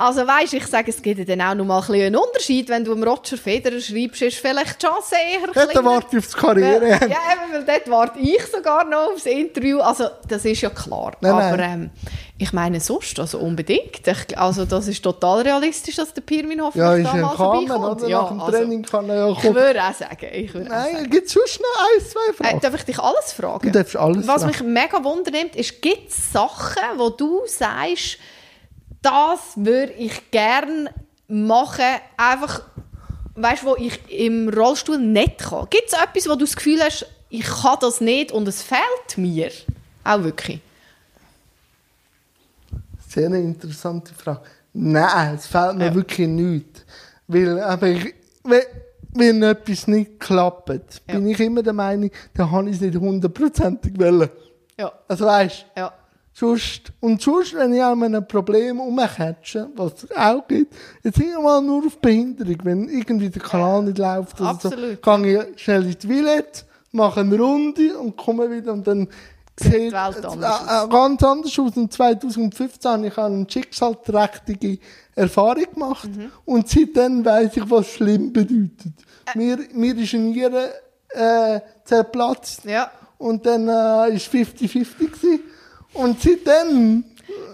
Also 0.00 0.20
weisst, 0.28 0.54
ich 0.54 0.64
sage, 0.64 0.90
es 0.92 1.02
gibt 1.02 1.28
dann 1.28 1.40
auch 1.40 1.54
noch 1.56 1.64
mal 1.64 1.82
ein 1.82 1.92
einen 2.00 2.14
Unterschied, 2.16 2.68
wenn 2.68 2.84
du 2.84 2.94
dem 2.94 3.02
Roger 3.02 3.36
Federer 3.36 3.80
schreibst, 3.80 4.22
ist 4.22 4.38
vielleicht 4.38 4.80
die 4.80 4.86
Chance 4.86 5.16
eher 5.16 5.40
Dort 5.52 5.70
kleiner. 5.72 5.84
warte 5.90 6.16
ich 6.16 6.24
aufs 6.24 6.36
Karriere. 6.36 6.88
Ja, 6.88 6.96
eben, 6.96 7.52
weil 7.52 7.64
dort 7.64 7.90
warte 7.90 8.18
ich 8.20 8.46
sogar 8.46 8.84
noch 8.84 9.12
aufs 9.12 9.26
Interview. 9.26 9.80
Also, 9.80 10.04
das 10.28 10.44
ist 10.44 10.60
ja 10.60 10.70
klar. 10.70 11.16
Nein, 11.20 11.32
Aber 11.32 11.56
nein. 11.56 11.72
ähm, 11.72 11.90
ich 12.38 12.52
meine 12.52 12.78
sonst, 12.78 13.18
also 13.18 13.38
unbedingt. 13.38 14.06
Ich, 14.06 14.38
also, 14.38 14.64
das 14.66 14.86
ist 14.86 15.02
total 15.02 15.40
realistisch, 15.40 15.96
dass 15.96 16.14
der 16.14 16.20
Pirmin 16.20 16.62
hoffentlich 16.62 16.84
Ja, 16.86 16.94
ist 16.94 17.04
da 17.06 17.12
ein 17.14 17.20
mal 17.22 17.34
Kamer, 17.34 17.66
vorbeikommt. 17.66 18.08
Ja, 18.08 18.22
Nach 18.22 18.28
dem 18.28 18.40
also, 18.40 18.52
Training 18.52 18.82
kann 18.84 19.08
er 19.10 19.16
ja 19.16 19.28
ich 19.32 19.40
kommen. 19.40 19.54
würde 19.56 19.82
auch 19.82 19.94
sagen. 19.94 20.26
Ich 20.32 20.54
würde. 20.54 20.68
Nein, 20.68 21.10
gibt 21.10 21.26
es 21.26 21.32
sonst 21.32 21.60
noch 21.60 21.82
ein, 21.82 22.06
zwei 22.06 22.32
Fragen? 22.44 22.58
Äh, 22.58 22.60
darf 22.60 22.74
ich 22.76 22.84
dich 22.84 22.98
alles 23.00 23.32
fragen? 23.32 23.66
Du 23.66 23.76
darfst 23.76 23.96
alles 23.96 24.28
Was 24.28 24.44
fragen. 24.44 24.72
mich 24.72 24.82
mega 24.84 25.02
wundernimmt, 25.02 25.56
ist, 25.56 25.82
gibt 25.82 26.08
es 26.10 26.32
Sachen, 26.32 26.82
wo 26.98 27.10
du 27.10 27.40
sagst, 27.46 28.18
das 29.02 29.38
würde 29.56 29.92
ich 29.92 30.30
gerne 30.30 30.92
machen, 31.28 31.84
einfach, 32.16 32.62
weißt 33.34 33.64
wo 33.64 33.76
ich 33.76 34.00
im 34.10 34.48
Rollstuhl 34.48 34.98
nicht 34.98 35.38
kann? 35.38 35.66
Gibt 35.70 35.88
es 35.88 35.92
etwas, 35.92 36.26
wo 36.28 36.32
du 36.34 36.44
das 36.44 36.56
Gefühl 36.56 36.80
hast, 36.82 37.06
ich 37.30 37.44
kann 37.44 37.76
das 37.80 38.00
nicht 38.00 38.32
und 38.32 38.48
es 38.48 38.62
fehlt 38.62 39.16
mir? 39.18 39.50
Auch 40.04 40.22
wirklich? 40.22 40.60
Sehr 43.08 43.26
eine 43.26 43.38
interessante 43.40 44.14
Frage. 44.14 44.42
Nein, 44.72 45.34
es 45.34 45.46
fehlt 45.46 45.76
mir 45.76 45.86
Ja. 45.86 45.94
wirklich 45.94 46.28
nichts. 46.28 46.84
Weil, 47.26 47.60
aber 47.60 47.88
ich, 47.88 48.14
wenn, 48.44 48.62
wenn 49.14 49.42
etwas 49.42 49.86
nicht 49.86 50.20
klappt, 50.20 50.68
Ja. 51.08 51.14
bin 51.14 51.28
ich 51.28 51.40
immer 51.40 51.62
der 51.62 51.72
Meinung, 51.72 52.10
dann 52.34 52.50
habe 52.50 52.68
ich 52.70 52.76
es 52.76 52.80
nicht 52.82 52.96
hundertprozentig 52.96 53.98
wollen. 53.98 54.28
Ja. 54.78 54.92
Also 55.08 55.26
weißt 55.26 55.66
Ja. 55.76 55.92
Sonst, 56.38 56.92
und 57.00 57.20
sonst, 57.20 57.52
wenn 57.54 57.72
ich 57.72 57.82
an 57.82 58.00
einem 58.00 58.26
Problem 58.28 58.78
rumcatche, 58.78 59.70
was 59.74 60.04
es 60.04 60.16
auch 60.16 60.46
gibt, 60.46 60.72
jetzt 61.02 61.18
mal 61.42 61.60
nur 61.60 61.84
auf 61.86 61.98
Behinderung, 61.98 62.58
wenn 62.62 62.88
irgendwie 62.88 63.28
der 63.28 63.42
Kanal 63.42 63.82
nicht 63.82 63.98
läuft 63.98 64.40
oder 64.40 64.50
Absolut. 64.50 65.04
so, 65.04 65.16
gehe 65.22 65.48
ich 65.54 65.60
schnell 65.62 65.84
ins 65.86 66.04
Villette, 66.06 66.64
mache 66.92 67.20
eine 67.20 67.36
Runde 67.36 67.98
und 67.98 68.16
komme 68.16 68.48
wieder 68.50 68.72
und 68.72 68.86
dann 68.86 69.08
Sieht 69.60 69.72
sieht 69.72 69.82
die 69.88 69.92
Welt 69.92 70.16
es 70.16 70.24
anders 70.24 70.60
äh, 70.60 70.84
äh, 70.84 70.88
ganz 70.88 71.22
anders 71.24 71.58
aus. 71.58 71.76
Und 71.76 71.92
2015 71.92 72.88
habe 72.92 73.06
ich 73.08 73.18
eine 73.18 73.46
schicksalträchtige 73.50 74.78
Erfahrung 75.16 75.64
gemacht 75.74 76.08
Mhm. 76.16 76.30
und 76.44 76.68
seitdem 76.68 77.24
weiss 77.24 77.56
ich, 77.56 77.68
was 77.68 77.88
schlimm 77.88 78.32
bedeutet. 78.32 78.92
Äh. 79.34 79.36
Mir, 79.36 79.58
mir 79.74 79.96
ist 79.98 80.14
eine 80.14 80.22
Niere 80.22 80.72
äh, 81.10 81.60
zerplatzt 81.84 82.64
Ja. 82.64 82.92
und 83.18 83.44
dann 83.44 83.66
äh, 83.68 84.14
ist 84.14 84.32
50-50 84.32 85.10
gewesen. 85.10 85.40
Und 85.98 86.20
seitdem 86.22 87.04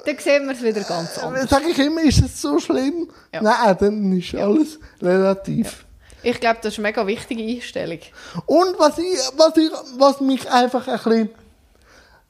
Dann 0.06 0.18
sehen 0.18 0.46
wir 0.46 0.52
es 0.52 0.62
wieder 0.62 0.82
ganz 0.82 1.18
anders. 1.18 1.44
äh, 1.44 1.48
sage 1.48 1.64
ich 1.70 1.78
immer, 1.78 2.02
ist 2.02 2.22
es 2.22 2.40
so 2.40 2.58
schlimm? 2.58 3.08
Ja. 3.32 3.42
Nein, 3.42 3.76
dann 3.80 4.18
ist 4.18 4.34
alles 4.34 4.78
relativ. 5.02 5.84
Ich 6.22 6.40
glaube, 6.40 6.58
das 6.62 6.74
ist 6.74 6.78
eine 6.78 6.88
mega 6.88 7.06
wichtige 7.06 7.42
Einstellung. 7.42 7.98
Und 8.46 8.78
was, 8.78 8.98
ich, 8.98 9.18
was, 9.36 9.56
ich, 9.56 9.70
was 9.98 10.20
mich 10.20 10.50
einfach 10.50 10.86
ein 10.88 10.98
bisschen 11.02 11.30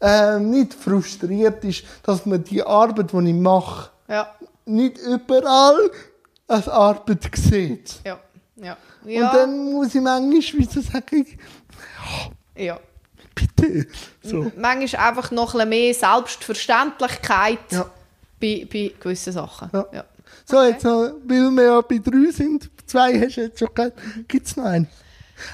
äh, 0.00 0.38
nicht 0.38 0.74
frustriert 0.74 1.62
ist, 1.64 1.84
dass 2.02 2.26
man 2.26 2.42
die 2.42 2.62
Arbeit, 2.62 3.12
die 3.12 3.28
ich 3.28 3.34
mache, 3.34 3.90
Ja. 4.08 4.34
nicht 4.64 4.98
überall 4.98 5.90
als 6.48 6.68
Arbeit 6.68 7.30
sieht. 7.36 7.94
Ja. 8.04 8.18
Ja. 8.56 8.76
Und 9.04 9.10
Ja. 9.10 9.32
dann 9.32 9.72
muss 9.72 9.94
ich 9.94 10.00
manchmal 10.00 10.42
wieder 10.62 10.80
sagen, 10.82 11.26
ja. 12.56 12.78
Bitte. 13.34 13.86
So. 14.22 14.50
Manchmal 14.56 15.08
einfach 15.08 15.30
noch 15.30 15.54
ein 15.54 15.68
mehr 15.68 15.92
Selbstverständlichkeit 15.94 17.58
Ja. 17.70 17.86
bei, 18.40 18.66
bei 18.70 18.92
gewissen 19.00 19.32
Sachen. 19.32 19.70
Ja. 19.72 19.86
Ja. 19.92 20.04
So, 20.46 20.62
jetzt 20.62 20.84
noch, 20.84 21.12
weil 21.24 21.50
wir 21.50 21.62
ja 21.64 21.80
bei 21.80 21.98
drei 21.98 22.30
sind, 22.30 22.70
zwei 22.86 23.18
hast 23.20 23.36
du 23.36 23.42
jetzt 23.42 23.58
schon 23.58 23.68
gehört, 23.74 23.94
gibt 24.28 24.46
es 24.46 24.56
noch 24.56 24.64
einen? 24.66 24.88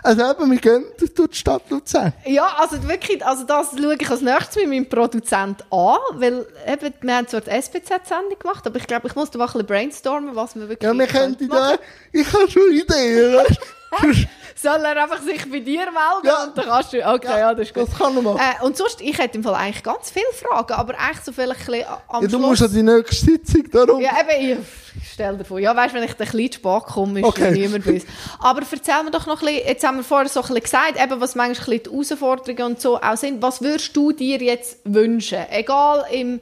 Also 0.02 0.30
eben, 0.30 0.50
wir 0.50 0.58
gehen 0.58 0.84
durch 0.98 1.30
die 1.30 1.36
Stadt 1.38 1.62
Luzern. 1.70 2.12
Ja, 2.26 2.54
also 2.58 2.86
wirklich, 2.86 3.24
also 3.24 3.44
das 3.44 3.70
schaue 3.70 3.96
ich 3.98 4.10
als 4.10 4.20
nächstes 4.20 4.56
mit 4.56 4.68
meinem 4.68 4.88
Produzent 4.88 5.62
an, 5.72 5.96
weil 6.14 6.46
eben, 6.66 6.94
wir 7.00 7.16
haben 7.16 7.26
zwar 7.28 7.40
die 7.40 7.50
SPZ-Sendung 7.50 8.38
gemacht, 8.38 8.66
aber 8.66 8.76
ich 8.76 8.86
glaube, 8.86 9.08
ich 9.08 9.14
muss 9.14 9.30
da 9.30 9.38
mal 9.38 9.44
ein 9.46 9.52
bisschen 9.52 9.66
brainstormen, 9.66 10.36
was 10.36 10.54
wir 10.54 10.68
wirklich 10.68 10.86
Ja, 10.86 10.92
wir 10.96 11.06
könnten 11.06 11.46
machen. 11.48 11.78
da, 11.78 11.84
ich 12.20 12.30
habe 12.32 12.50
schon 12.50 12.70
Ideen. 12.72 13.36
weißt? 13.36 13.60
Soll 14.56 14.84
er 14.84 15.02
einfach 15.02 15.20
sich 15.22 15.50
bei 15.50 15.60
dir 15.60 15.84
melden 15.86 15.94
Ja. 16.24 16.44
und 16.44 16.56
dann 16.56 16.64
kannst 16.66 16.92
du... 16.92 17.06
Okay, 17.06 17.38
ja, 17.38 17.54
das 17.54 17.68
ist 17.68 17.74
gut. 17.74 17.88
Das 17.88 17.98
kann 17.98 18.16
er 18.16 18.22
machen. 18.22 18.38
Äh, 18.40 18.64
und 18.64 18.76
sonst, 18.76 19.00
ich 19.00 19.16
hätte 19.18 19.38
im 19.38 19.44
Fall 19.44 19.54
eigentlich 19.54 19.82
ganz 19.82 20.10
viele 20.10 20.24
Fragen, 20.32 20.72
aber 20.72 20.98
eigentlich 20.98 21.20
so 21.24 21.32
vielleicht 21.32 21.60
ein 21.60 21.66
bisschen 21.66 21.84
am 22.08 22.22
Ja, 22.22 22.28
du 22.28 22.36
Schluss... 22.38 22.40
musst 22.48 22.62
an 22.62 22.72
die 22.72 22.82
nächste 22.82 23.26
Sitzung 23.26 23.70
darum. 23.70 24.00
Ja, 24.00 24.10
eben, 24.20 24.58
ich 24.60 25.10
stell 25.12 25.36
dir 25.36 25.44
vor. 25.44 25.58
Ja, 25.58 25.74
weißt, 25.74 25.94
wenn 25.94 26.02
ich 26.02 26.10
ein 26.10 26.16
bisschen 26.16 26.52
zu 26.52 26.58
spät 26.58 26.82
komme, 26.92 27.20
ist 27.20 27.26
Okay. 27.26 27.52
niemand 27.52 27.84
böse. 27.84 28.06
Aber 28.40 28.60
erzähl 28.70 29.02
mir 29.04 29.10
doch 29.10 29.26
noch 29.26 29.40
ein 29.42 29.46
bisschen, 29.46 29.66
jetzt 29.68 29.86
haben 29.86 29.96
wir 29.98 30.04
vorher 30.04 30.28
so 30.28 30.40
ein 30.40 30.46
bisschen 30.48 30.62
gesagt, 30.62 31.02
eben, 31.02 31.20
was 31.20 31.34
manchmal 31.34 31.76
ein 31.76 31.80
bisschen 31.80 31.82
die 31.84 31.90
Herausforderungen 32.16 32.62
und 32.74 32.80
so 32.80 33.00
auch 33.00 33.16
sind. 33.16 33.40
Was 33.42 33.60
würdest 33.60 33.96
du 33.96 34.12
dir 34.12 34.38
jetzt 34.38 34.78
wünschen? 34.84 35.38
Egal 35.50 36.04
im, 36.10 36.40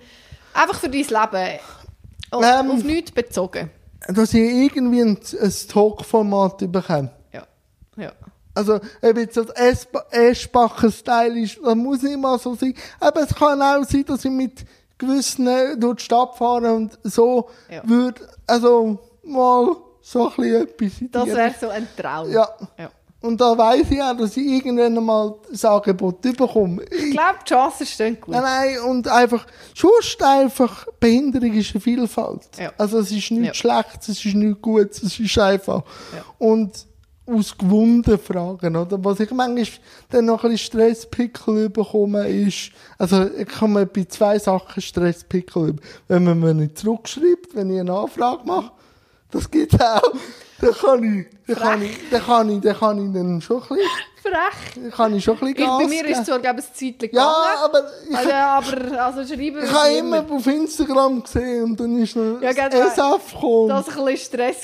einfach 0.54 0.78
für 0.80 0.88
dein 0.88 1.00
Leben. 1.02 1.58
Auf, 2.30 2.44
Ähm. 2.44 2.70
auf 2.70 2.82
nichts 2.84 3.10
bezogen. 3.10 3.70
Dass 4.06 4.32
ich 4.32 4.40
irgendwie 4.40 5.00
ein, 5.00 5.18
ein 5.40 5.54
Talk-Format 5.68 6.70
bekomme. 6.72 7.10
Ja. 7.98 8.12
Also, 8.54 8.80
ob 9.02 9.16
jetzt 9.16 9.36
das 9.36 9.50
Eschbacher-Style 10.10 11.38
ist, 11.40 11.58
das 11.64 11.74
muss 11.74 12.02
nicht 12.02 12.18
mal 12.18 12.38
so 12.38 12.54
sein. 12.54 12.74
Aber 12.98 13.22
es 13.22 13.34
kann 13.34 13.60
auch 13.62 13.84
sein, 13.84 14.04
dass 14.04 14.24
ich 14.24 14.30
mit 14.30 14.64
gewissen 14.96 15.46
durch 15.78 15.98
die 15.98 16.04
Stadt 16.04 16.36
fahren 16.36 16.64
und 16.66 16.98
so 17.04 17.48
Ja. 17.70 17.82
würde, 17.88 18.20
also 18.46 18.98
mal 19.22 19.76
so 20.00 20.28
ein 20.30 20.36
bisschen 20.36 20.62
etwas 20.62 21.00
in 21.00 21.10
Das 21.12 21.26
wäre 21.28 21.54
so 21.60 21.68
ein 21.68 21.86
Traum. 21.96 22.30
Ja. 22.32 22.48
ja. 22.78 22.90
Und 23.20 23.40
da 23.40 23.56
weiss 23.58 23.90
ich 23.90 24.00
auch, 24.00 24.16
dass 24.16 24.36
ich 24.36 24.46
irgendwann 24.46 25.04
mal 25.04 25.34
das 25.50 25.64
Angebot 25.64 26.20
bekomme. 26.22 26.82
Ich 26.84 27.10
glaube, 27.10 27.38
die 27.44 27.48
Chancen 27.52 27.86
stehen 27.86 28.20
gut. 28.20 28.32
Nein, 28.32 28.42
nein, 28.42 28.78
und 28.88 29.08
einfach, 29.08 29.44
sonst 29.74 30.22
einfach, 30.22 30.86
Behinderung 31.00 31.52
ist 31.52 31.72
eine 31.74 31.80
Vielfalt. 31.80 32.42
Ja. 32.58 32.72
Also 32.78 32.98
es 33.00 33.10
ist 33.10 33.30
nichts 33.32 33.46
Ja. 33.48 33.54
Schlechtes, 33.54 34.08
es 34.08 34.24
ist 34.24 34.34
nichts 34.34 34.62
Gutes, 34.62 35.02
es 35.02 35.18
ist 35.18 35.38
einfach. 35.38 35.82
Ja. 36.14 36.24
Und 36.38 36.86
aus 37.28 37.56
gewunden 37.56 38.18
Fragen, 38.18 38.76
oder? 38.76 39.04
Was 39.04 39.20
ich 39.20 39.30
manchmal 39.30 39.66
dann 40.10 40.24
noch 40.24 40.44
ein 40.44 40.50
bisschen 40.50 40.66
Stresspickel 40.66 41.68
bekomme, 41.68 42.28
ist, 42.28 42.70
also 42.96 43.28
ich 43.30 43.48
kann 43.48 43.72
mir 43.72 43.86
bei 43.86 44.04
zwei 44.04 44.38
Sachen 44.38 44.80
Stresspickel 44.80 45.68
über. 45.68 45.82
Wenn 46.08 46.24
man 46.24 46.40
mir 46.40 46.54
nicht 46.54 46.78
zurückschreibt, 46.78 47.54
wenn 47.54 47.70
ich 47.70 47.80
eine 47.80 47.92
Anfrage 47.92 48.44
mache, 48.44 48.72
das 49.30 49.50
gibt's 49.50 49.78
auch. 49.80 50.02
Dann 50.60 50.72
kann 50.72 51.04
ich, 51.04 51.26
dann 51.46 51.56
kann 51.56 51.82
ich, 51.82 51.98
dann 52.10 52.22
kann 52.22 52.50
ich, 52.50 52.60
dann 52.60 52.76
kann 52.76 53.06
ich 53.06 53.12
dann 53.12 53.40
schon 53.40 53.62
ein 53.62 53.68
bisschen, 53.68 53.82
Dann 54.30 54.90
kann 54.90 55.14
ich 55.14 55.24
schon 55.24 55.34
ein 55.34 55.40
bisschen 55.40 55.58
Ich, 55.58 55.64
Gas 55.66 55.78
bei 55.78 55.86
mir 55.88 56.04
ist 56.06 56.18
es 56.20 56.28
ich, 56.28 56.34
ein 56.34 56.58
Zeitchen 56.58 56.94
Ja, 57.12 57.32
gegangen. 57.32 57.64
aber 57.64 57.82
ich, 58.08 58.16
Also, 58.16 58.32
aber 58.32 59.02
also 59.04 59.24
schreiben 59.34 59.64
ich 59.64 59.72
habe 59.72 59.88
ich 59.90 59.98
immer 59.98 60.24
auf 60.30 60.46
Instagram 60.46 61.22
gesehen 61.22 61.64
und 61.64 61.80
dann 61.80 62.02
ist 62.02 62.16
noch 62.16 62.40
Ja, 62.42 62.52
das. 62.68 62.92
SF 62.98 63.34
gekommen. 63.34 63.68
dass 63.68 63.88
ein 63.88 64.04
bisschen 64.04 64.16
Stress 64.18 64.62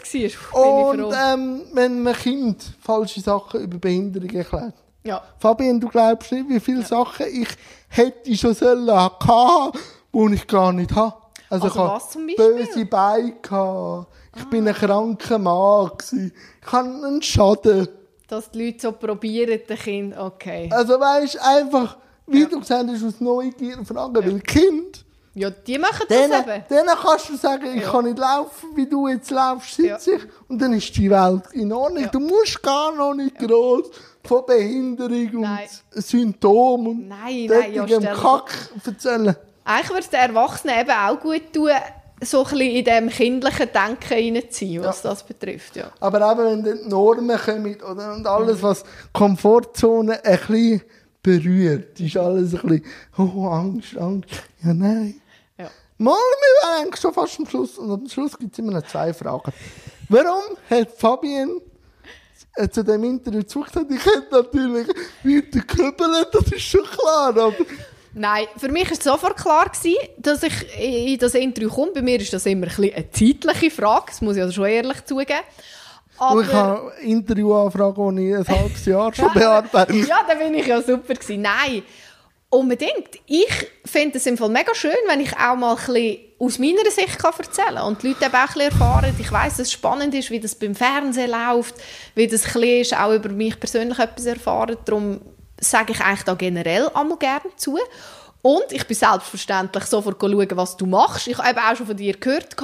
war. 0.52 0.62
Bin 0.62 0.72
Und 0.72 0.98
ich 0.98 1.04
froh. 1.04 1.12
ähm, 1.32 1.62
wenn 1.72 2.02
man 2.02 2.14
Kind 2.14 2.64
falsche 2.80 3.20
Sachen 3.20 3.60
über 3.60 3.78
Behinderung 3.78 4.30
erklärt. 4.30 4.74
ja. 5.04 5.22
Fabian, 5.38 5.80
du 5.80 5.88
glaubst 5.88 6.32
nicht, 6.32 6.48
wie 6.48 6.60
viele 6.60 6.82
Sachen 6.84 7.26
ich 7.26 7.48
hätte 7.88 8.36
schon 8.36 8.54
sollen 8.54 8.90
haben, 8.90 9.72
die 10.12 10.34
ich 10.34 10.46
gar 10.46 10.72
nicht 10.72 10.94
habe. 10.94 11.14
Also, 11.50 11.66
Also 11.66 11.66
ich 11.68 11.74
was 11.88 12.10
zum 12.10 12.26
Beispiel? 12.26 12.44
Ah. 12.44 12.56
böse 12.66 12.86
Beine 12.86 13.32
gehabt. 13.40 14.06
Ich 14.36 14.44
bin 14.46 14.66
ein 14.66 14.74
kranker 14.74 15.38
Mann 15.38 15.90
gewesen. 15.96 16.32
Ich 16.64 16.72
habe 16.72 16.88
einen 16.88 17.22
Schaden. 17.22 17.88
Dass 18.28 18.50
die 18.50 18.64
Leute 18.66 18.80
so 18.80 18.92
probieren, 18.92 19.60
den 19.68 19.76
Kind, 19.78 20.16
okay. 20.18 20.68
Also 20.72 20.98
weißt 20.98 21.38
einfach, 21.42 21.96
wie 22.26 22.46
du 22.46 22.60
gesagt 22.60 22.88
hast, 22.90 23.04
aus 23.04 23.20
Neugier 23.20 23.84
fragen, 23.84 24.14
weil 24.14 24.40
Kind, 24.40 25.04
Ja, 25.34 25.50
die 25.50 25.78
machen 25.78 26.06
das 26.08 26.16
denen, 26.16 26.32
eben. 26.42 26.64
denen 26.70 26.96
kannst 27.02 27.28
du 27.28 27.36
sagen, 27.36 27.66
ich 27.76 27.82
Ja. 27.82 27.90
kann 27.90 28.04
nicht 28.04 28.18
laufen, 28.18 28.68
wie 28.76 28.86
du 28.86 29.08
jetzt 29.08 29.30
laufst, 29.30 29.74
sitze 29.74 30.14
ich. 30.14 30.22
Und 30.48 30.58
dann 30.62 30.72
ist 30.72 30.96
die 30.96 31.10
Welt 31.10 31.42
in 31.52 31.72
Ordnung. 31.72 32.04
Ja. 32.04 32.08
Du 32.08 32.20
musst 32.20 32.62
gar 32.62 32.94
noch 32.94 33.14
nicht 33.14 33.36
groß 33.38 33.90
von 34.24 34.46
Behinderung 34.46 35.40
Nein. 35.42 35.68
und 35.94 36.02
Symptomen 36.04 36.86
und 36.86 37.08
Nein, 37.08 37.46
nein, 37.48 37.74
ja, 37.74 38.14
Kack 38.14 38.70
erzählen. 38.86 39.36
Eigentlich 39.64 39.88
würde 39.90 40.00
es 40.00 40.10
den 40.10 40.20
Erwachsenen 40.20 40.80
eben 40.80 40.90
auch 40.90 41.20
gut 41.20 41.52
tun, 41.52 41.70
so 42.22 42.44
ein 42.44 42.50
bisschen 42.50 42.60
in 42.60 42.84
dem 42.84 43.08
kindlichen 43.08 43.68
Denken 43.72 44.12
reinzuziehen, 44.12 44.84
was 44.84 45.02
das 45.02 45.22
betrifft. 45.24 45.76
Ja. 45.76 45.90
Aber 46.00 46.32
eben, 46.32 46.44
wenn 46.44 46.64
dann 46.64 46.82
die 46.84 46.88
Normen 46.88 47.38
kommen 47.38 47.76
oder, 47.82 48.14
und 48.14 48.26
alles, 48.26 48.62
was 48.62 48.84
Komfortzone 49.12 50.24
ein 50.24 50.38
bisschen 50.38 50.82
berührt, 51.22 51.98
ist 52.00 52.16
alles 52.16 52.54
ein 52.54 52.60
bisschen, 52.62 52.84
oh, 53.18 53.48
Angst, 53.48 53.96
Angst. 53.96 54.28
Ja, 54.62 54.74
nein. 54.74 55.20
Ja. 55.58 55.70
Mal, 55.98 56.12
wir 56.12 56.68
wären 56.68 56.82
eigentlich 56.82 57.00
schon 57.00 57.12
fast 57.12 57.38
am 57.38 57.46
Schluss. 57.46 57.78
Und 57.78 57.90
am 57.90 58.08
Schluss 58.08 58.38
gibt 58.38 58.52
es 58.52 58.58
immer 58.58 58.72
noch 58.72 58.86
zwei 58.86 59.12
Fragen. 59.12 59.52
Warum 60.08 60.56
hat 60.70 60.90
Fabian 60.92 61.60
äh, 62.56 62.68
zu 62.68 62.84
dem 62.84 63.02
Interview 63.04 63.42
zugesagt, 63.42 63.90
ich 63.90 64.04
hätte 64.04 64.28
natürlich 64.30 64.86
weiter 64.88 65.60
gekübelt, 65.60 66.28
das 66.32 66.52
ist 66.52 66.60
schon 66.60 66.84
klar, 66.84 67.30
aber 67.30 67.54
Nein, 68.14 68.46
für 68.56 68.68
mich 68.68 68.88
war 68.90 68.96
sofort 69.00 69.36
klar, 69.36 69.68
gewesen, 69.68 69.96
dass 70.18 70.42
ich 70.42 70.78
in 70.78 71.18
das 71.18 71.34
Interview 71.34 71.68
komme. 71.68 71.92
Bei 71.92 72.02
mir 72.02 72.20
ist 72.20 72.32
das 72.32 72.46
immer 72.46 72.66
ein 72.66 72.94
eine 72.94 73.10
zeitliche 73.10 73.70
Frage, 73.70 74.06
das 74.08 74.20
muss 74.20 74.36
ich 74.36 74.42
also 74.42 74.54
schon 74.54 74.66
ehrlich 74.66 75.04
zugeben. 75.04 75.40
du, 76.18 76.40
ich 76.40 76.52
habe 76.52 76.92
Interviewanfragen, 77.02 78.16
die 78.16 78.30
ich 78.30 78.36
ein 78.36 78.48
halbes 78.48 78.86
Jahr 78.86 79.12
schon 79.12 79.32
bearbeitet 79.34 80.06
ja, 80.06 80.24
da 80.28 80.34
bin 80.34 80.54
ich 80.54 80.66
ja 80.66 80.80
super 80.80 81.14
gewesen. 81.14 81.42
Nein, 81.42 81.82
unbedingt. 82.50 83.18
Ich 83.26 83.68
finde 83.84 84.18
es 84.18 84.26
im 84.26 84.38
Fall 84.38 84.48
mega 84.48 84.74
schön, 84.74 84.92
wenn 85.08 85.20
ich 85.20 85.36
auch 85.36 85.56
mal 85.56 85.72
ein 85.72 85.76
bisschen 85.76 86.18
aus 86.38 86.58
meiner 86.58 86.90
Sicht 86.90 87.18
kann 87.18 87.32
erzählen 87.36 87.76
kann 87.76 87.86
und 87.88 88.02
die 88.02 88.08
Leute 88.08 88.26
eben 88.26 88.34
auch 88.34 88.38
ein 88.38 88.46
bisschen 88.46 88.70
erfahren. 88.70 89.14
Ich 89.18 89.32
weiss, 89.32 89.56
dass 89.56 89.66
es 89.66 89.72
spannend 89.72 90.14
ist, 90.14 90.30
wie 90.30 90.40
das 90.40 90.54
beim 90.54 90.74
Fernsehen 90.74 91.30
läuft, 91.30 91.74
wie 92.14 92.28
das 92.28 92.54
ein 92.54 92.62
ist, 92.62 92.96
auch 92.96 93.12
über 93.12 93.30
mich 93.30 93.58
persönlich 93.58 93.98
etwas 93.98 94.26
erfahren. 94.26 94.76
Darum 94.84 95.20
sage 95.64 95.92
ich 95.92 96.00
eigentlich 96.00 96.22
da 96.24 96.34
generell 96.34 96.88
einmal 96.94 97.18
gerne 97.18 97.54
zu. 97.56 97.78
Und 98.42 98.72
ich 98.72 98.86
bin 98.86 98.96
selbstverständlich 98.96 99.84
sofort 99.84 100.20
schauen, 100.20 100.48
was 100.54 100.76
du 100.76 100.86
machst. 100.86 101.28
Ich 101.28 101.38
habe 101.38 101.60
auch 101.60 101.76
schon 101.76 101.86
von 101.86 101.96
dir 101.96 102.14
gehört. 102.14 102.54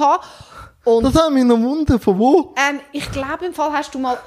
Und 0.83 1.03
Das 1.03 1.15
haben 1.15 1.33
mich 1.35 1.43
noch 1.43 1.59
wundern, 1.59 1.99
von 1.99 2.17
wo? 2.17 2.55
ähm, 2.57 2.79
ich 2.91 3.11
glaube, 3.11 3.45
im 3.45 3.53
Fall 3.53 3.71
hast 3.71 3.93
du 3.93 3.99
mal 3.99 4.17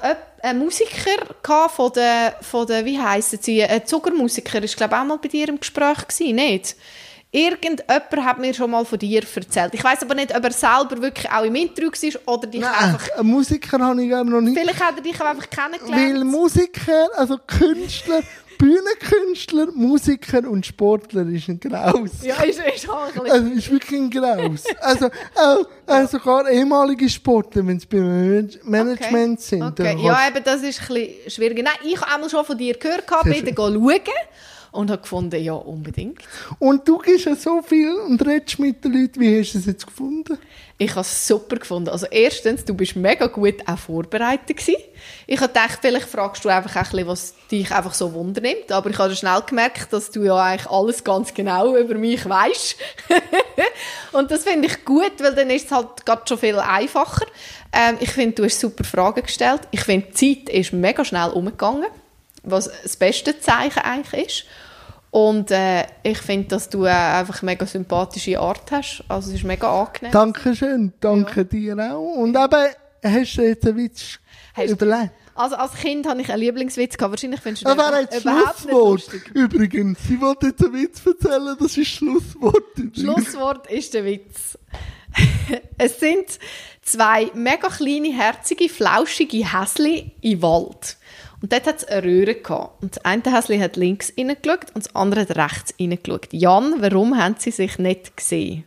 einen 0.41 0.59
Musiker 0.59 1.35
gehabt 1.43 1.71
von 1.71 1.91
der, 1.93 2.35
von 2.41 2.65
der 2.67 2.85
wie 2.85 2.99
heissen 2.99 3.39
sie, 3.41 3.63
ein 3.63 3.85
Zuckermusiker, 3.85 4.63
ist 4.63 4.77
glaube 4.77 4.97
auch 4.97 5.03
mal 5.03 5.17
bei 5.17 5.27
dir 5.27 5.49
im 5.49 5.59
Gespräch 5.59 6.07
gewesen, 6.07 6.35
nicht? 6.35 6.75
Irgendjemand 7.31 8.25
hat 8.25 8.39
mir 8.39 8.53
schon 8.53 8.71
mal 8.71 8.85
von 8.85 8.97
dir 8.97 9.21
erzählt. 9.35 9.73
Ich 9.73 9.83
weiß 9.83 10.03
aber 10.03 10.15
nicht, 10.15 10.33
ob 10.33 10.41
er 10.41 10.51
selber 10.53 11.01
wirklich 11.01 11.29
auch 11.29 11.43
im 11.43 11.55
Interview 11.55 11.89
war 11.89 12.35
oder 12.35 12.47
dich 12.47 12.61
Nein, 12.61 12.73
einfach... 12.73 13.11
einen 13.17 13.29
Musiker 13.29 13.79
habe 13.79 14.01
ich 14.01 14.09
noch 14.09 14.39
nicht. 14.39 14.57
Vielleicht 14.57 14.81
hat 14.81 14.95
er 14.95 15.01
dich 15.01 15.19
auch 15.19 15.25
einfach 15.25 15.47
Weil 15.53 15.71
kennengelernt. 15.71 16.31
Musiker, 16.31 17.09
also 17.17 17.37
Künstler, 17.45 18.21
Bühnenkünstler, 18.57 19.67
Musiker 19.73 20.49
und 20.49 20.65
Sportler 20.65 21.25
ist 21.27 21.47
ein 21.49 21.59
Graus. 21.59 22.09
Ja, 22.23 22.41
ist, 22.43 22.59
ist 22.59 22.89
auch 22.89 23.07
ein. 23.23 23.31
Also 23.31 23.47
ist 23.49 23.71
wirklich 23.71 23.99
ein 23.99 24.09
Graus. 24.09 24.63
Also 24.79 25.07
auch, 25.35 25.65
auch 25.87 26.07
sogar 26.09 26.49
ehemalige 26.49 27.09
Sportler, 27.09 27.65
wenn 27.67 27.79
sie 27.79 27.87
beim 27.87 28.01
Manage- 28.03 28.59
Management 28.63 29.41
sind. 29.41 29.63
Okay. 29.63 29.97
Ja, 30.01 30.27
eben, 30.27 30.43
das 30.43 30.61
ist 30.63 30.81
ein 30.81 30.87
bisschen 30.95 31.31
schwieriger. 31.31 31.63
Nein, 31.63 31.73
ich 31.83 31.99
habe 31.99 32.11
einmal 32.13 32.29
schon 32.29 32.45
von 32.45 32.57
dir 32.57 32.73
gehört, 32.77 33.03
dann 33.09 33.33
schauen 33.33 33.73
und 34.75 34.91
habe 34.91 35.01
gefunden, 35.01 35.41
ja, 35.41 35.53
unbedingt. 35.53 36.19
Und 36.59 36.87
du 36.87 36.97
gibst 36.97 37.25
ja 37.25 37.35
so 37.35 37.61
viel 37.61 37.93
und 37.93 38.25
redest 38.25 38.59
mit 38.59 38.83
den 38.83 38.93
Leuten. 38.93 39.19
Wie 39.19 39.39
hast 39.39 39.53
du 39.53 39.59
es 39.59 39.65
jetzt 39.65 39.87
gefunden? 39.87 40.37
Ich 40.77 40.91
habe 40.91 41.01
es 41.01 41.27
super 41.27 41.55
gefunden. 41.55 41.89
Also 41.89 42.05
erstens, 42.07 42.65
du 42.65 42.73
bist 42.73 42.97
mega 42.97 43.27
gut 43.27 43.65
auch 43.65 43.77
vorbereitet 43.77 44.57
gewesen. 44.57 44.81
Ich 45.25 45.39
habe 45.39 45.47
gedacht, 45.47 45.79
vielleicht 45.81 46.07
fragst 46.07 46.43
du 46.43 46.49
einfach 46.49 46.75
ein 46.75 46.83
bisschen, 46.83 47.07
was 47.07 47.33
dich 47.49 47.71
einfach 47.71 47.93
so 47.93 48.13
wundernimmt. 48.13 48.71
Aber 48.73 48.89
ich 48.89 48.97
habe 48.97 49.15
schnell 49.15 49.41
gemerkt, 49.47 49.93
dass 49.93 50.11
du 50.11 50.23
ja 50.23 50.35
eigentlich 50.35 50.69
alles 50.69 51.03
ganz 51.03 51.33
genau 51.33 51.77
über 51.77 51.95
mich 51.95 52.27
weißt. 52.27 52.75
Und 54.11 54.31
das 54.31 54.43
finde 54.43 54.67
ich 54.67 54.83
gut, 54.83 55.13
weil 55.19 55.33
dann 55.33 55.49
ist 55.49 55.67
es 55.67 55.71
halt 55.71 56.05
gerade 56.05 56.23
schon 56.27 56.39
viel 56.39 56.59
einfacher. 56.59 57.25
Ähm, 57.71 57.97
ich 58.01 58.11
finde, 58.11 58.35
du 58.35 58.43
hast 58.43 58.59
super 58.59 58.83
Fragen 58.83 59.23
gestellt. 59.23 59.61
Ich 59.71 59.81
finde, 59.81 60.07
die 60.07 60.43
Zeit 60.45 60.53
ist 60.53 60.73
mega 60.73 61.05
schnell 61.05 61.29
umgegangen, 61.29 61.87
was 62.43 62.69
das 62.83 62.97
beste 62.97 63.39
Zeichen 63.39 63.79
eigentlich 63.79 64.27
ist. 64.27 64.45
Und 65.15 65.49
äh, 65.49 65.85
ich 66.03 66.17
finde, 66.17 66.49
dass 66.49 66.67
du 66.67 66.83
äh, 66.83 66.89
einfach 66.89 67.41
eine 67.41 67.51
mega 67.51 67.65
sympathische 67.65 68.37
Art 68.37 68.69
hast. 68.69 69.01
Also 69.07 69.29
es 69.29 69.35
ist 69.37 69.43
mega 69.45 69.83
angenehm. 69.83 70.11
Dankeschön, 70.11 70.91
danke 70.99 71.45
dir 71.45 71.77
auch. 71.79 72.17
Und 72.17 72.35
eben, 72.35 72.65
hast 73.01 73.37
du 73.37 73.41
jetzt 73.47 73.65
einen 73.65 73.77
Witz 73.77 74.19
Hast 74.53 74.71
überlegt? 74.71 75.11
Also 75.33 75.55
als 75.55 75.73
Kind 75.75 76.05
hatte 76.05 76.19
ich 76.19 76.29
einen 76.29 76.41
Lieblingswitz, 76.41 76.97
gehabt. 76.97 77.11
wahrscheinlich 77.11 77.39
findest 77.39 77.63
du 77.63 77.73
Das 77.73 77.77
den 77.77 77.93
wäre 77.93 78.01
jetzt 78.01 78.19
überhaupt 78.25 78.65
nicht 78.65 78.69
Schlusswort. 78.69 78.91
lustig. 78.91 79.31
Übrigens, 79.33 79.99
sie 80.05 80.19
wollte 80.19 80.47
jetzt 80.47 80.65
einen 80.65 80.73
Witz 80.73 81.01
erzählen, 81.05 81.55
das 81.61 81.77
ist 81.77 81.87
Schlusswort. 81.87 82.63
Schlusswort 82.93 83.71
ist 83.71 83.93
der 83.93 84.03
Witz. 84.03 84.57
es 85.77 85.97
sind 85.97 86.25
zwei 86.81 87.31
mega 87.33 87.69
kleine, 87.69 88.11
herzige, 88.11 88.67
flauschige 88.67 89.49
Häsli 89.57 90.11
im 90.19 90.41
Wald. 90.41 90.97
Und 91.41 91.51
dort 91.51 91.67
hat 91.67 91.77
es 91.77 91.83
eine 91.85 92.03
Röhre 92.03 92.35
gehabt. 92.35 92.81
Und 92.81 92.95
das 92.95 93.05
eine 93.05 93.23
Häsli 93.23 93.59
hat 93.59 93.75
links 93.75 94.13
reingeschaut 94.17 94.71
und 94.73 94.85
das 94.85 94.95
andere 94.95 95.21
hat 95.21 95.37
rechts 95.37 95.73
reingeschaut. 95.79 96.31
Jan, 96.31 96.75
warum 96.79 97.17
haben 97.17 97.35
sie 97.37 97.51
sich 97.51 97.77
nicht 97.77 98.15
gesehen? 98.17 98.63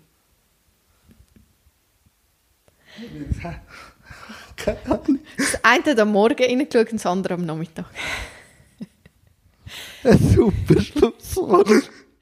Das 5.36 5.58
eine 5.62 5.84
hat 5.84 6.00
am 6.00 6.12
Morgen 6.12 6.42
reingeschaut 6.42 6.92
und 6.92 6.98
das 6.98 7.06
andere 7.06 7.34
am 7.34 7.46
Nachmittag. 7.46 7.86
Ein 10.04 10.18
super 10.34 10.80
Schlusswort. 10.80 11.90